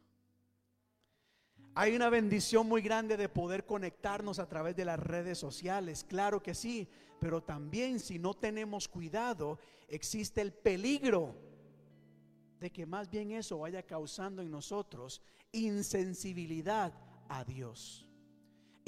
Hay 1.75 1.95
una 1.95 2.09
bendición 2.09 2.67
muy 2.67 2.81
grande 2.81 3.17
de 3.17 3.29
poder 3.29 3.65
conectarnos 3.65 4.39
a 4.39 4.47
través 4.47 4.75
de 4.75 4.85
las 4.85 4.99
redes 4.99 5.37
sociales, 5.37 6.05
claro 6.07 6.41
que 6.41 6.53
sí, 6.53 6.87
pero 7.19 7.43
también 7.43 7.99
si 7.99 8.17
no 8.17 8.33
tenemos 8.33 8.87
cuidado, 8.87 9.59
existe 9.87 10.41
el 10.41 10.53
peligro 10.53 11.35
de 12.59 12.71
que 12.71 12.85
más 12.85 13.09
bien 13.09 13.31
eso 13.31 13.59
vaya 13.59 13.83
causando 13.83 14.41
en 14.41 14.51
nosotros 14.51 15.21
insensibilidad 15.51 16.93
a 17.29 17.45
Dios 17.45 18.09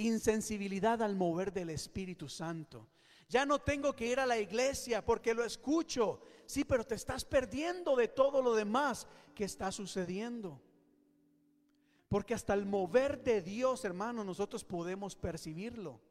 insensibilidad 0.02 1.02
al 1.02 1.16
mover 1.16 1.54
del 1.54 1.70
Espíritu 1.70 2.28
Santo. 2.28 2.90
Ya 3.30 3.46
no 3.46 3.60
tengo 3.60 3.96
que 3.96 4.08
ir 4.08 4.20
a 4.20 4.26
la 4.26 4.38
iglesia 4.38 5.06
porque 5.06 5.34
lo 5.34 5.46
escucho. 5.46 6.22
Sí, 6.46 6.66
pero 6.66 6.86
te 6.86 6.96
estás 6.96 7.24
perdiendo 7.24 7.96
de 7.96 8.08
todo 8.10 8.42
lo 8.42 8.56
demás 8.56 9.08
que 9.34 9.46
está 9.46 9.72
sucediendo. 9.72 10.62
Porque 12.10 12.34
hasta 12.34 12.54
el 12.54 12.66
mover 12.66 13.24
de 13.24 13.42
Dios, 13.42 13.86
hermano, 13.86 14.24
nosotros 14.24 14.66
podemos 14.66 15.16
percibirlo. 15.16 16.02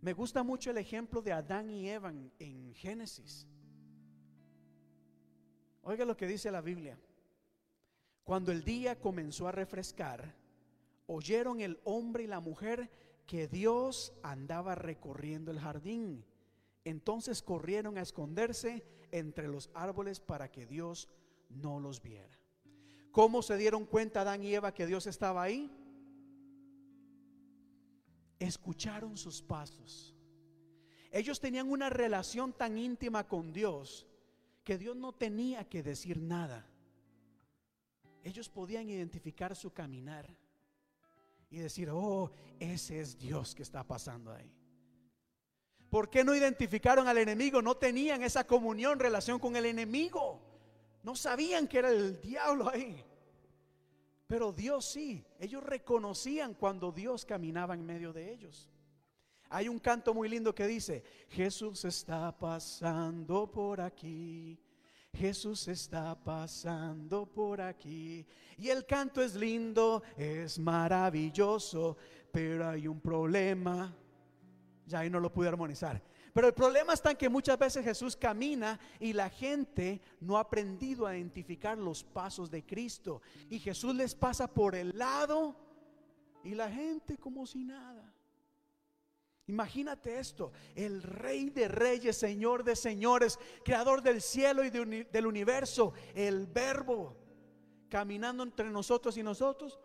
Me 0.00 0.12
gusta 0.12 0.44
mucho 0.44 0.70
el 0.70 0.78
ejemplo 0.78 1.22
de 1.22 1.32
Adán 1.32 1.70
y 1.70 1.90
Eva 1.90 2.10
en, 2.38 2.72
Génesis. 2.74 3.48
Oiga 5.82 6.04
lo 6.04 6.16
que 6.16 6.28
dice 6.28 6.52
la 6.52 6.60
Biblia. 6.60 6.98
Cuando 8.22 8.52
el 8.52 8.62
día 8.62 8.98
comenzó 8.98 9.48
a 9.48 9.52
refrescar, 9.52 10.39
oyeron 11.12 11.60
el 11.60 11.80
hombre 11.82 12.24
y 12.24 12.26
la 12.28 12.38
mujer 12.38 12.88
que 13.26 13.48
Dios 13.48 14.12
andaba 14.22 14.76
recorriendo 14.76 15.50
el 15.50 15.58
jardín. 15.58 16.24
Entonces 16.84 17.42
corrieron 17.42 17.98
a 17.98 18.02
esconderse 18.02 18.84
entre 19.10 19.48
los 19.48 19.70
árboles 19.74 20.20
para 20.20 20.52
que 20.52 20.66
Dios 20.66 21.08
no 21.48 21.80
los 21.80 22.00
viera. 22.00 22.38
¿Cómo 23.10 23.42
se 23.42 23.56
dieron 23.56 23.86
cuenta 23.86 24.20
Adán 24.20 24.44
y 24.44 24.54
Eva 24.54 24.72
que 24.72 24.86
Dios 24.86 25.08
estaba 25.08 25.42
ahí? 25.42 25.68
Escucharon 28.38 29.16
sus 29.16 29.42
pasos. 29.42 30.14
Ellos 31.10 31.40
tenían 31.40 31.68
una 31.68 31.90
relación 31.90 32.52
tan 32.52 32.78
íntima 32.78 33.26
con 33.26 33.52
Dios 33.52 34.06
que 34.62 34.78
Dios 34.78 34.96
no 34.96 35.12
tenía 35.12 35.68
que 35.68 35.82
decir 35.82 36.20
nada. 36.20 36.64
Ellos 38.22 38.48
podían 38.48 38.88
identificar 38.88 39.56
su 39.56 39.72
caminar 39.72 40.36
y 41.50 41.58
decir, 41.58 41.90
oh, 41.90 42.30
ese 42.58 43.00
es 43.00 43.18
Dios 43.18 43.54
que 43.54 43.62
está 43.62 43.82
pasando 43.82 44.32
ahí. 44.32 44.50
¿Por 45.90 46.08
qué 46.08 46.22
no 46.22 46.34
identificaron 46.34 47.08
al 47.08 47.18
enemigo? 47.18 47.60
No 47.60 47.76
tenían 47.76 48.22
esa 48.22 48.46
comunión, 48.46 49.00
relación 49.00 49.40
con 49.40 49.56
el 49.56 49.66
enemigo. 49.66 50.40
No 51.02 51.16
sabían 51.16 51.66
que 51.66 51.78
era 51.78 51.90
el 51.90 52.20
diablo 52.20 52.68
ahí. 52.68 53.04
Pero 54.28 54.52
Dios 54.52 54.84
sí, 54.84 55.24
ellos 55.40 55.64
reconocían 55.64 56.54
cuando 56.54 56.92
Dios 56.92 57.24
caminaba 57.24 57.74
en 57.74 57.84
medio 57.84 58.12
de 58.12 58.32
ellos. 58.32 58.70
Hay 59.48 59.68
un 59.68 59.80
canto 59.80 60.14
muy 60.14 60.28
lindo 60.28 60.54
que 60.54 60.68
dice, 60.68 61.02
Jesús 61.30 61.84
está 61.84 62.38
pasando 62.38 63.50
por 63.50 63.80
aquí. 63.80 64.56
Jesús 65.12 65.68
está 65.68 66.14
pasando 66.14 67.26
por 67.26 67.60
aquí. 67.60 68.26
Y 68.56 68.68
el 68.68 68.86
canto 68.86 69.22
es 69.22 69.34
lindo, 69.34 70.02
es 70.16 70.58
maravilloso, 70.58 71.96
pero 72.32 72.68
hay 72.68 72.86
un 72.86 73.00
problema. 73.00 73.94
Ya 74.86 75.00
ahí 75.00 75.10
no 75.10 75.20
lo 75.20 75.32
pude 75.32 75.48
armonizar. 75.48 76.02
Pero 76.32 76.46
el 76.46 76.54
problema 76.54 76.92
está 76.92 77.10
en 77.10 77.16
que 77.16 77.28
muchas 77.28 77.58
veces 77.58 77.84
Jesús 77.84 78.16
camina 78.16 78.78
y 79.00 79.12
la 79.12 79.28
gente 79.28 80.00
no 80.20 80.36
ha 80.36 80.40
aprendido 80.40 81.06
a 81.06 81.16
identificar 81.16 81.76
los 81.76 82.04
pasos 82.04 82.50
de 82.50 82.64
Cristo. 82.64 83.20
Y 83.48 83.58
Jesús 83.58 83.94
les 83.94 84.14
pasa 84.14 84.46
por 84.46 84.74
el 84.74 84.96
lado 84.96 85.56
y 86.44 86.54
la 86.54 86.70
gente 86.70 87.18
como 87.18 87.46
si 87.46 87.64
nada. 87.64 88.14
Imagínate 89.50 90.20
esto, 90.20 90.52
el 90.76 91.02
rey 91.02 91.50
de 91.50 91.66
reyes, 91.66 92.16
señor 92.16 92.62
de 92.62 92.76
señores, 92.76 93.36
creador 93.64 94.00
del 94.00 94.22
cielo 94.22 94.62
y 94.64 94.70
del 94.70 95.26
universo, 95.26 95.92
el 96.14 96.46
verbo, 96.46 97.16
caminando 97.88 98.44
entre 98.44 98.70
nosotros 98.70 99.16
y 99.16 99.24
nosotros, 99.24 99.80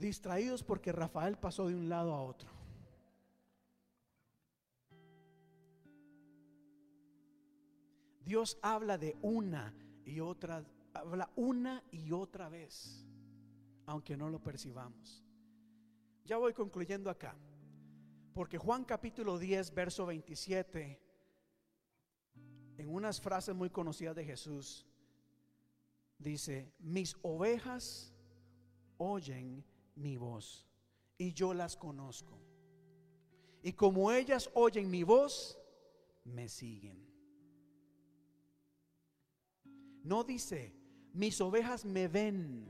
distraídos 0.00 0.64
porque 0.64 0.90
Rafael 0.90 1.38
pasó 1.38 1.68
de 1.68 1.76
un 1.76 1.88
lado 1.88 2.12
a 2.12 2.20
otro. 2.20 2.50
Dios 8.24 8.58
habla 8.60 8.98
de 8.98 9.16
una 9.22 9.72
y 10.04 10.18
otra, 10.18 10.64
habla 10.94 11.30
una 11.36 11.84
y 11.92 12.10
otra 12.10 12.48
vez, 12.48 13.06
aunque 13.86 14.16
no 14.16 14.30
lo 14.30 14.42
percibamos. 14.42 15.22
Ya 16.24 16.38
voy 16.38 16.54
concluyendo 16.54 17.08
acá. 17.08 17.36
Porque 18.34 18.58
Juan 18.58 18.84
capítulo 18.84 19.38
10, 19.38 19.72
verso 19.72 20.06
27, 20.06 21.00
en 22.78 22.88
unas 22.88 23.20
frases 23.20 23.54
muy 23.54 23.70
conocidas 23.70 24.16
de 24.16 24.24
Jesús, 24.24 24.84
dice, 26.18 26.72
mis 26.80 27.16
ovejas 27.22 28.12
oyen 28.98 29.64
mi 29.94 30.16
voz 30.16 30.66
y 31.16 31.32
yo 31.32 31.54
las 31.54 31.76
conozco. 31.76 32.36
Y 33.62 33.72
como 33.72 34.10
ellas 34.10 34.50
oyen 34.54 34.90
mi 34.90 35.04
voz, 35.04 35.56
me 36.24 36.48
siguen. 36.48 37.06
No 40.02 40.24
dice, 40.24 40.74
mis 41.12 41.40
ovejas 41.40 41.84
me 41.84 42.08
ven. 42.08 42.66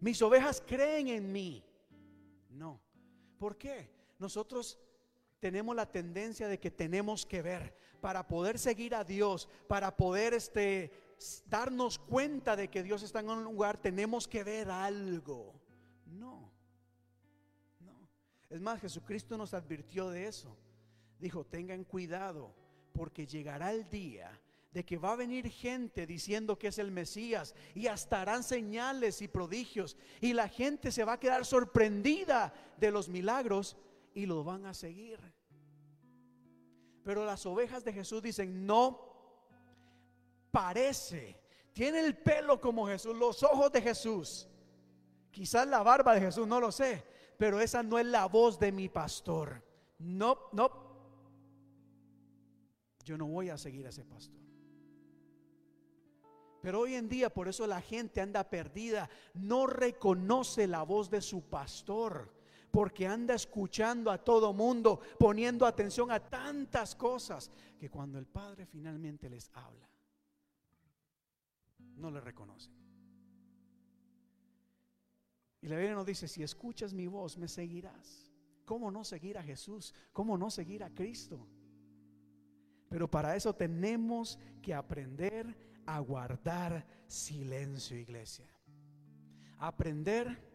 Mis 0.00 0.20
ovejas 0.22 0.62
creen 0.66 1.08
en 1.08 1.30
mí. 1.30 1.62
No. 2.48 2.80
¿Por 3.38 3.58
qué? 3.58 3.93
Nosotros 4.18 4.78
tenemos 5.40 5.76
la 5.76 5.90
tendencia 5.90 6.48
de 6.48 6.58
que 6.58 6.70
tenemos 6.70 7.26
que 7.26 7.42
ver 7.42 7.76
para 8.00 8.26
poder 8.26 8.58
seguir 8.58 8.94
a 8.94 9.04
Dios, 9.04 9.48
para 9.68 9.96
poder 9.96 10.34
este, 10.34 10.90
darnos 11.46 11.98
cuenta 11.98 12.56
de 12.56 12.68
que 12.68 12.82
Dios 12.82 13.02
está 13.02 13.20
en 13.20 13.30
un 13.30 13.44
lugar, 13.44 13.76
tenemos 13.76 14.26
que 14.26 14.44
ver 14.44 14.70
algo. 14.70 15.54
No, 16.06 16.50
no. 17.80 18.08
Es 18.48 18.60
más, 18.60 18.80
Jesucristo 18.80 19.36
nos 19.36 19.54
advirtió 19.54 20.10
de 20.10 20.26
eso. 20.26 20.56
Dijo, 21.18 21.44
tengan 21.44 21.84
cuidado, 21.84 22.54
porque 22.92 23.26
llegará 23.26 23.72
el 23.72 23.88
día 23.88 24.40
de 24.74 24.84
que 24.84 24.98
va 24.98 25.12
a 25.12 25.16
venir 25.16 25.48
gente 25.50 26.04
diciendo 26.06 26.58
que 26.58 26.68
es 26.68 26.78
el 26.78 26.90
Mesías 26.90 27.54
y 27.74 27.86
hasta 27.86 28.20
harán 28.20 28.42
señales 28.42 29.22
y 29.22 29.28
prodigios 29.28 29.96
y 30.20 30.32
la 30.32 30.48
gente 30.48 30.90
se 30.90 31.04
va 31.04 31.12
a 31.12 31.20
quedar 31.20 31.44
sorprendida 31.46 32.52
de 32.76 32.90
los 32.90 33.08
milagros 33.08 33.76
y 34.14 34.26
lo 34.26 34.44
van 34.44 34.64
a 34.64 34.74
seguir. 34.74 35.20
Pero 37.02 37.26
las 37.26 37.44
ovejas 37.44 37.84
de 37.84 37.92
Jesús 37.92 38.22
dicen, 38.22 38.64
no, 38.64 38.98
parece, 40.50 41.38
tiene 41.72 42.00
el 42.00 42.16
pelo 42.16 42.60
como 42.60 42.86
Jesús, 42.86 43.16
los 43.16 43.42
ojos 43.42 43.70
de 43.72 43.82
Jesús, 43.82 44.48
quizás 45.30 45.66
la 45.66 45.82
barba 45.82 46.14
de 46.14 46.20
Jesús, 46.20 46.46
no 46.46 46.60
lo 46.60 46.72
sé, 46.72 47.04
pero 47.36 47.60
esa 47.60 47.82
no 47.82 47.98
es 47.98 48.06
la 48.06 48.26
voz 48.26 48.58
de 48.58 48.72
mi 48.72 48.88
pastor. 48.88 49.62
No, 49.98 50.38
no, 50.52 50.70
yo 53.04 53.18
no 53.18 53.26
voy 53.26 53.50
a 53.50 53.58
seguir 53.58 53.84
a 53.86 53.90
ese 53.90 54.04
pastor. 54.04 54.40
Pero 56.62 56.80
hoy 56.80 56.94
en 56.94 57.10
día 57.10 57.28
por 57.28 57.46
eso 57.46 57.66
la 57.66 57.82
gente 57.82 58.22
anda 58.22 58.48
perdida, 58.48 59.10
no 59.34 59.66
reconoce 59.66 60.66
la 60.66 60.82
voz 60.82 61.10
de 61.10 61.20
su 61.20 61.42
pastor, 61.42 62.33
porque 62.74 63.06
anda 63.06 63.34
escuchando 63.34 64.10
a 64.10 64.18
todo 64.18 64.52
mundo, 64.52 64.98
poniendo 65.16 65.64
atención 65.64 66.10
a 66.10 66.18
tantas 66.18 66.96
cosas, 66.96 67.48
que 67.78 67.88
cuando 67.88 68.18
el 68.18 68.26
Padre 68.26 68.66
finalmente 68.66 69.30
les 69.30 69.48
habla, 69.54 69.88
no 71.78 72.10
le 72.10 72.20
reconocen. 72.20 72.74
Y 75.62 75.68
la 75.68 75.76
Biblia 75.76 75.94
nos 75.94 76.04
dice, 76.04 76.26
si 76.26 76.42
escuchas 76.42 76.92
mi 76.92 77.06
voz, 77.06 77.38
me 77.38 77.46
seguirás. 77.46 78.28
¿Cómo 78.64 78.90
no 78.90 79.04
seguir 79.04 79.38
a 79.38 79.44
Jesús? 79.44 79.94
¿Cómo 80.12 80.36
no 80.36 80.50
seguir 80.50 80.82
a 80.82 80.90
Cristo? 80.90 81.46
Pero 82.88 83.08
para 83.08 83.36
eso 83.36 83.54
tenemos 83.54 84.36
que 84.60 84.74
aprender 84.74 85.56
a 85.86 86.00
guardar 86.00 86.84
silencio, 87.06 87.96
iglesia. 87.96 88.52
aprender 89.58 90.53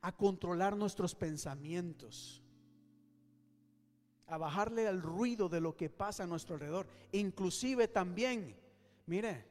a 0.00 0.12
controlar 0.12 0.76
nuestros 0.76 1.14
pensamientos. 1.14 2.42
A 4.26 4.36
bajarle 4.36 4.86
al 4.86 5.02
ruido 5.02 5.48
de 5.48 5.60
lo 5.60 5.76
que 5.76 5.88
pasa 5.88 6.24
a 6.24 6.26
nuestro 6.26 6.54
alrededor. 6.54 6.86
Inclusive 7.12 7.88
también, 7.88 8.56
mire, 9.06 9.46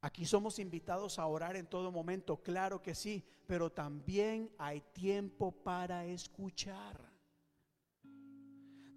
aquí 0.00 0.24
somos 0.24 0.58
invitados 0.58 1.18
a 1.18 1.26
orar 1.26 1.56
en 1.56 1.66
todo 1.66 1.90
momento, 1.90 2.36
claro 2.42 2.80
que 2.80 2.94
sí, 2.94 3.24
pero 3.46 3.70
también 3.70 4.50
hay 4.58 4.80
tiempo 4.92 5.52
para 5.52 6.04
escuchar. 6.04 7.08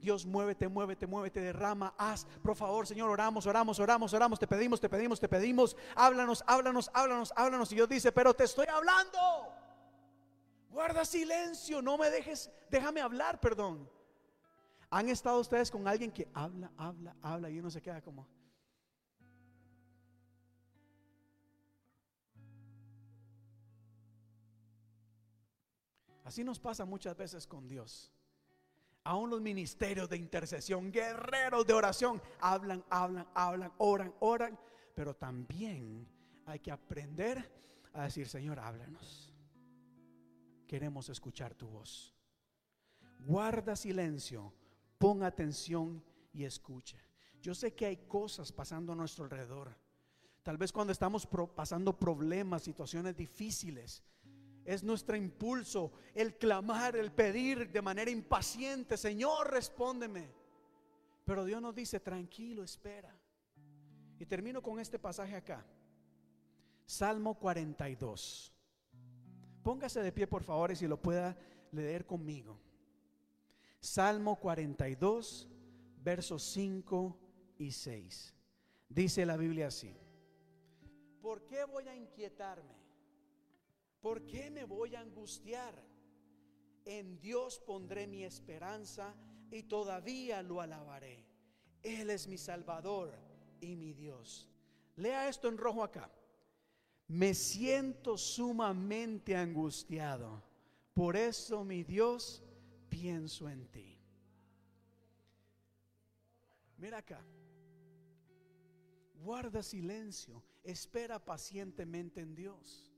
Dios, 0.02 0.26
muévete, 0.26 0.68
muévete, 0.68 1.06
muévete, 1.06 1.40
derrama, 1.40 1.94
haz. 1.96 2.26
Por 2.42 2.56
favor, 2.56 2.88
Señor, 2.88 3.10
oramos, 3.10 3.46
oramos, 3.46 3.80
oramos, 3.80 4.14
oramos, 4.14 4.40
te 4.40 4.48
pedimos, 4.48 4.82
te 4.82 4.90
pedimos, 4.90 5.20
te 5.20 5.30
pedimos. 5.30 5.78
Háblanos, 5.96 6.44
háblanos, 6.48 6.90
háblanos, 6.94 7.32
háblanos. 7.36 7.72
Y 7.72 7.76
Dios 7.76 7.88
dice, 7.88 8.12
pero 8.12 8.34
te 8.34 8.46
estoy 8.46 8.66
hablando. 8.66 9.20
Guarda 10.72 11.04
silencio, 11.04 11.82
no 11.82 11.98
me 11.98 12.10
dejes, 12.10 12.50
déjame 12.70 13.02
hablar, 13.02 13.40
perdón. 13.42 13.90
¿Han 14.90 15.10
estado 15.10 15.40
ustedes 15.40 15.70
con 15.70 15.88
alguien 15.88 16.12
que 16.12 16.30
habla, 16.34 16.72
habla, 16.78 17.16
habla 17.22 17.50
y 17.50 17.60
uno 17.60 17.70
se 17.70 17.82
queda 17.82 18.02
como... 18.02 18.28
Así 26.24 26.46
nos 26.46 26.60
pasa 26.60 26.86
muchas 26.86 27.18
veces 27.18 27.46
con 27.46 27.68
Dios. 27.68 28.14
Aún 29.04 29.30
los 29.30 29.42
ministerios 29.42 30.08
de 30.10 30.16
intercesión, 30.16 30.90
guerreros 30.92 31.68
de 31.68 31.74
oración, 31.74 32.22
hablan, 32.40 32.86
hablan, 32.90 33.28
hablan, 33.34 33.74
oran, 33.78 34.14
oran. 34.20 34.58
Pero 34.96 35.14
también 35.14 36.08
hay 36.46 36.60
que 36.60 36.72
aprender 36.72 37.52
a 37.94 38.04
decir, 38.04 38.30
Señor, 38.30 38.60
háblanos. 38.60 39.31
Queremos 40.72 41.10
escuchar 41.10 41.54
tu 41.54 41.68
voz. 41.68 42.16
Guarda 43.20 43.76
silencio, 43.76 44.54
pon 44.98 45.22
atención 45.22 46.02
y 46.32 46.46
escucha. 46.46 46.98
Yo 47.42 47.54
sé 47.54 47.74
que 47.74 47.88
hay 47.88 47.98
cosas 48.08 48.54
pasando 48.54 48.94
a 48.94 48.96
nuestro 48.96 49.26
alrededor. 49.26 49.76
Tal 50.42 50.56
vez 50.56 50.72
cuando 50.72 50.94
estamos 50.94 51.28
pasando 51.54 52.00
problemas, 52.00 52.64
situaciones 52.64 53.18
difíciles, 53.18 54.02
es 54.64 54.82
nuestro 54.82 55.18
impulso 55.18 55.92
el 56.16 56.38
clamar, 56.38 56.96
el 56.96 57.12
pedir 57.12 57.70
de 57.70 57.82
manera 57.82 58.10
impaciente, 58.10 58.96
Señor, 58.96 59.52
respóndeme. 59.52 60.32
Pero 61.26 61.44
Dios 61.44 61.62
nos 61.62 61.76
dice, 61.76 62.00
tranquilo, 62.00 62.64
espera. 62.64 63.14
Y 64.18 64.26
termino 64.26 64.62
con 64.62 64.80
este 64.80 64.98
pasaje 64.98 65.36
acá. 65.36 65.66
Salmo 66.86 67.38
42. 67.38 68.51
Póngase 69.64 70.02
de 70.02 70.12
pie, 70.12 70.28
por 70.28 70.44
favor, 70.44 70.72
y 70.72 70.76
si 70.76 70.88
lo 70.88 70.98
pueda 71.02 71.38
leer 71.72 72.06
conmigo. 72.06 72.60
Salmo 73.80 74.40
42, 74.40 75.48
versos 76.04 76.44
5 76.44 77.18
y 77.58 77.72
6. 77.72 78.36
Dice 78.90 79.26
la 79.26 79.38
Biblia 79.38 79.68
así. 79.68 79.96
¿Por 81.22 81.46
qué 81.46 81.64
voy 81.66 81.88
a 81.88 81.96
inquietarme? 81.96 82.76
¿Por 84.02 84.26
qué 84.26 84.50
me 84.50 84.66
voy 84.66 84.96
a 84.96 85.02
angustiar? 85.02 85.74
En 86.86 87.20
Dios 87.20 87.60
pondré 87.60 88.08
mi 88.08 88.24
esperanza 88.24 89.16
y 89.52 89.64
todavía 89.64 90.42
lo 90.42 90.62
alabaré. 90.62 91.26
Él 91.84 92.10
es 92.10 92.28
mi 92.28 92.38
Salvador 92.38 93.14
y 93.60 93.76
mi 93.76 93.94
Dios. 93.94 94.50
Lea 94.96 95.30
esto 95.30 95.48
en 95.48 95.58
rojo 95.58 95.84
acá. 95.84 96.10
Me 97.12 97.34
siento 97.34 98.18
sumamente 98.18 99.36
angustiado. 99.36 100.42
Por 100.94 101.18
eso, 101.18 101.66
mi 101.66 101.84
Dios, 101.84 102.42
pienso 102.88 103.50
en 103.50 103.68
ti. 103.68 104.00
Mira 106.78 107.00
acá. 107.00 107.22
Guarda 109.16 109.62
silencio. 109.62 110.42
Espera 110.64 111.20
pacientemente 111.20 112.22
en 112.22 112.34
Dios. 112.34 112.94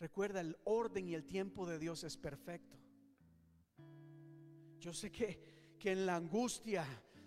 Recuerda, 0.00 0.40
el 0.40 0.56
orden 0.64 1.06
y 1.06 1.14
el 1.14 1.26
tiempo 1.26 1.66
de 1.66 1.78
Dios 1.78 2.04
es 2.04 2.16
perfecto. 2.16 2.78
Yo 4.80 4.94
sé 4.94 5.12
que, 5.12 5.76
que 5.78 5.92
en 5.92 6.06
la 6.06 6.16
angustia 6.16 6.86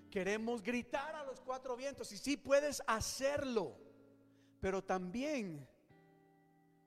queremos 0.09 0.63
gritar 0.63 1.13
a 1.13 1.23
los 1.25 1.39
cuatro 1.41 1.77
vientos 1.77 2.11
y 2.11 2.17
sí 2.17 2.37
puedes 2.37 2.81
hacerlo, 2.87 3.77
pero 4.59 4.83
también, 4.83 5.67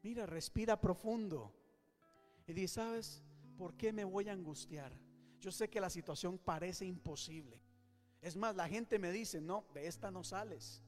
mira, 0.04 0.26
respira 0.26 0.78
profundo 0.80 1.50
y 2.46 2.52
di, 2.52 2.68
¿sabes 2.68 3.22
por 3.56 3.74
qué 3.74 3.92
me 3.92 4.04
voy 4.04 4.28
a 4.28 4.34
angustiar? 4.34 4.92
Yo 5.40 5.50
sé 5.50 5.68
que 5.68 5.80
la 5.80 5.90
situación 5.90 6.38
parece 6.38 6.84
imposible. 6.84 7.60
Es 8.20 8.36
más, 8.36 8.54
la 8.54 8.68
gente 8.68 8.98
me 8.98 9.10
dice, 9.10 9.40
no, 9.40 9.64
de 9.72 9.86
esta 9.86 10.10
no 10.10 10.22
sales. 10.22 10.82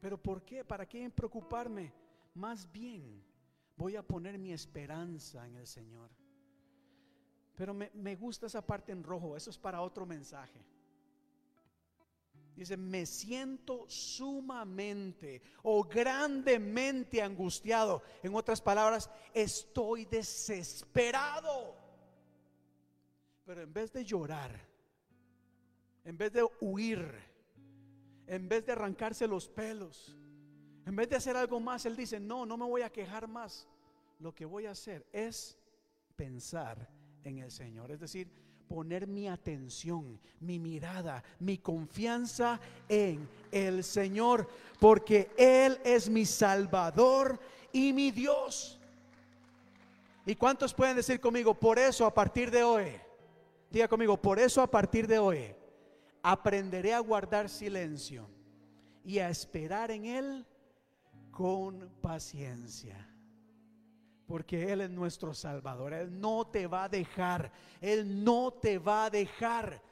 Pero 0.00 0.20
¿por 0.20 0.44
qué? 0.44 0.64
¿Para 0.64 0.86
qué 0.86 1.08
preocuparme? 1.10 1.92
Más 2.34 2.70
bien 2.70 3.24
voy 3.76 3.96
a 3.96 4.02
poner 4.02 4.38
mi 4.38 4.52
esperanza 4.52 5.46
en 5.46 5.56
el 5.56 5.66
Señor. 5.66 6.10
Pero 7.56 7.72
me, 7.74 7.90
me, 7.94 8.14
gusta 8.14 8.46
esa 8.46 8.64
parte 8.64 8.92
en 8.92 9.02
rojo, 9.02 9.36
eso 9.36 9.50
es 9.50 9.58
para 9.58 9.80
otro 9.80 10.06
mensaje. 10.06 10.64
Dice, 12.58 12.76
me 12.76 13.06
siento 13.06 13.88
sumamente 13.88 15.40
o 15.62 15.84
grandemente 15.84 17.22
angustiado. 17.22 18.02
En 18.20 18.34
otras 18.34 18.60
palabras, 18.60 19.08
estoy 19.32 20.06
desesperado. 20.06 21.76
Pero 23.46 23.62
en 23.62 23.72
vez 23.72 23.92
de 23.92 24.04
llorar, 24.04 24.50
en 26.04 26.18
vez 26.18 26.32
de 26.32 26.44
huir, 26.60 27.08
en 28.26 28.48
vez 28.48 28.66
de 28.66 28.72
arrancarse 28.72 29.28
los 29.28 29.48
pelos, 29.48 30.16
en 30.84 30.96
vez 30.96 31.08
de 31.08 31.14
hacer 31.14 31.36
algo 31.36 31.60
más, 31.60 31.86
Él 31.86 31.94
dice, 31.94 32.18
no, 32.18 32.44
no 32.44 32.56
me 32.56 32.64
voy 32.64 32.82
a 32.82 32.90
quejar 32.90 33.28
más. 33.28 33.68
Lo 34.18 34.34
que 34.34 34.44
voy 34.44 34.66
a 34.66 34.72
hacer 34.72 35.06
es 35.12 35.56
pensar 36.16 36.90
en 37.22 37.38
el 37.38 37.52
Señor. 37.52 37.92
Es 37.92 38.00
decir, 38.00 38.28
poner 38.68 39.06
mi 39.06 39.28
atención, 39.28 40.20
mi 40.40 40.58
mirada, 40.58 41.24
mi 41.40 41.58
confianza 41.58 42.60
en 42.88 43.28
el 43.50 43.82
Señor, 43.82 44.48
porque 44.78 45.30
Él 45.36 45.80
es 45.84 46.08
mi 46.08 46.24
Salvador 46.24 47.40
y 47.72 47.92
mi 47.92 48.10
Dios. 48.10 48.78
¿Y 50.26 50.36
cuántos 50.36 50.74
pueden 50.74 50.96
decir 50.96 51.20
conmigo, 51.20 51.54
por 51.54 51.78
eso 51.78 52.04
a 52.04 52.12
partir 52.12 52.50
de 52.50 52.62
hoy, 52.62 52.92
diga 53.70 53.88
conmigo, 53.88 54.20
por 54.20 54.38
eso 54.38 54.60
a 54.60 54.70
partir 54.70 55.06
de 55.06 55.18
hoy, 55.18 55.54
aprenderé 56.22 56.92
a 56.92 57.00
guardar 57.00 57.48
silencio 57.48 58.28
y 59.04 59.18
a 59.20 59.30
esperar 59.30 59.90
en 59.90 60.04
Él 60.04 60.46
con 61.30 61.88
paciencia. 62.02 63.07
Porque 64.28 64.70
Él 64.70 64.82
es 64.82 64.90
nuestro 64.90 65.32
Salvador. 65.32 65.94
Él 65.94 66.20
no 66.20 66.46
te 66.46 66.66
va 66.66 66.84
a 66.84 66.88
dejar. 66.88 67.50
Él 67.80 68.22
no 68.22 68.52
te 68.52 68.78
va 68.78 69.06
a 69.06 69.10
dejar. 69.10 69.82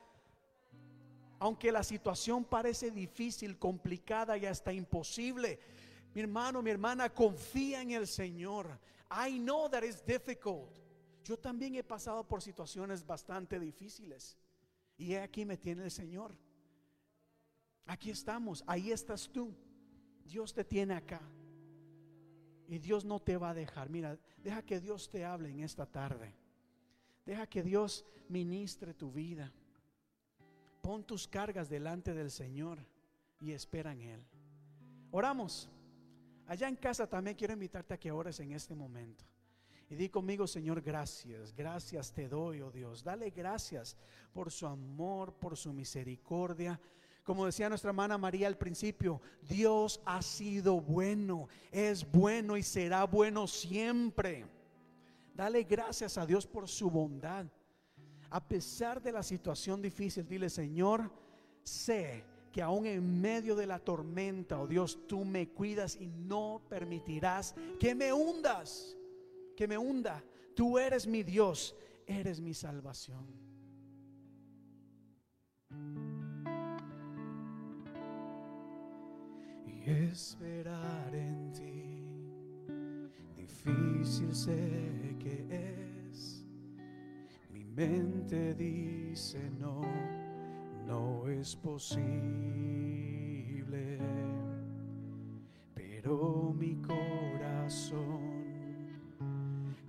Aunque 1.38 1.72
la 1.72 1.82
situación 1.82 2.44
parece 2.44 2.90
difícil, 2.90 3.58
complicada 3.58 4.36
y 4.36 4.44
hasta 4.44 4.74
imposible. 4.74 5.58
Mi 6.14 6.20
hermano, 6.20 6.62
mi 6.62 6.70
hermana, 6.70 7.08
confía 7.08 7.80
en 7.80 7.92
el 7.92 8.06
Señor. 8.06 8.78
I 9.10 9.38
know 9.38 9.70
that 9.70 9.82
it's 9.82 10.04
difficult. 10.04 10.70
Yo 11.24 11.38
también 11.38 11.74
he 11.74 11.82
pasado 11.82 12.22
por 12.22 12.42
situaciones 12.42 13.06
bastante 13.06 13.58
difíciles. 13.58 14.36
Y 14.98 15.14
aquí 15.14 15.46
me 15.46 15.56
tiene 15.56 15.84
el 15.84 15.90
Señor. 15.90 16.36
Aquí 17.86 18.10
estamos, 18.10 18.62
ahí 18.66 18.90
estás 18.90 19.30
tú. 19.32 19.54
Dios 20.24 20.52
te 20.52 20.62
tiene 20.62 20.94
acá. 20.94 21.22
Y 22.68 22.78
Dios 22.78 23.04
no 23.04 23.20
te 23.20 23.36
va 23.36 23.50
a 23.50 23.54
dejar. 23.54 23.90
Mira, 23.90 24.18
deja 24.38 24.62
que 24.62 24.80
Dios 24.80 25.08
te 25.08 25.24
hable 25.24 25.50
en 25.50 25.60
esta 25.60 25.86
tarde. 25.86 26.34
Deja 27.24 27.46
que 27.46 27.62
Dios 27.62 28.04
ministre 28.28 28.94
tu 28.94 29.12
vida. 29.12 29.52
Pon 30.80 31.04
tus 31.04 31.26
cargas 31.26 31.68
delante 31.68 32.14
del 32.14 32.30
Señor 32.30 32.78
y 33.40 33.52
espera 33.52 33.92
en 33.92 34.00
Él. 34.02 34.26
Oramos. 35.10 35.68
Allá 36.46 36.68
en 36.68 36.76
casa 36.76 37.08
también 37.08 37.36
quiero 37.36 37.54
invitarte 37.54 37.94
a 37.94 37.98
que 37.98 38.12
ores 38.12 38.38
en 38.38 38.52
este 38.52 38.74
momento. 38.74 39.24
Y 39.88 39.94
di 39.94 40.08
conmigo, 40.08 40.46
Señor, 40.46 40.80
gracias, 40.82 41.54
gracias 41.54 42.12
te 42.12 42.28
doy, 42.28 42.60
oh 42.60 42.70
Dios. 42.70 43.04
Dale 43.04 43.30
gracias 43.30 43.96
por 44.32 44.50
su 44.50 44.66
amor, 44.66 45.34
por 45.34 45.56
su 45.56 45.72
misericordia. 45.72 46.80
Como 47.26 47.44
decía 47.44 47.68
nuestra 47.68 47.90
hermana 47.90 48.16
María 48.16 48.46
al 48.46 48.56
principio, 48.56 49.20
Dios 49.42 50.00
ha 50.06 50.22
sido 50.22 50.80
bueno, 50.80 51.48
es 51.72 52.10
bueno 52.10 52.56
y 52.56 52.62
será 52.62 53.04
bueno 53.04 53.46
siempre. 53.46 54.46
Dale 55.34 55.64
gracias 55.64 56.16
a 56.16 56.24
Dios 56.24 56.46
por 56.46 56.68
su 56.68 56.88
bondad. 56.88 57.44
A 58.30 58.48
pesar 58.48 59.02
de 59.02 59.12
la 59.12 59.22
situación 59.22 59.82
difícil, 59.82 60.26
dile, 60.26 60.48
Señor, 60.48 61.10
sé 61.64 62.24
que 62.52 62.62
aún 62.62 62.86
en 62.86 63.20
medio 63.20 63.56
de 63.56 63.66
la 63.66 63.80
tormenta, 63.80 64.60
oh 64.60 64.66
Dios, 64.66 65.06
tú 65.06 65.24
me 65.24 65.48
cuidas 65.48 65.96
y 65.96 66.06
no 66.06 66.62
permitirás 66.68 67.54
que 67.78 67.94
me 67.94 68.12
hundas 68.12 68.96
que 69.56 69.66
me 69.66 69.76
hunda. 69.76 70.22
Tú 70.54 70.78
eres 70.78 71.06
mi 71.06 71.22
Dios, 71.24 71.74
eres 72.06 72.40
mi 72.40 72.54
salvación. 72.54 73.26
Esperar 79.86 81.14
en 81.14 81.52
ti, 81.52 82.02
difícil 83.36 84.34
sé 84.34 85.14
que 85.16 85.46
es. 86.10 86.44
Mi 87.52 87.62
mente 87.62 88.52
dice 88.54 89.48
no, 89.60 89.82
no 90.88 91.28
es 91.28 91.54
posible. 91.54 92.00
Pero 95.72 96.52
mi 96.58 96.74
corazón 96.82 98.26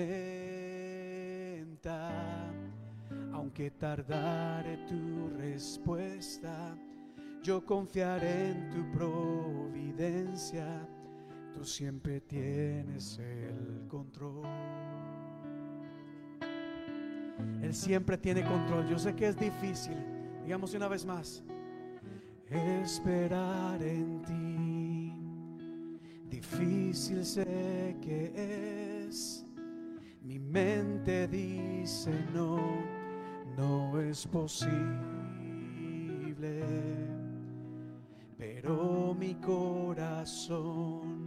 aunque 3.40 3.70
tardare 3.70 4.76
tu 4.86 5.30
respuesta, 5.38 6.76
yo 7.42 7.64
confiaré 7.64 8.50
en 8.50 8.68
tu 8.68 8.92
providencia, 8.92 10.86
tú 11.54 11.64
siempre 11.64 12.20
tienes 12.20 13.18
el 13.18 13.88
control. 13.88 14.44
Él 17.62 17.72
siempre 17.72 18.18
tiene 18.18 18.44
control. 18.44 18.86
Yo 18.86 18.98
sé 18.98 19.14
que 19.14 19.28
es 19.28 19.38
difícil. 19.38 19.96
Digamos 20.44 20.74
una 20.74 20.88
vez 20.88 21.06
más. 21.06 21.42
Esperar 22.46 23.82
en 23.82 24.20
ti. 24.22 25.14
Difícil 26.28 27.24
sé 27.24 27.96
que 28.02 29.06
es. 29.06 29.46
Mi 30.22 30.38
mente 30.38 31.26
dice 31.26 32.12
no, 32.34 32.99
no 33.60 34.00
es 34.00 34.26
posible. 34.26 34.80
Pero 38.38 39.14
mi 39.18 39.34
corazón 39.34 41.20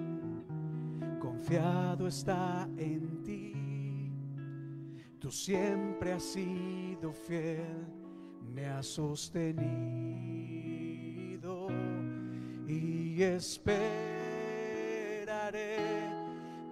confiado 1.20 2.08
está 2.08 2.68
en 2.78 3.24
ti. 3.24 3.54
Tú 5.20 5.30
siempre 5.30 6.14
has 6.14 6.24
sido 6.24 7.14
fiel 7.14 7.86
me 8.54 8.66
ha 8.68 8.84
sostenido 8.84 9.64
y 12.68 13.24
esperaré 13.24 13.80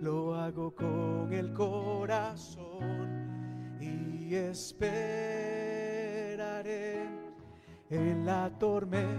lo 0.00 0.36
hago 0.36 0.72
con 0.72 1.32
el 1.32 1.52
corazón 1.52 3.00
y 3.80 4.32
esperaré 4.36 5.42
en 7.90 8.24
la 8.24 8.48
tormenta, 8.60 9.10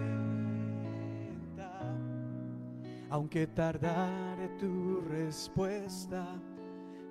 aunque 3.10 3.48
tardare 3.48 4.48
tu 4.58 5.02
respuesta, 5.02 6.40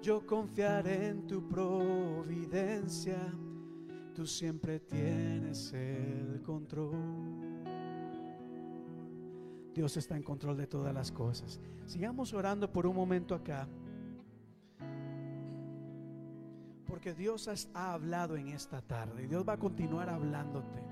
yo 0.00 0.24
confiaré 0.24 1.08
en 1.08 1.26
tu 1.26 1.46
providencia, 1.46 3.18
tú 4.12 4.26
siempre 4.26 4.80
tienes 4.80 5.72
el 5.72 6.42
control. 6.42 6.92
Dios 9.74 9.96
está 9.96 10.16
en 10.16 10.22
control 10.22 10.56
de 10.56 10.66
todas 10.66 10.92
las 10.92 11.10
cosas. 11.10 11.60
Sigamos 11.86 12.32
orando 12.34 12.70
por 12.70 12.86
un 12.86 12.94
momento 12.94 13.34
acá. 13.34 13.66
Porque 16.86 17.14
Dios 17.14 17.48
ha 17.72 17.94
hablado 17.94 18.36
en 18.36 18.48
esta 18.48 18.82
tarde 18.82 19.26
Dios 19.26 19.48
va 19.48 19.54
a 19.54 19.58
continuar 19.58 20.10
hablándote. 20.10 20.82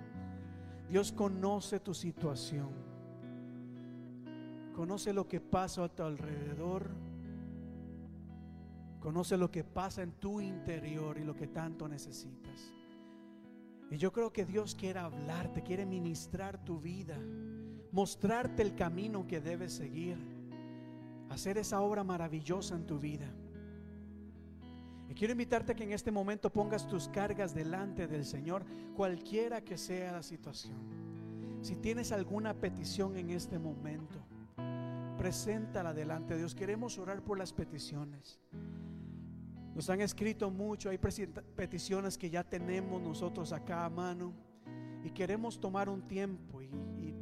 Dios 0.89 1.13
conoce 1.13 1.79
tu 1.79 1.95
situación. 1.95 2.71
Conoce 4.75 5.13
lo 5.13 5.29
que 5.29 5.41
pasa 5.41 5.85
a 5.85 5.89
tu 5.89 6.03
alrededor. 6.03 6.89
Conoce 8.99 9.37
lo 9.37 9.51
que 9.51 9.63
pasa 9.63 10.03
en 10.03 10.13
tu 10.13 10.41
interior 10.41 11.19
y 11.19 11.25
lo 11.25 11.35
que 11.35 11.47
tanto 11.47 11.87
necesitas. 11.87 12.80
Y 13.91 13.97
yo 13.97 14.13
creo 14.13 14.33
que 14.33 14.47
Dios 14.47 14.77
quiere 14.77 15.01
hablarte, 15.01 15.63
quiere 15.63 15.85
ministrar 15.85 16.65
tu 16.65 16.79
vida, 16.81 17.19
mostrarte 17.91 18.63
el 18.63 18.77
camino 18.77 19.27
que 19.27 19.41
debes 19.41 19.73
seguir, 19.73 20.17
hacer 21.29 21.59
esa 21.59 21.81
obra 21.81 22.05
maravillosa 22.05 22.77
en 22.77 22.87
tu 22.87 23.01
vida. 23.01 23.27
Y 25.09 25.15
quiero 25.15 25.33
invitarte 25.33 25.73
a 25.73 25.75
que 25.75 25.83
en 25.83 25.93
este 25.93 26.13
momento 26.13 26.53
pongas 26.53 26.87
tus 26.87 27.09
cargas 27.09 27.53
delante 27.53 28.07
del 28.07 28.25
Señor, 28.25 28.65
cualquiera 28.95 29.61
que 29.61 29.77
sea 29.77 30.13
la 30.13 30.23
situación. 30.23 30.79
Si 31.61 31.75
tienes 31.75 32.13
alguna 32.13 32.55
petición 32.55 33.17
en 33.17 33.31
este 33.31 33.59
momento, 33.59 34.21
preséntala 35.19 35.93
delante 35.93 36.35
de 36.35 36.39
Dios. 36.39 36.55
Queremos 36.55 36.97
orar 36.97 37.23
por 37.23 37.39
las 37.39 37.53
peticiones. 37.53 38.39
Nos 39.75 39.89
han 39.89 40.01
escrito 40.01 40.51
mucho, 40.51 40.91
hay 40.91 40.99
peticiones 40.99 42.19
que 42.19 42.29
ya 42.29 42.43
tenemos 42.43 43.01
nosotros 43.01 43.53
acá 43.53 43.85
a 43.85 43.91
mano 43.91 44.33
y 45.03 45.11
queremos 45.11 45.61
tomar 45.61 45.89
un 45.89 46.03
tiempo 46.03 46.61
y, 46.61 46.71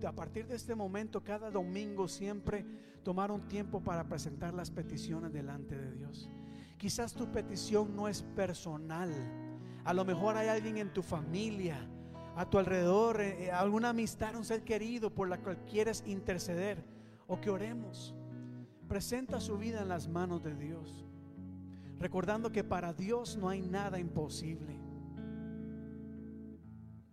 a 0.06 0.12
partir 0.12 0.46
de 0.46 0.54
este 0.54 0.74
momento, 0.74 1.22
cada 1.22 1.50
domingo 1.50 2.06
siempre 2.06 2.64
tomar 3.02 3.30
un 3.30 3.48
tiempo 3.48 3.82
para 3.82 4.04
presentar 4.08 4.54
las 4.54 4.70
peticiones 4.70 5.32
delante 5.32 5.76
de 5.76 5.92
Dios. 5.92 6.30
Quizás 6.76 7.14
tu 7.14 7.30
petición 7.32 7.96
no 7.96 8.06
es 8.06 8.22
personal. 8.22 9.12
A 9.84 9.92
lo 9.92 10.04
mejor 10.04 10.36
hay 10.36 10.48
alguien 10.48 10.78
en 10.78 10.92
tu 10.92 11.02
familia, 11.02 11.76
a 12.36 12.48
tu 12.48 12.58
alrededor, 12.58 13.20
eh, 13.20 13.46
eh, 13.46 13.50
alguna 13.50 13.88
amistad, 13.88 14.36
un 14.36 14.44
ser 14.44 14.62
querido 14.62 15.12
por 15.12 15.28
la 15.28 15.38
cual 15.38 15.64
quieres 15.64 16.04
interceder 16.06 16.84
o 17.26 17.40
que 17.40 17.50
oremos. 17.50 18.14
Presenta 18.86 19.40
su 19.40 19.58
vida 19.58 19.82
en 19.82 19.88
las 19.88 20.06
manos 20.06 20.42
de 20.42 20.54
Dios, 20.54 21.04
recordando 21.98 22.50
que 22.50 22.64
para 22.64 22.92
Dios 22.92 23.36
no 23.36 23.48
hay 23.48 23.62
nada 23.62 23.98
imposible. 23.98 24.78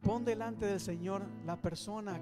Pon 0.01 0.23
delante 0.23 0.65
del 0.65 0.79
Señor 0.79 1.23
la 1.45 1.59
persona 1.59 2.19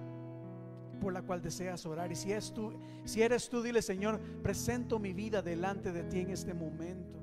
por 1.02 1.12
la 1.12 1.22
cual 1.22 1.42
deseas 1.42 1.86
orar. 1.86 2.12
Y 2.12 2.16
si, 2.16 2.32
es 2.32 2.54
tú, 2.54 2.72
si 3.04 3.22
eres 3.22 3.50
tú, 3.50 3.62
dile, 3.62 3.82
Señor, 3.82 4.20
presento 4.42 5.00
mi 5.00 5.14
vida 5.14 5.42
delante 5.42 5.92
de 5.92 6.04
ti 6.04 6.20
en 6.20 6.30
este 6.30 6.54
momento 6.54 7.14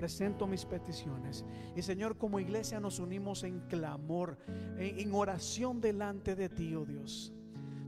presento 0.00 0.46
mis 0.46 0.64
peticiones. 0.64 1.44
Y 1.76 1.82
Señor, 1.82 2.16
como 2.16 2.40
iglesia 2.40 2.80
nos 2.80 2.98
unimos 2.98 3.44
en 3.44 3.60
clamor, 3.68 4.38
en, 4.78 5.12
oración 5.12 5.82
delante 5.82 6.34
de 6.34 6.48
ti, 6.48 6.74
oh 6.74 6.86
Dios. 6.86 7.34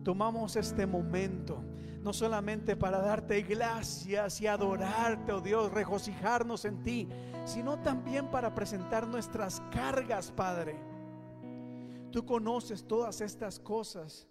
Tomamos 0.03 0.57
este 0.57 0.87
momento 0.87 1.63
no 2.03 2.13
solamente 2.13 2.75
para 2.75 2.99
darte 2.99 3.43
gracias 3.43 4.41
y 4.41 4.47
adorarte, 4.47 5.33
oh 5.33 5.41
Dios, 5.41 5.73
regocijarnos 5.73 6.65
en 6.65 6.83
ti, 6.83 7.09
sino 7.45 7.79
también 7.79 8.29
para 8.29 8.55
presentar 8.55 9.07
nuestras 9.07 9.63
cargas, 9.71 10.33
Padre. 10.33 10.77
Tú 12.11 12.27
conoces 12.27 12.85
todas 12.85 13.21
estas 13.21 13.61
cosas, 13.61 14.27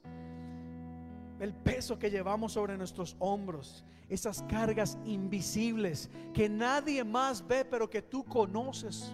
el 1.39 1.53
peso 1.53 1.97
que 1.97 2.11
llevamos 2.11 2.53
sobre 2.53 2.77
nuestros 2.77 3.15
hombros, 3.19 3.85
esas 4.09 4.43
cargas 4.43 4.97
invisibles 5.05 6.09
que 6.33 6.49
nadie 6.49 7.03
más 7.03 7.45
ve, 7.47 7.63
pero 7.63 7.89
que 7.89 8.01
tú 8.01 8.25
conoces. 8.25 9.13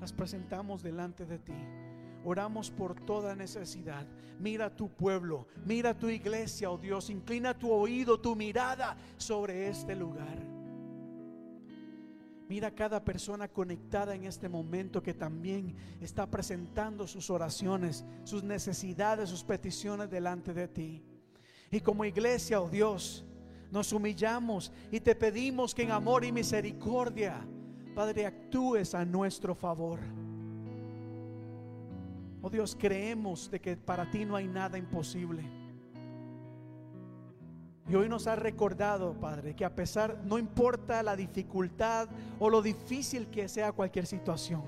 Las 0.00 0.12
presentamos 0.12 0.82
delante 0.82 1.24
de 1.24 1.38
ti. 1.38 1.54
Oramos 2.28 2.70
por 2.70 2.94
toda 2.94 3.34
necesidad. 3.34 4.06
Mira 4.38 4.68
tu 4.68 4.90
pueblo, 4.90 5.46
mira 5.64 5.98
tu 5.98 6.10
iglesia, 6.10 6.70
oh 6.70 6.76
Dios. 6.76 7.08
Inclina 7.08 7.58
tu 7.58 7.72
oído, 7.72 8.20
tu 8.20 8.36
mirada 8.36 8.98
sobre 9.16 9.66
este 9.66 9.96
lugar. 9.96 10.38
Mira 12.46 12.70
cada 12.70 13.02
persona 13.02 13.48
conectada 13.48 14.14
en 14.14 14.24
este 14.24 14.46
momento 14.46 15.02
que 15.02 15.14
también 15.14 15.74
está 16.02 16.30
presentando 16.30 17.06
sus 17.06 17.30
oraciones, 17.30 18.04
sus 18.24 18.44
necesidades, 18.44 19.30
sus 19.30 19.42
peticiones 19.42 20.10
delante 20.10 20.52
de 20.52 20.68
ti. 20.68 21.02
Y 21.70 21.80
como 21.80 22.04
iglesia, 22.04 22.60
oh 22.60 22.68
Dios, 22.68 23.24
nos 23.70 23.90
humillamos 23.90 24.70
y 24.92 25.00
te 25.00 25.14
pedimos 25.14 25.74
que 25.74 25.84
en 25.84 25.92
amor 25.92 26.26
y 26.26 26.32
misericordia, 26.32 27.40
Padre, 27.94 28.26
actúes 28.26 28.94
a 28.94 29.06
nuestro 29.06 29.54
favor. 29.54 29.98
Oh 32.40 32.50
Dios, 32.50 32.76
creemos 32.78 33.50
de 33.50 33.60
que 33.60 33.76
para 33.76 34.10
ti 34.10 34.24
no 34.24 34.36
hay 34.36 34.46
nada 34.46 34.78
imposible. 34.78 35.42
Y 37.88 37.94
hoy 37.94 38.08
nos 38.08 38.26
ha 38.26 38.36
recordado, 38.36 39.14
Padre, 39.14 39.56
que 39.56 39.64
a 39.64 39.74
pesar, 39.74 40.20
no 40.24 40.38
importa 40.38 41.02
la 41.02 41.16
dificultad 41.16 42.08
o 42.38 42.50
lo 42.50 42.60
difícil 42.60 43.28
que 43.28 43.48
sea 43.48 43.72
cualquier 43.72 44.06
situación, 44.06 44.62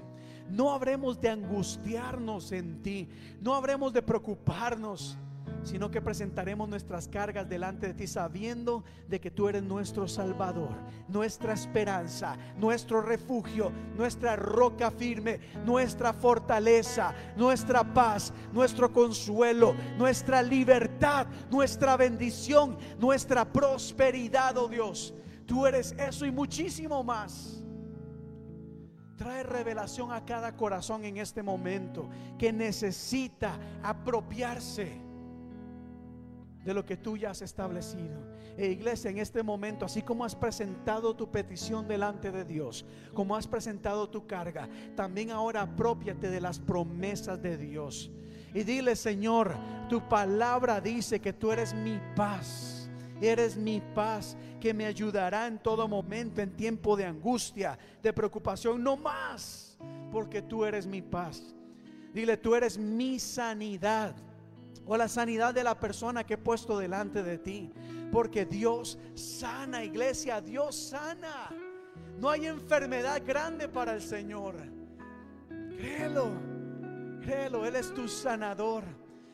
no 0.48 0.72
habremos 0.72 1.20
de 1.20 1.28
angustiarnos 1.28 2.50
en 2.52 2.82
ti, 2.82 3.08
no 3.40 3.54
habremos 3.54 3.92
de 3.92 4.02
preocuparnos 4.02 5.18
sino 5.62 5.90
que 5.90 6.00
presentaremos 6.00 6.68
nuestras 6.68 7.08
cargas 7.08 7.48
delante 7.48 7.88
de 7.88 7.94
ti 7.94 8.06
sabiendo 8.06 8.84
de 9.08 9.20
que 9.20 9.30
tú 9.30 9.48
eres 9.48 9.62
nuestro 9.62 10.08
Salvador, 10.08 10.70
nuestra 11.08 11.52
esperanza, 11.52 12.36
nuestro 12.56 13.02
refugio, 13.02 13.70
nuestra 13.96 14.36
roca 14.36 14.90
firme, 14.90 15.40
nuestra 15.64 16.12
fortaleza, 16.12 17.14
nuestra 17.36 17.84
paz, 17.84 18.32
nuestro 18.52 18.92
consuelo, 18.92 19.74
nuestra 19.98 20.42
libertad, 20.42 21.26
nuestra 21.50 21.96
bendición, 21.96 22.76
nuestra 22.98 23.44
prosperidad, 23.44 24.56
oh 24.56 24.68
Dios. 24.68 25.14
Tú 25.46 25.66
eres 25.66 25.92
eso 25.98 26.24
y 26.26 26.30
muchísimo 26.30 27.02
más. 27.02 27.62
Trae 29.16 29.42
revelación 29.42 30.12
a 30.12 30.24
cada 30.24 30.56
corazón 30.56 31.04
en 31.04 31.18
este 31.18 31.42
momento 31.42 32.08
que 32.38 32.52
necesita 32.54 33.58
apropiarse 33.82 35.09
de 36.64 36.74
lo 36.74 36.84
que 36.84 36.96
tú 36.96 37.16
ya 37.16 37.30
has 37.30 37.42
establecido. 37.42 38.20
E 38.56 38.66
iglesia, 38.66 39.10
en 39.10 39.18
este 39.18 39.42
momento, 39.42 39.84
así 39.84 40.02
como 40.02 40.24
has 40.24 40.34
presentado 40.34 41.14
tu 41.14 41.30
petición 41.30 41.88
delante 41.88 42.30
de 42.30 42.44
Dios, 42.44 42.84
como 43.14 43.36
has 43.36 43.46
presentado 43.46 44.08
tu 44.08 44.26
carga, 44.26 44.68
también 44.94 45.30
ahora 45.30 45.62
apropiate 45.62 46.30
de 46.30 46.40
las 46.40 46.58
promesas 46.58 47.40
de 47.40 47.56
Dios. 47.56 48.10
Y 48.52 48.64
dile, 48.64 48.96
Señor, 48.96 49.56
tu 49.88 50.06
palabra 50.08 50.80
dice 50.80 51.20
que 51.20 51.32
tú 51.32 51.52
eres 51.52 51.72
mi 51.72 51.98
paz. 52.14 52.90
Eres 53.22 53.56
mi 53.56 53.82
paz 53.94 54.36
que 54.60 54.72
me 54.72 54.86
ayudará 54.86 55.46
en 55.46 55.58
todo 55.58 55.86
momento, 55.86 56.40
en 56.40 56.56
tiempo 56.56 56.96
de 56.96 57.04
angustia, 57.04 57.78
de 58.02 58.12
preocupación, 58.12 58.82
no 58.82 58.96
más, 58.96 59.76
porque 60.10 60.40
tú 60.40 60.64
eres 60.64 60.86
mi 60.86 61.02
paz. 61.02 61.54
Dile, 62.14 62.36
tú 62.36 62.54
eres 62.54 62.78
mi 62.78 63.18
sanidad 63.18 64.14
o 64.92 64.96
la 64.96 65.06
sanidad 65.06 65.54
de 65.54 65.62
la 65.62 65.78
persona 65.78 66.24
que 66.26 66.34
he 66.34 66.36
puesto 66.36 66.76
delante 66.76 67.22
de 67.22 67.38
ti. 67.38 67.70
Porque 68.10 68.44
Dios 68.44 68.98
sana, 69.14 69.84
iglesia, 69.84 70.40
Dios 70.40 70.74
sana. 70.74 71.48
No 72.18 72.28
hay 72.28 72.46
enfermedad 72.46 73.22
grande 73.24 73.68
para 73.68 73.94
el 73.94 74.02
Señor. 74.02 74.56
Créelo, 75.78 76.32
créelo, 77.22 77.64
Él 77.64 77.76
es 77.76 77.94
tu 77.94 78.08
sanador. 78.08 78.82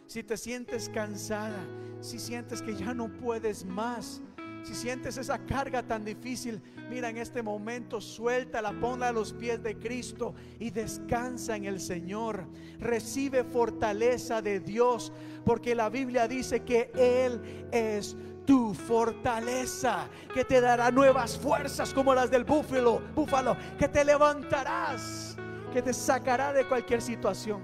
Si 0.06 0.22
te 0.22 0.36
sientes 0.36 0.90
cansada, 0.90 1.64
si 2.02 2.18
sientes 2.18 2.60
que 2.60 2.76
ya 2.76 2.92
no 2.92 3.08
puedes 3.08 3.64
más, 3.64 4.20
si 4.66 4.74
sientes 4.74 5.16
esa 5.16 5.38
carga 5.38 5.84
tan 5.84 6.04
difícil, 6.04 6.60
mira 6.90 7.08
en 7.08 7.18
este 7.18 7.40
momento, 7.40 8.00
suéltala, 8.00 8.72
ponla 8.72 9.10
a 9.10 9.12
los 9.12 9.32
pies 9.32 9.62
de 9.62 9.78
Cristo 9.78 10.34
y 10.58 10.70
descansa 10.70 11.54
en 11.54 11.66
el 11.66 11.78
Señor. 11.78 12.48
Recibe 12.80 13.44
fortaleza 13.44 14.42
de 14.42 14.58
Dios, 14.58 15.12
porque 15.44 15.76
la 15.76 15.88
Biblia 15.88 16.26
dice 16.26 16.64
que 16.64 16.90
Él 16.96 17.68
es 17.70 18.16
tu 18.44 18.74
fortaleza, 18.74 20.08
que 20.34 20.44
te 20.44 20.60
dará 20.60 20.90
nuevas 20.90 21.38
fuerzas 21.38 21.94
como 21.94 22.12
las 22.12 22.28
del 22.28 22.42
búfalo, 22.42 23.00
búfalo, 23.14 23.56
que 23.78 23.86
te 23.86 24.04
levantarás, 24.04 25.36
que 25.72 25.80
te 25.80 25.94
sacará 25.94 26.52
de 26.52 26.66
cualquier 26.66 27.00
situación. 27.00 27.60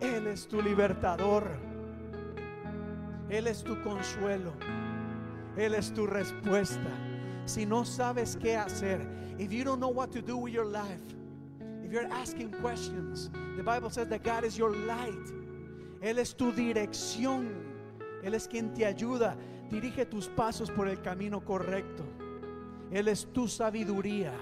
Él 0.00 0.26
es 0.26 0.48
tu 0.48 0.60
libertador. 0.60 1.48
Él 3.28 3.46
es 3.46 3.62
tu 3.62 3.80
consuelo. 3.82 4.54
Él 5.56 5.74
es 5.74 5.92
tu 5.92 6.06
respuesta. 6.06 6.90
Si 7.46 7.64
no 7.64 7.84
sabes 7.84 8.36
qué 8.36 8.56
hacer, 8.56 9.00
if 9.38 9.52
you 9.52 9.64
don't 9.64 9.80
know 9.80 9.88
what 9.88 10.10
to 10.12 10.20
do 10.20 10.36
with 10.36 10.52
your 10.52 10.66
life, 10.66 11.02
if 11.84 11.92
you're 11.92 12.10
asking 12.12 12.50
questions, 12.60 13.30
the 13.56 13.62
Bible 13.62 13.90
says 13.90 14.08
that 14.08 14.22
God 14.22 14.44
is 14.44 14.58
your 14.58 14.74
light. 14.74 15.32
Él 16.02 16.18
es 16.18 16.34
tu 16.34 16.52
dirección. 16.52 17.48
Él 18.22 18.34
es 18.34 18.46
quien 18.46 18.74
te 18.74 18.84
ayuda. 18.84 19.36
Dirige 19.70 20.08
tus 20.08 20.28
pasos 20.28 20.70
por 20.70 20.88
el 20.88 21.00
camino 21.00 21.40
correcto. 21.40 22.04
Él 22.90 23.08
es 23.08 23.26
tu 23.32 23.48
sabiduría. 23.48 24.32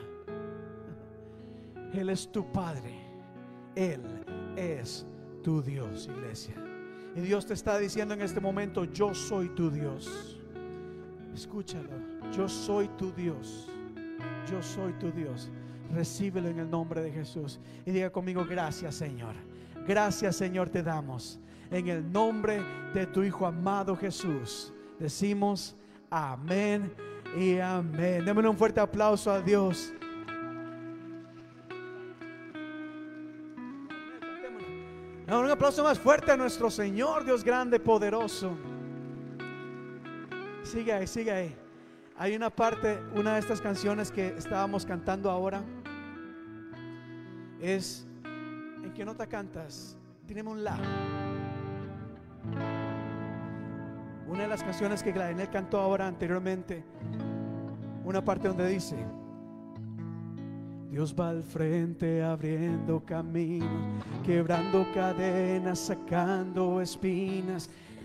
Él 1.92 2.10
es 2.10 2.30
tu 2.30 2.50
Padre. 2.50 2.94
Él 3.74 4.00
es 4.56 5.06
tu 5.42 5.62
Dios, 5.62 6.08
iglesia. 6.08 6.54
Y 7.14 7.20
Dios 7.20 7.46
te 7.46 7.54
está 7.54 7.78
diciendo 7.78 8.14
en 8.14 8.22
este 8.22 8.40
momento, 8.40 8.84
yo 8.84 9.14
soy 9.14 9.48
tu 9.50 9.70
Dios. 9.70 10.33
Escúchalo. 11.34 11.90
Yo 12.32 12.48
soy 12.48 12.88
tu 12.96 13.12
Dios. 13.12 13.68
Yo 14.50 14.62
soy 14.62 14.92
tu 14.94 15.10
Dios. 15.10 15.50
Recíbelo 15.92 16.48
en 16.48 16.60
el 16.60 16.70
nombre 16.70 17.02
de 17.02 17.10
Jesús. 17.10 17.60
Y 17.84 17.90
diga 17.90 18.10
conmigo, 18.10 18.44
gracias 18.48 18.94
Señor. 18.94 19.34
Gracias 19.86 20.36
Señor 20.36 20.70
te 20.70 20.82
damos. 20.82 21.40
En 21.70 21.88
el 21.88 22.10
nombre 22.10 22.62
de 22.94 23.06
tu 23.06 23.22
Hijo 23.22 23.46
amado 23.46 23.96
Jesús. 23.96 24.72
Decimos 24.98 25.76
amén 26.08 26.94
y 27.36 27.58
amén. 27.58 28.24
Démosle 28.24 28.48
un 28.48 28.56
fuerte 28.56 28.80
aplauso 28.80 29.30
a 29.30 29.40
Dios. 29.40 29.92
Un 35.26 35.50
aplauso 35.50 35.82
más 35.82 35.98
fuerte 35.98 36.30
a 36.30 36.36
nuestro 36.36 36.70
Señor, 36.70 37.24
Dios 37.24 37.42
grande, 37.42 37.80
poderoso. 37.80 38.56
Sigue 40.64 40.92
ahí, 40.92 41.06
sigue 41.06 41.30
ahí. 41.30 41.56
Hay 42.16 42.34
una 42.34 42.48
parte, 42.48 42.98
una 43.14 43.34
de 43.34 43.40
estas 43.40 43.60
canciones 43.60 44.10
que 44.10 44.28
estábamos 44.28 44.86
cantando 44.86 45.30
ahora. 45.30 45.62
Es, 47.60 48.06
¿en 48.24 48.92
qué 48.94 49.04
nota 49.04 49.26
cantas? 49.26 49.96
Tenemos 50.26 50.54
un 50.54 50.64
la. 50.64 50.78
Una 54.26 54.42
de 54.42 54.48
las 54.48 54.62
canciones 54.62 55.02
que 55.02 55.12
Gladinel 55.12 55.50
cantó 55.50 55.78
ahora 55.78 56.08
anteriormente, 56.08 56.82
una 58.04 58.24
parte 58.24 58.48
donde 58.48 58.66
dice, 58.66 58.96
Dios 60.90 61.14
va 61.18 61.28
al 61.28 61.42
frente 61.42 62.22
abriendo 62.22 63.04
caminos, 63.04 64.02
quebrando 64.24 64.86
cadenas, 64.94 65.78
sacando 65.78 66.80
espinas. 66.80 67.68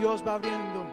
Dios 0.00 0.24
va 0.26 0.36
abriendo. 0.36 0.86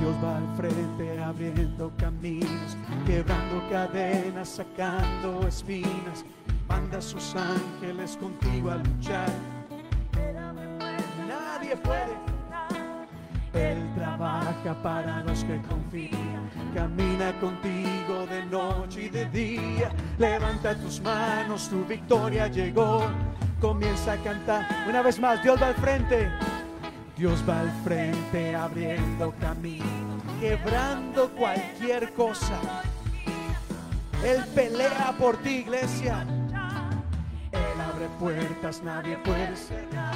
Dios 0.00 0.16
va 0.22 0.38
al 0.38 0.56
frente 0.56 1.22
abriendo 1.22 1.92
caminos, 1.96 2.76
quebrando 3.06 3.62
cadenas, 3.70 4.48
sacando 4.48 5.46
espinas. 5.46 6.24
Manda 6.68 6.98
a 6.98 7.00
sus 7.00 7.36
ángeles 7.36 8.16
contigo 8.16 8.72
a 8.72 8.78
luchar. 8.78 9.28
Nadie 11.28 11.76
puede. 11.76 12.16
Él 13.54 13.88
trabaja 13.94 14.74
para 14.82 15.22
los 15.22 15.44
que 15.44 15.62
confían. 15.62 16.50
Camina 16.74 17.38
contigo 17.38 18.26
de 18.28 18.46
noche 18.46 19.02
y 19.04 19.08
de 19.10 19.26
día. 19.26 19.92
Levanta 20.18 20.74
tus 20.74 21.00
manos, 21.00 21.68
tu 21.68 21.84
victoria 21.84 22.48
llegó. 22.48 23.06
Comienza 23.60 24.14
a 24.14 24.16
cantar. 24.16 24.66
Una 24.88 25.02
vez 25.02 25.20
más, 25.20 25.40
Dios 25.40 25.62
va 25.62 25.68
al 25.68 25.74
frente. 25.76 26.28
Dios 27.16 27.42
va 27.48 27.60
al 27.60 27.70
frente 27.82 28.54
abriendo 28.54 29.32
camino, 29.40 30.20
quebrando 30.38 31.30
cualquier 31.30 32.12
cosa. 32.12 32.60
Él 34.22 34.44
pelea 34.54 35.14
por 35.18 35.38
ti, 35.38 35.60
iglesia. 35.60 36.26
Él 37.52 37.80
abre 37.80 38.08
puertas, 38.20 38.82
nadie 38.82 39.16
puede 39.18 39.56
cerrar. 39.56 40.12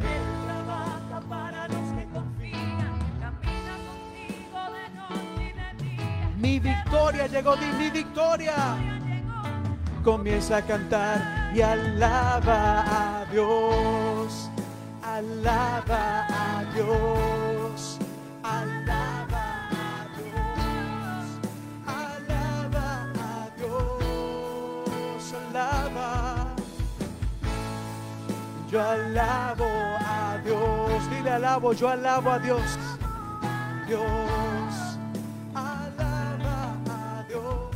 Él 0.00 0.44
trabaja 0.44 1.20
para 1.28 1.68
los 1.68 1.92
que 1.92 2.04
confían. 2.12 2.98
Camina 3.20 3.74
contigo 3.86 4.60
de 4.74 4.88
noche 4.96 5.44
y 5.44 5.52
de 5.52 5.84
día. 5.84 6.32
Mi 6.36 6.58
victoria 6.58 7.28
llegó, 7.28 7.54
di 7.54 7.66
mi 7.78 7.90
victoria. 7.90 8.54
Comienza 10.02 10.56
a 10.56 10.62
cantar 10.62 11.52
y 11.54 11.60
alaba 11.60 13.20
a 13.20 13.24
Dios. 13.26 14.50
Alaba 15.18 16.26
a 16.28 16.64
Dios. 16.74 17.98
Alaba 18.44 19.68
a 19.74 20.06
Dios. 20.14 21.26
Alaba 21.88 22.86
a 23.18 23.50
Dios. 23.58 25.34
Alaba. 25.50 26.54
Yo 28.70 28.80
alabo 28.80 29.66
a 29.98 30.38
Dios. 30.44 31.10
Dile 31.10 31.30
alabo, 31.30 31.72
yo 31.72 31.88
alabo 31.88 32.30
a 32.30 32.38
Dios. 32.38 32.78
Dios. 33.88 34.04
Alaba 35.52 36.76
a 36.90 37.24
Dios. 37.26 37.70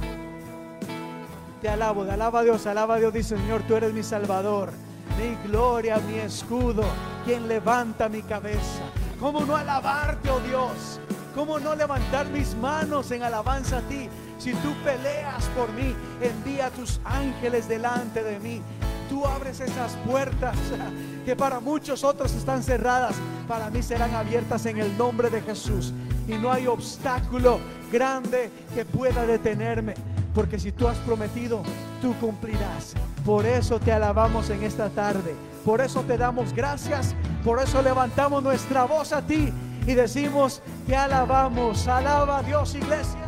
Te 1.60 1.68
alabo, 1.68 2.04
te 2.04 2.12
alaba 2.12 2.38
a 2.38 2.42
Dios, 2.44 2.64
alaba 2.68 2.94
a 2.94 2.98
Dios. 2.98 3.12
Dice 3.12 3.36
Señor, 3.36 3.62
tú 3.62 3.74
eres 3.74 3.92
mi 3.92 4.04
Salvador, 4.04 4.70
mi 5.18 5.34
gloria, 5.48 5.98
mi 5.98 6.18
escudo, 6.20 6.84
quien 7.24 7.48
levanta 7.48 8.08
mi 8.08 8.22
cabeza. 8.22 8.82
¿Cómo 9.20 9.40
no 9.40 9.56
alabarte, 9.56 10.30
oh 10.30 10.40
Dios? 10.40 11.00
¿Cómo 11.34 11.58
no 11.58 11.74
levantar 11.74 12.28
mis 12.28 12.54
manos 12.56 13.10
en 13.10 13.22
alabanza 13.22 13.78
a 13.78 13.80
ti? 13.82 14.08
Si 14.38 14.52
tú 14.54 14.74
peleas 14.84 15.44
por 15.56 15.72
mí, 15.72 15.94
envía 16.20 16.66
a 16.66 16.70
tus 16.70 17.00
ángeles 17.04 17.68
delante 17.68 18.22
de 18.22 18.38
mí. 18.38 18.60
Tú 19.08 19.24
abres 19.24 19.60
esas 19.60 19.92
puertas 20.06 20.56
que 21.24 21.36
para 21.36 21.60
muchos 21.60 22.04
otros 22.04 22.34
están 22.34 22.62
cerradas, 22.62 23.14
para 23.48 23.70
mí 23.70 23.82
serán 23.82 24.14
abiertas 24.14 24.66
en 24.66 24.78
el 24.78 24.96
nombre 24.98 25.30
de 25.30 25.40
Jesús. 25.42 25.92
Y 26.28 26.34
no 26.34 26.52
hay 26.52 26.66
obstáculo 26.66 27.60
grande 27.90 28.50
que 28.74 28.84
pueda 28.84 29.24
detenerme, 29.24 29.94
porque 30.34 30.58
si 30.58 30.72
tú 30.72 30.88
has 30.88 30.98
prometido, 30.98 31.62
tú 32.00 32.14
cumplirás. 32.20 32.94
Por 33.24 33.46
eso 33.46 33.78
te 33.78 33.92
alabamos 33.92 34.50
en 34.50 34.62
esta 34.64 34.88
tarde, 34.90 35.34
por 35.64 35.80
eso 35.80 36.02
te 36.02 36.18
damos 36.18 36.52
gracias, 36.52 37.14
por 37.44 37.60
eso 37.60 37.82
levantamos 37.82 38.42
nuestra 38.42 38.84
voz 38.84 39.12
a 39.12 39.22
ti 39.22 39.52
y 39.86 39.94
decimos, 39.94 40.62
te 40.86 40.96
alabamos, 40.96 41.86
alaba 41.88 42.38
a 42.38 42.42
Dios 42.42 42.74
iglesia. 42.74 43.20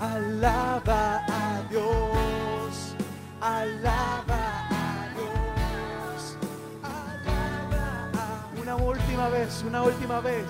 Alaba 0.00 1.16
a 1.26 1.62
Dios, 1.68 2.94
alaba 3.40 4.68
a 4.70 5.08
Dios, 5.14 6.36
alaba 6.82 8.10
a 8.14 8.60
Una 8.62 8.76
última 8.76 9.28
vez, 9.28 9.62
una 9.66 9.82
última 9.82 10.20
vez. 10.20 10.46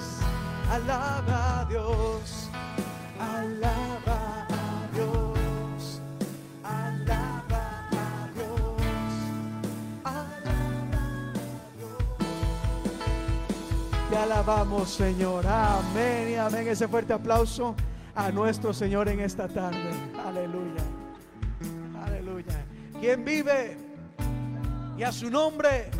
Alaba 0.70 1.60
a 1.60 1.64
Dios, 1.64 2.48
alaba 3.18 4.19
alabamos, 14.20 14.90
Señor. 14.90 15.46
Amén 15.46 16.30
y 16.30 16.34
amén. 16.34 16.68
Ese 16.68 16.86
fuerte 16.86 17.12
aplauso 17.12 17.74
a 18.14 18.30
nuestro 18.30 18.72
Señor 18.72 19.08
en 19.08 19.20
esta 19.20 19.48
tarde. 19.48 19.90
Aleluya. 20.24 20.82
Aleluya. 22.04 22.64
¿Quién 23.00 23.24
vive? 23.24 23.78
Y 24.98 25.02
a 25.02 25.10
su 25.10 25.30
nombre 25.30 25.90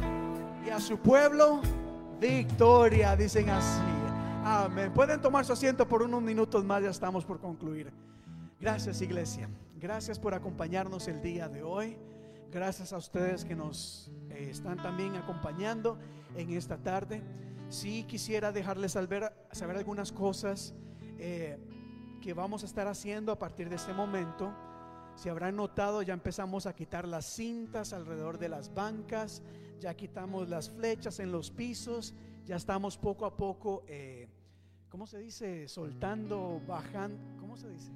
y 0.67 0.69
a 0.69 0.79
su 0.79 0.99
pueblo, 0.99 1.63
victoria, 2.21 3.17
dicen 3.17 3.49
así. 3.49 3.81
Amén. 4.45 4.93
Pueden 4.93 5.21
tomar 5.21 5.45
su 5.45 5.55
asiento 5.55 5.89
por 5.89 6.03
unos 6.03 6.21
minutos 6.21 6.65
más, 6.65 6.83
ya 6.83 6.91
estamos 6.91 7.25
por 7.25 7.41
concluir. 7.41 7.91
Gracias, 8.61 9.01
iglesia. 9.01 9.49
Gracias 9.81 10.19
por 10.19 10.35
acompañarnos 10.35 11.09
el 11.09 11.23
día 11.23 11.49
de 11.49 11.63
hoy. 11.63 11.97
Gracias 12.53 12.93
a 12.93 12.99
ustedes 12.99 13.45
que 13.47 13.57
nos 13.57 14.11
eh, 14.29 14.49
están 14.51 14.77
también 14.77 15.17
acompañando 15.17 15.97
en 16.37 16.51
esta 16.51 16.77
tarde. 16.77 17.23
Sí 17.71 18.05
quisiera 18.05 18.53
dejarles 18.53 18.93
saber, 18.93 19.33
saber 19.53 19.77
algunas 19.77 20.13
cosas 20.13 20.75
eh, 21.19 21.57
que 22.21 22.35
vamos 22.35 22.63
a 22.65 22.67
estar 22.67 22.87
haciendo 22.87 23.33
a 23.33 23.39
partir 23.39 23.69
de 23.69 23.77
este 23.77 23.93
momento. 23.95 24.53
Si 25.15 25.29
habrán 25.29 25.57
notado, 25.57 26.03
ya 26.03 26.13
empezamos 26.13 26.67
a 26.67 26.75
quitar 26.75 27.07
las 27.07 27.27
cintas 27.27 27.93
alrededor 27.93 28.39
de 28.39 28.49
las 28.49 28.75
bancas, 28.75 29.43
ya 29.79 29.95
quitamos 29.95 30.49
las 30.49 30.69
flechas 30.69 31.21
en 31.21 31.31
los 31.31 31.51
pisos, 31.51 32.15
ya 32.45 32.57
estamos 32.57 32.99
poco 32.99 33.25
a 33.25 33.37
poco, 33.37 33.85
eh, 33.87 34.29
¿cómo 34.89 35.07
se 35.07 35.19
dice? 35.19 35.69
Soltando, 35.69 36.61
bajando, 36.67 37.19
¿cómo 37.39 37.57
se 37.57 37.71
dice? 37.71 37.93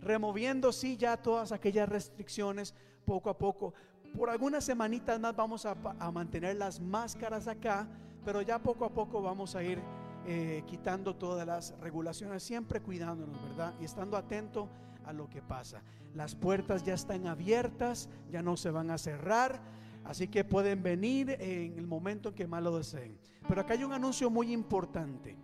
Removiendo, 0.00 0.72
sí, 0.72 0.96
ya 0.96 1.16
todas 1.16 1.52
aquellas 1.52 1.88
restricciones 1.88 2.74
poco 3.04 3.30
a 3.30 3.38
poco. 3.38 3.74
Por 4.16 4.28
algunas 4.28 4.64
semanitas 4.64 5.18
más 5.20 5.36
vamos 5.36 5.66
a, 5.66 5.74
mantener 6.12 6.56
las 6.56 6.80
máscaras 6.80 7.46
acá, 7.48 7.88
pero 8.24 8.42
ya 8.42 8.58
poco 8.58 8.84
a 8.84 8.90
poco 8.90 9.22
vamos 9.22 9.54
a 9.56 9.62
ir 9.62 9.80
eh, 10.26 10.62
quitando 10.66 11.16
todas 11.16 11.46
las 11.46 11.74
regulaciones, 11.80 12.42
siempre 12.42 12.80
cuidándonos, 12.80 13.42
¿verdad? 13.42 13.74
Y 13.80 13.84
estando 13.84 14.16
atento 14.16 14.68
a 15.04 15.12
lo 15.12 15.28
que 15.28 15.42
pasa. 15.42 15.82
Las 16.14 16.34
puertas 16.34 16.84
ya 16.84 16.94
están 16.94 17.26
abiertas, 17.26 18.08
ya 18.30 18.42
no 18.42 18.56
se 18.56 18.70
van 18.70 18.90
a 18.90 18.98
cerrar, 18.98 19.60
así 20.04 20.28
que 20.28 20.44
pueden 20.44 20.82
venir 20.82 21.36
en 21.40 21.78
el 21.78 21.86
momento 21.86 22.30
en 22.30 22.34
que 22.34 22.46
más 22.46 22.62
lo 22.62 22.76
deseen. 22.76 23.18
Pero 23.48 23.60
acá 23.62 23.74
hay 23.74 23.84
un 23.84 23.92
anuncio 23.92 24.28
muy 24.28 24.52
importante. 24.52 25.36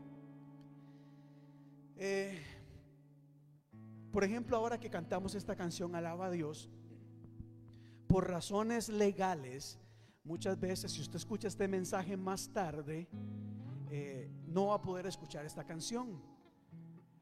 Eh, 1.97 2.39
por 4.13 4.25
ejemplo, 4.25 4.57
ahora 4.57 4.79
que 4.79 4.91
cantamos 4.91 5.35
esta 5.35 5.57
canción, 5.57 5.95
Alaba 5.95 6.27
a 6.27 6.31
Dios, 6.31 6.71
por 8.07 8.29
razones 8.29 8.89
legales, 8.89 9.79
muchas 10.27 10.59
veces 10.59 10.93
si 10.93 11.01
usted 11.01 11.17
escucha 11.17 11.49
este 11.49 11.69
mensaje 11.69 12.17
más 12.17 12.49
tarde, 12.53 13.09
eh, 13.91 14.29
no 14.49 14.67
va 14.67 14.75
a 14.75 14.83
poder 14.83 15.07
escuchar 15.07 15.47
esta 15.47 15.65
canción. 15.65 16.21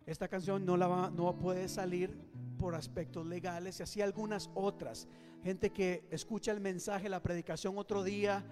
Esta 0.06 0.28
canción 0.28 0.64
no, 0.64 0.76
la 0.76 0.86
va, 0.86 1.10
no 1.10 1.28
a 1.28 1.68
salir 1.68 2.18
por 2.58 2.74
aspectos 2.74 3.26
legales 3.26 3.80
y 3.80 3.82
así 3.82 4.00
algunas 4.00 4.50
otras. 4.54 5.06
Gente 5.42 5.70
que 5.70 6.06
escucha 6.10 6.52
el 6.52 6.60
mensaje, 6.60 7.08
la 7.08 7.22
predicación 7.22 7.76
otro 7.78 8.02
día 8.02 8.44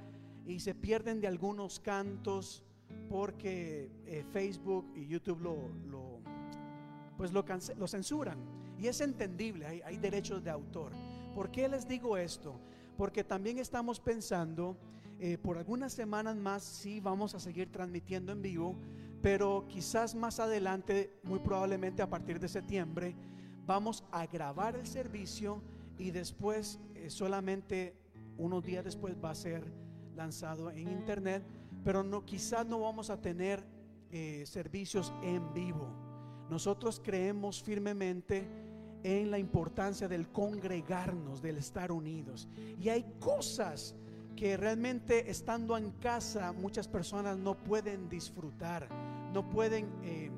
y 0.46 0.60
se 0.60 0.74
pierden 0.74 1.20
de 1.20 1.26
algunos 1.26 1.80
cantos 1.80 2.62
porque 3.08 3.90
eh, 4.06 4.24
Facebook 4.32 4.92
y 4.94 5.06
YouTube 5.06 5.40
lo, 5.40 5.68
lo 5.90 6.20
pues 7.16 7.32
lo, 7.32 7.88
censuran. 7.88 8.38
Y 8.78 8.88
es 8.88 9.00
entendible, 9.00 9.82
hay 9.84 9.96
derechos 9.96 10.42
de 10.42 10.50
autor. 10.50 10.92
¿Por 11.34 11.50
qué 11.50 11.68
les 11.68 11.86
digo 11.86 12.16
esto? 12.16 12.60
Porque 12.97 13.24
también 13.24 13.59
estamos 13.59 14.01
pensando, 14.01 14.77
eh, 15.19 15.39
por 15.39 15.59
algunas 15.59 15.93
semanas 15.93 16.36
más, 16.36 16.62
sí 16.62 17.01
vamos 17.01 17.35
a 17.35 17.40
seguir 17.40 17.70
transmitiendo 17.70 18.32
en 18.32 18.43
vivo, 18.43 18.77
pero 19.23 19.66
quizás 19.69 20.14
más 20.14 20.40
adelante, 20.40 21.12
muy 21.23 21.39
probablemente 21.39 22.02
a 22.02 22.10
partir 22.10 22.40
de 22.40 22.48
septiembre, 22.48 23.14
vamos 23.66 24.05
a 24.10 24.27
grabar 24.27 24.77
el 24.77 24.86
servicio 24.86 25.62
y 25.98 26.10
después, 26.10 26.81
eh, 26.94 27.09
solamente 27.09 27.94
unos 28.36 28.64
días 28.64 28.85
después, 28.85 29.14
va 29.23 29.31
a 29.31 29.35
ser 29.35 29.64
lanzado 30.16 30.70
en 30.70 30.89
internet, 30.89 31.43
pero 31.85 32.02
no, 32.02 32.24
quizás 32.24 32.66
no 32.66 32.81
vamos 32.81 33.10
a 33.10 33.20
tener 33.20 33.64
eh, 34.10 34.44
servicios 34.47 35.12
en 35.23 35.52
vivo. 35.55 35.89
Nosotros 36.51 37.01
creemos 37.02 37.62
firmemente 37.62 38.47
en 39.02 39.30
la 39.30 39.38
importancia 39.38 40.08
del 40.08 40.28
congregarnos, 40.28 41.42
del 41.42 41.58
estar 41.58 41.90
unidos. 41.90 42.48
Y 42.80 42.88
hay 42.88 43.04
cosas 43.20 43.94
que 44.36 44.56
realmente 44.56 45.30
estando 45.30 45.76
en 45.76 45.90
casa 45.92 46.52
muchas 46.52 46.88
personas 46.88 47.38
no 47.38 47.56
pueden 47.56 48.08
disfrutar, 48.08 48.88
no 49.32 49.48
pueden 49.48 49.90
eh, 50.02 50.30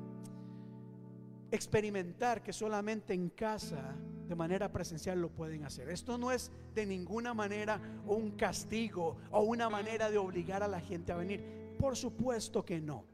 experimentar 1.51 2.43
que 2.43 2.53
solamente 2.53 3.13
en 3.13 3.29
casa 3.29 3.95
de 4.27 4.35
manera 4.35 4.71
presencial 4.71 5.21
lo 5.21 5.29
pueden 5.29 5.63
hacer. 5.63 5.89
Esto 5.89 6.17
no 6.17 6.31
es 6.31 6.51
de 6.73 6.85
ninguna 6.85 7.33
manera 7.33 7.79
un 8.07 8.31
castigo 8.31 9.17
o 9.31 9.41
una 9.41 9.69
manera 9.69 10.09
de 10.09 10.17
obligar 10.17 10.63
a 10.63 10.67
la 10.67 10.79
gente 10.79 11.11
a 11.11 11.17
venir. 11.17 11.43
Por 11.77 11.95
supuesto 11.95 12.65
que 12.65 12.81
no. 12.81 13.05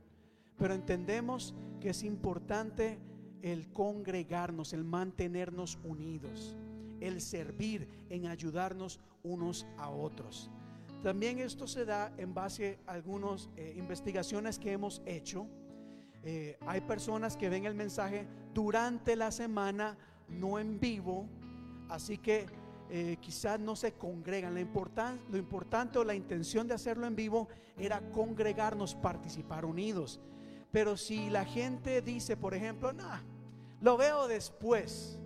Pero 0.57 0.73
entendemos 0.73 1.53
que 1.79 1.89
es 1.89 2.03
importante 2.03 2.99
el 3.41 3.71
congregarnos, 3.71 4.73
el 4.73 4.83
mantenernos 4.83 5.79
unidos, 5.83 6.55
el 6.99 7.21
servir, 7.21 7.87
en 8.09 8.27
ayudarnos 8.27 8.99
unos 9.23 9.65
a 9.77 9.89
otros. 9.89 10.49
También 11.03 11.39
esto 11.39 11.67
se 11.67 11.83
da 11.85 12.13
en 12.17 12.33
base 12.33 12.79
a 12.85 12.91
algunas 12.91 13.49
eh, 13.55 13.73
investigaciones 13.75 14.59
que 14.59 14.71
hemos 14.71 15.01
hecho. 15.05 15.47
Eh, 16.23 16.57
hay 16.67 16.81
personas 16.81 17.35
que 17.35 17.49
ven 17.49 17.65
el 17.65 17.73
mensaje 17.73 18.27
durante 18.53 19.15
la 19.15 19.31
semana, 19.31 19.97
no 20.29 20.59
en 20.59 20.79
vivo, 20.79 21.27
así 21.89 22.19
que 22.19 22.45
eh, 22.91 23.17
quizás 23.19 23.59
no 23.59 23.75
se 23.75 23.93
congregan. 23.93 24.53
Lo 24.53 25.37
importante 25.37 25.97
o 25.97 26.03
la 26.03 26.13
intención 26.13 26.67
de 26.67 26.75
hacerlo 26.75 27.07
en 27.07 27.15
vivo 27.15 27.47
era 27.77 27.99
congregarnos, 28.11 28.93
participar 28.93 29.65
unidos. 29.65 30.19
Pero 30.71 30.97
si 30.97 31.29
la 31.29 31.45
gente 31.45 32.01
dice, 32.01 32.37
por 32.37 32.53
ejemplo, 32.53 32.93
no, 32.93 33.09
lo 33.81 33.97
veo 33.97 34.27
después, 34.27 35.19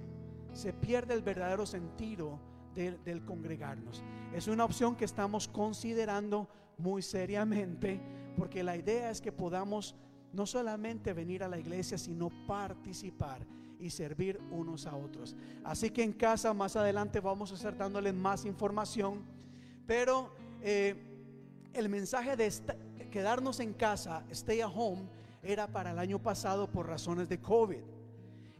se 0.53 0.73
pierde 0.73 1.13
el 1.13 1.21
verdadero 1.21 1.65
sentido 1.65 2.39
del, 2.73 3.03
del 3.03 3.23
congregarnos. 3.23 4.03
Es 4.33 4.47
una 4.47 4.65
opción 4.65 4.95
que 4.95 5.05
estamos 5.05 5.47
considerando 5.47 6.47
muy 6.77 7.01
seriamente, 7.01 8.01
porque 8.37 8.63
la 8.63 8.75
idea 8.77 9.09
es 9.09 9.21
que 9.21 9.31
podamos 9.31 9.95
no 10.33 10.45
solamente 10.45 11.13
venir 11.13 11.43
a 11.43 11.47
la 11.47 11.57
iglesia, 11.57 11.97
sino 11.97 12.29
participar 12.47 13.45
y 13.79 13.89
servir 13.89 14.39
unos 14.51 14.85
a 14.85 14.95
otros. 14.95 15.35
Así 15.63 15.89
que 15.89 16.03
en 16.03 16.13
casa 16.13 16.53
más 16.53 16.75
adelante 16.75 17.19
vamos 17.19 17.51
a 17.51 17.55
estar 17.55 17.77
dándoles 17.77 18.13
más 18.13 18.45
información, 18.45 19.23
pero 19.85 20.31
eh, 20.61 20.95
el 21.73 21.89
mensaje 21.89 22.35
de 22.35 22.51
quedarnos 23.11 23.59
en 23.59 23.73
casa, 23.73 24.23
stay 24.31 24.61
at 24.61 24.71
home, 24.73 25.03
era 25.43 25.67
para 25.67 25.91
el 25.91 25.99
año 25.99 26.19
pasado 26.19 26.69
por 26.69 26.87
razones 26.87 27.29
de 27.29 27.39
COVID. 27.39 27.94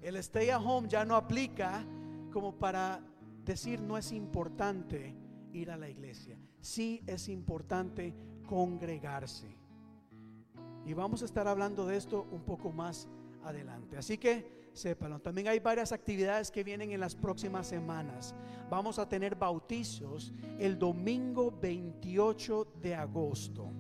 El 0.05 0.17
stay 0.17 0.51
at 0.51 0.61
home 0.63 0.87
ya 0.87 1.03
no 1.03 1.15
aplica 1.15 1.83
como 2.31 2.53
para 2.53 3.01
decir 3.43 3.81
no 3.81 3.97
es 3.97 4.11
importante 4.11 5.15
ir 5.51 5.71
a 5.71 5.77
la 5.77 5.89
iglesia. 5.89 6.37
Sí 6.61 7.01
es 7.07 7.27
importante 7.27 8.13
congregarse. 8.45 9.47
Y 10.85 10.93
vamos 10.93 11.23
a 11.23 11.25
estar 11.25 11.47
hablando 11.47 11.87
de 11.87 11.97
esto 11.97 12.27
un 12.31 12.43
poco 12.43 12.71
más 12.71 13.07
adelante. 13.43 13.97
Así 13.97 14.19
que 14.19 14.69
sépanlo. 14.73 15.19
También 15.21 15.47
hay 15.47 15.57
varias 15.57 15.91
actividades 15.91 16.51
que 16.51 16.63
vienen 16.63 16.91
en 16.91 16.99
las 16.99 17.15
próximas 17.15 17.65
semanas. 17.65 18.35
Vamos 18.69 18.99
a 18.99 19.09
tener 19.09 19.35
bautizos 19.35 20.35
el 20.59 20.77
domingo 20.77 21.51
28 21.59 22.73
de 22.79 22.93
agosto 22.93 23.71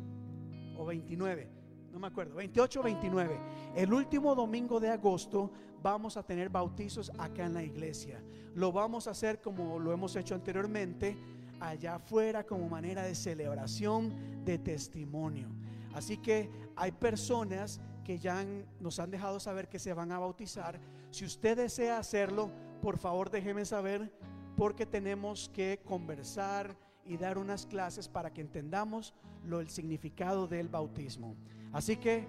o 0.75 0.85
29, 0.87 1.51
no 1.91 1.99
me 1.99 2.07
acuerdo, 2.07 2.33
28 2.33 2.79
o 2.79 2.83
29. 2.83 3.39
El 3.75 3.93
último 3.93 4.33
domingo 4.33 4.79
de 4.79 4.89
agosto 4.89 5.51
vamos 5.85 6.17
a 6.17 6.23
tener 6.23 6.49
bautizos 6.49 7.11
acá 7.19 7.45
en 7.45 7.53
la 7.53 7.61
iglesia. 7.61 8.19
Lo 8.55 8.71
vamos 8.71 9.07
a 9.07 9.11
hacer 9.11 9.39
como 9.39 9.77
lo 9.77 9.93
hemos 9.93 10.15
hecho 10.15 10.33
anteriormente, 10.33 11.15
allá 11.59 11.97
afuera 11.97 12.43
como 12.43 12.67
manera 12.67 13.03
de 13.03 13.13
celebración, 13.13 14.43
de 14.43 14.57
testimonio. 14.57 15.47
Así 15.93 16.17
que 16.17 16.49
hay 16.75 16.91
personas 16.91 17.79
que 18.03 18.17
ya 18.17 18.43
nos 18.79 18.99
han 18.99 19.11
dejado 19.11 19.39
saber 19.39 19.69
que 19.69 19.77
se 19.77 19.93
van 19.93 20.11
a 20.11 20.17
bautizar. 20.17 20.79
Si 21.11 21.23
usted 21.23 21.55
desea 21.55 21.99
hacerlo, 21.99 22.49
por 22.81 22.97
favor 22.97 23.29
déjeme 23.29 23.63
saber 23.63 24.11
porque 24.57 24.87
tenemos 24.87 25.51
que 25.53 25.81
conversar 25.85 26.75
y 27.05 27.17
dar 27.17 27.37
unas 27.37 27.67
clases 27.67 28.09
para 28.09 28.33
que 28.33 28.41
entendamos 28.41 29.13
lo 29.43 29.59
el 29.59 29.69
significado 29.69 30.47
del 30.47 30.67
bautismo. 30.67 31.35
Así 31.71 31.97
que 31.97 32.25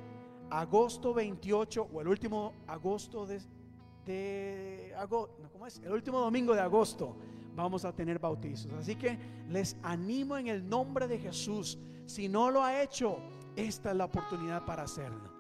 agosto 0.51 1.12
28 1.14 1.89
o 1.93 2.01
el 2.01 2.09
último 2.09 2.52
agosto 2.66 3.27
de, 3.27 3.40
de 4.05 4.94
agosto, 4.97 5.36
¿cómo 5.52 5.66
es? 5.66 5.78
El 5.85 5.93
último 5.93 6.20
domingo 6.20 6.55
de 6.55 6.60
agosto 6.60 7.16
vamos 7.55 7.85
a 7.85 7.93
tener 7.94 8.18
bautizos. 8.18 8.73
Así 8.74 8.97
que 8.97 9.18
les 9.48 9.77
animo 9.82 10.36
en 10.36 10.48
el 10.48 10.68
nombre 10.68 11.09
de 11.09 11.18
Jesús. 11.18 11.78
Si 12.06 12.28
no 12.28 12.51
lo 12.51 12.62
ha 12.62 12.82
hecho, 12.82 13.18
esta 13.56 13.90
es 13.90 13.97
la 13.97 14.05
oportunidad 14.05 14.64
para 14.64 14.85
hacerlo. 14.85 15.32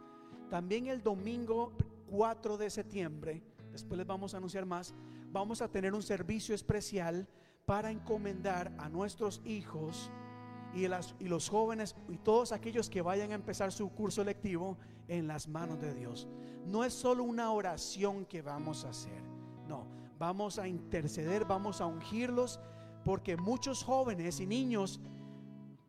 También 0.50 0.86
el 0.86 1.02
domingo 1.02 1.72
4 2.10 2.56
de 2.56 2.70
septiembre, 2.70 3.42
después 3.72 3.98
les 3.98 4.06
vamos 4.06 4.32
a 4.34 4.38
anunciar 4.38 4.64
más, 4.66 4.94
vamos 5.32 5.60
a 5.60 5.68
tener 5.68 5.92
un 5.92 6.02
servicio 6.02 6.54
especial 6.54 7.28
para 7.66 7.90
encomendar 7.90 8.72
a 8.78 8.88
nuestros 8.88 9.42
hijos 9.44 10.10
y, 10.72 10.86
las- 10.88 11.14
y 11.18 11.24
los 11.28 11.48
jóvenes 11.48 11.96
y 12.08 12.16
todos 12.16 12.52
aquellos 12.52 12.88
que 12.88 13.02
vayan 13.02 13.32
a 13.32 13.34
empezar 13.34 13.72
su 13.72 13.90
curso 13.90 14.22
lectivo 14.24 14.76
en 15.08 15.26
las 15.26 15.48
manos 15.48 15.80
de 15.80 15.94
Dios. 15.94 16.26
No 16.66 16.84
es 16.84 16.92
solo 16.92 17.24
una 17.24 17.50
oración 17.52 18.24
que 18.26 18.42
vamos 18.42 18.84
a 18.84 18.90
hacer, 18.90 19.22
no, 19.68 19.86
vamos 20.18 20.58
a 20.58 20.66
interceder, 20.66 21.44
vamos 21.44 21.80
a 21.80 21.86
ungirlos, 21.86 22.60
porque 23.04 23.36
muchos 23.36 23.84
jóvenes 23.84 24.40
y 24.40 24.46
niños 24.46 25.00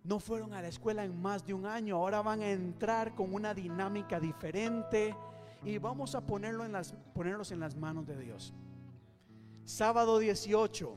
no 0.03 0.19
fueron 0.19 0.53
a 0.53 0.61
la 0.61 0.68
escuela 0.68 1.03
en 1.03 1.19
más 1.22 1.45
de 1.45 1.53
un 1.53 1.65
año, 1.65 1.98
ahora 1.98 2.22
van 2.22 2.41
a 2.41 2.49
entrar 2.49 3.15
con 3.15 3.34
una 3.34 3.53
dinámica 3.53 4.19
diferente 4.19 5.15
y 5.64 5.77
vamos 5.80 6.15
a 6.15 6.26
ponerlo 6.26 6.64
en 6.64 6.72
las, 6.72 6.94
ponerlos 7.14 7.52
en 7.52 7.60
las 7.60 7.76
manos 7.76 8.06
de 8.06 8.18
Dios. 8.18 8.53
Sábado 9.65 10.19
18 10.19 10.95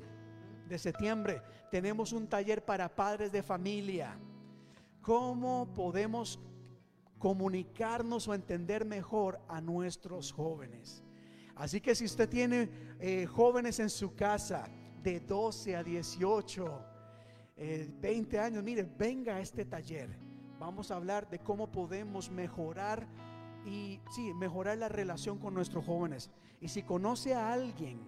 de 0.69 0.79
septiembre 0.79 1.43
tenemos 1.71 2.13
un 2.13 2.29
taller 2.29 2.65
para 2.65 2.95
padres 2.95 3.33
de 3.33 3.43
familia. 3.43 4.17
¿Cómo 5.03 5.67
podemos 5.75 6.39
comunicarnos 7.21 8.27
o 8.27 8.35
entender 8.35 8.85
mejor 8.85 9.41
a 9.47 9.61
nuestros 9.61 10.33
jóvenes? 10.33 11.05
Así 11.55 11.81
que 11.81 11.95
si 11.95 12.07
usted 12.07 12.29
tiene 12.29 12.69
eh, 12.99 13.27
jóvenes 13.27 13.79
en 13.79 13.91
su 13.91 14.17
casa 14.17 14.69
de 15.03 15.21
12 15.21 15.77
a 15.77 15.85
18, 15.85 16.85
eh, 17.57 17.89
20 18.01 18.39
años, 18.41 18.65
mire, 18.65 18.83
venga 18.83 19.37
a 19.37 19.41
este 19.41 19.65
taller. 19.65 20.09
Vamos 20.59 20.91
a 20.91 20.97
hablar 20.97 21.29
de 21.29 21.39
cómo 21.39 21.71
podemos 21.71 22.31
mejorar 22.31 23.07
y 23.67 24.01
sí, 24.15 24.33
mejorar 24.35 24.79
la 24.79 24.89
relación 24.89 25.39
con 25.39 25.55
nuestros 25.55 25.85
jóvenes. 25.85 26.31
Y 26.61 26.69
si 26.69 26.83
conoce 26.83 27.35
a 27.35 27.53
alguien 27.53 28.01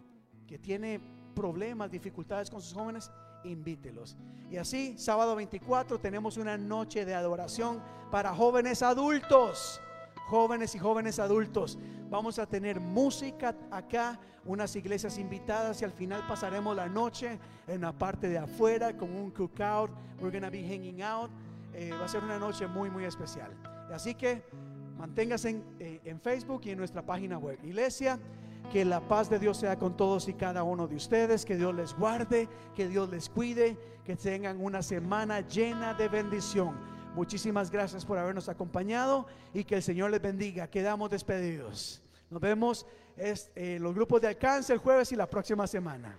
que 0.47 0.59
tiene 0.59 1.01
problemas, 1.35 1.91
dificultades 1.91 2.51
con 2.51 2.61
sus 2.61 2.73
jóvenes, 2.73 3.11
invítelos. 3.45 4.17
Y 4.51 4.59
así, 4.59 4.95
sábado 4.99 5.35
24 5.35 5.99
tenemos 5.99 6.37
una 6.37 6.59
noche 6.59 7.05
de 7.05 7.15
adoración 7.15 7.83
para 8.11 8.35
jóvenes 8.35 8.83
adultos. 8.83 9.81
Jóvenes 10.29 10.75
y 10.75 10.79
jóvenes 10.79 11.19
adultos. 11.19 11.79
Vamos 12.11 12.39
a 12.39 12.47
tener 12.47 12.79
música 12.79 13.55
acá, 13.71 14.21
unas 14.45 14.77
iglesias 14.77 15.17
invitadas 15.19 15.81
y 15.81 15.87
al 15.87 15.93
final 15.93 16.27
pasaremos 16.29 16.77
la 16.77 16.89
noche 16.89 17.39
en 17.67 17.81
la 17.81 17.93
parte 17.93 18.29
de 18.29 18.39
afuera 18.39 18.97
con 18.97 19.11
un 19.15 19.31
cookout. 19.31 19.91
We're 20.21 20.31
gonna 20.31 20.51
be 20.51 20.63
hanging 20.63 21.03
out. 21.03 21.31
Eh, 21.73 21.91
va 21.99 22.05
a 22.05 22.09
ser 22.09 22.23
una 22.23 22.39
noche 22.39 22.67
muy, 22.67 22.91
muy 22.91 23.05
especial. 23.05 23.51
Así 23.91 24.15
que 24.15 24.43
manténgase 24.99 25.49
en, 25.49 25.65
eh, 25.81 26.01
en 26.05 26.21
Facebook 26.21 26.61
y 26.65 26.71
en 26.71 26.79
nuestra 26.79 27.01
página 27.01 27.39
web. 27.39 27.59
Iglesia, 27.65 28.19
que 28.73 28.85
la 28.87 29.01
paz 29.01 29.29
de 29.29 29.39
Dios 29.39 29.59
sea 29.59 29.79
con 29.79 29.99
todos 29.99 30.29
y 30.29 30.33
cada 30.33 30.63
uno 30.63 30.89
de 30.89 30.97
ustedes, 30.97 31.45
que 31.45 31.57
Dios 31.57 31.75
les 31.75 31.95
guarde, 31.95 32.49
que 32.75 32.89
Dios 32.89 33.11
les 33.11 33.29
cuide, 33.29 33.77
que 34.03 34.17
tengan 34.17 34.65
una 34.65 34.83
semana 34.83 35.47
llena 35.47 35.93
de 35.93 36.09
bendición. 36.09 36.75
Muchísimas 37.15 37.71
gracias 37.71 38.07
por 38.07 38.17
habernos 38.17 38.49
acompañado 38.49 39.27
y 39.53 39.65
que 39.65 39.75
el 39.75 39.83
Señor 39.83 40.11
les 40.11 40.23
bendiga. 40.23 40.69
Quedamos 40.69 41.11
despedidos. 41.11 42.03
Nos 42.31 42.41
vemos 42.41 42.87
es, 43.19 43.51
eh, 43.55 43.77
los 43.79 43.95
grupos 43.95 44.23
de 44.23 44.29
alcance 44.29 44.73
el 44.73 44.79
jueves 44.79 45.13
y 45.13 45.17
la 45.17 45.29
próxima 45.29 45.67
semana. 45.67 46.19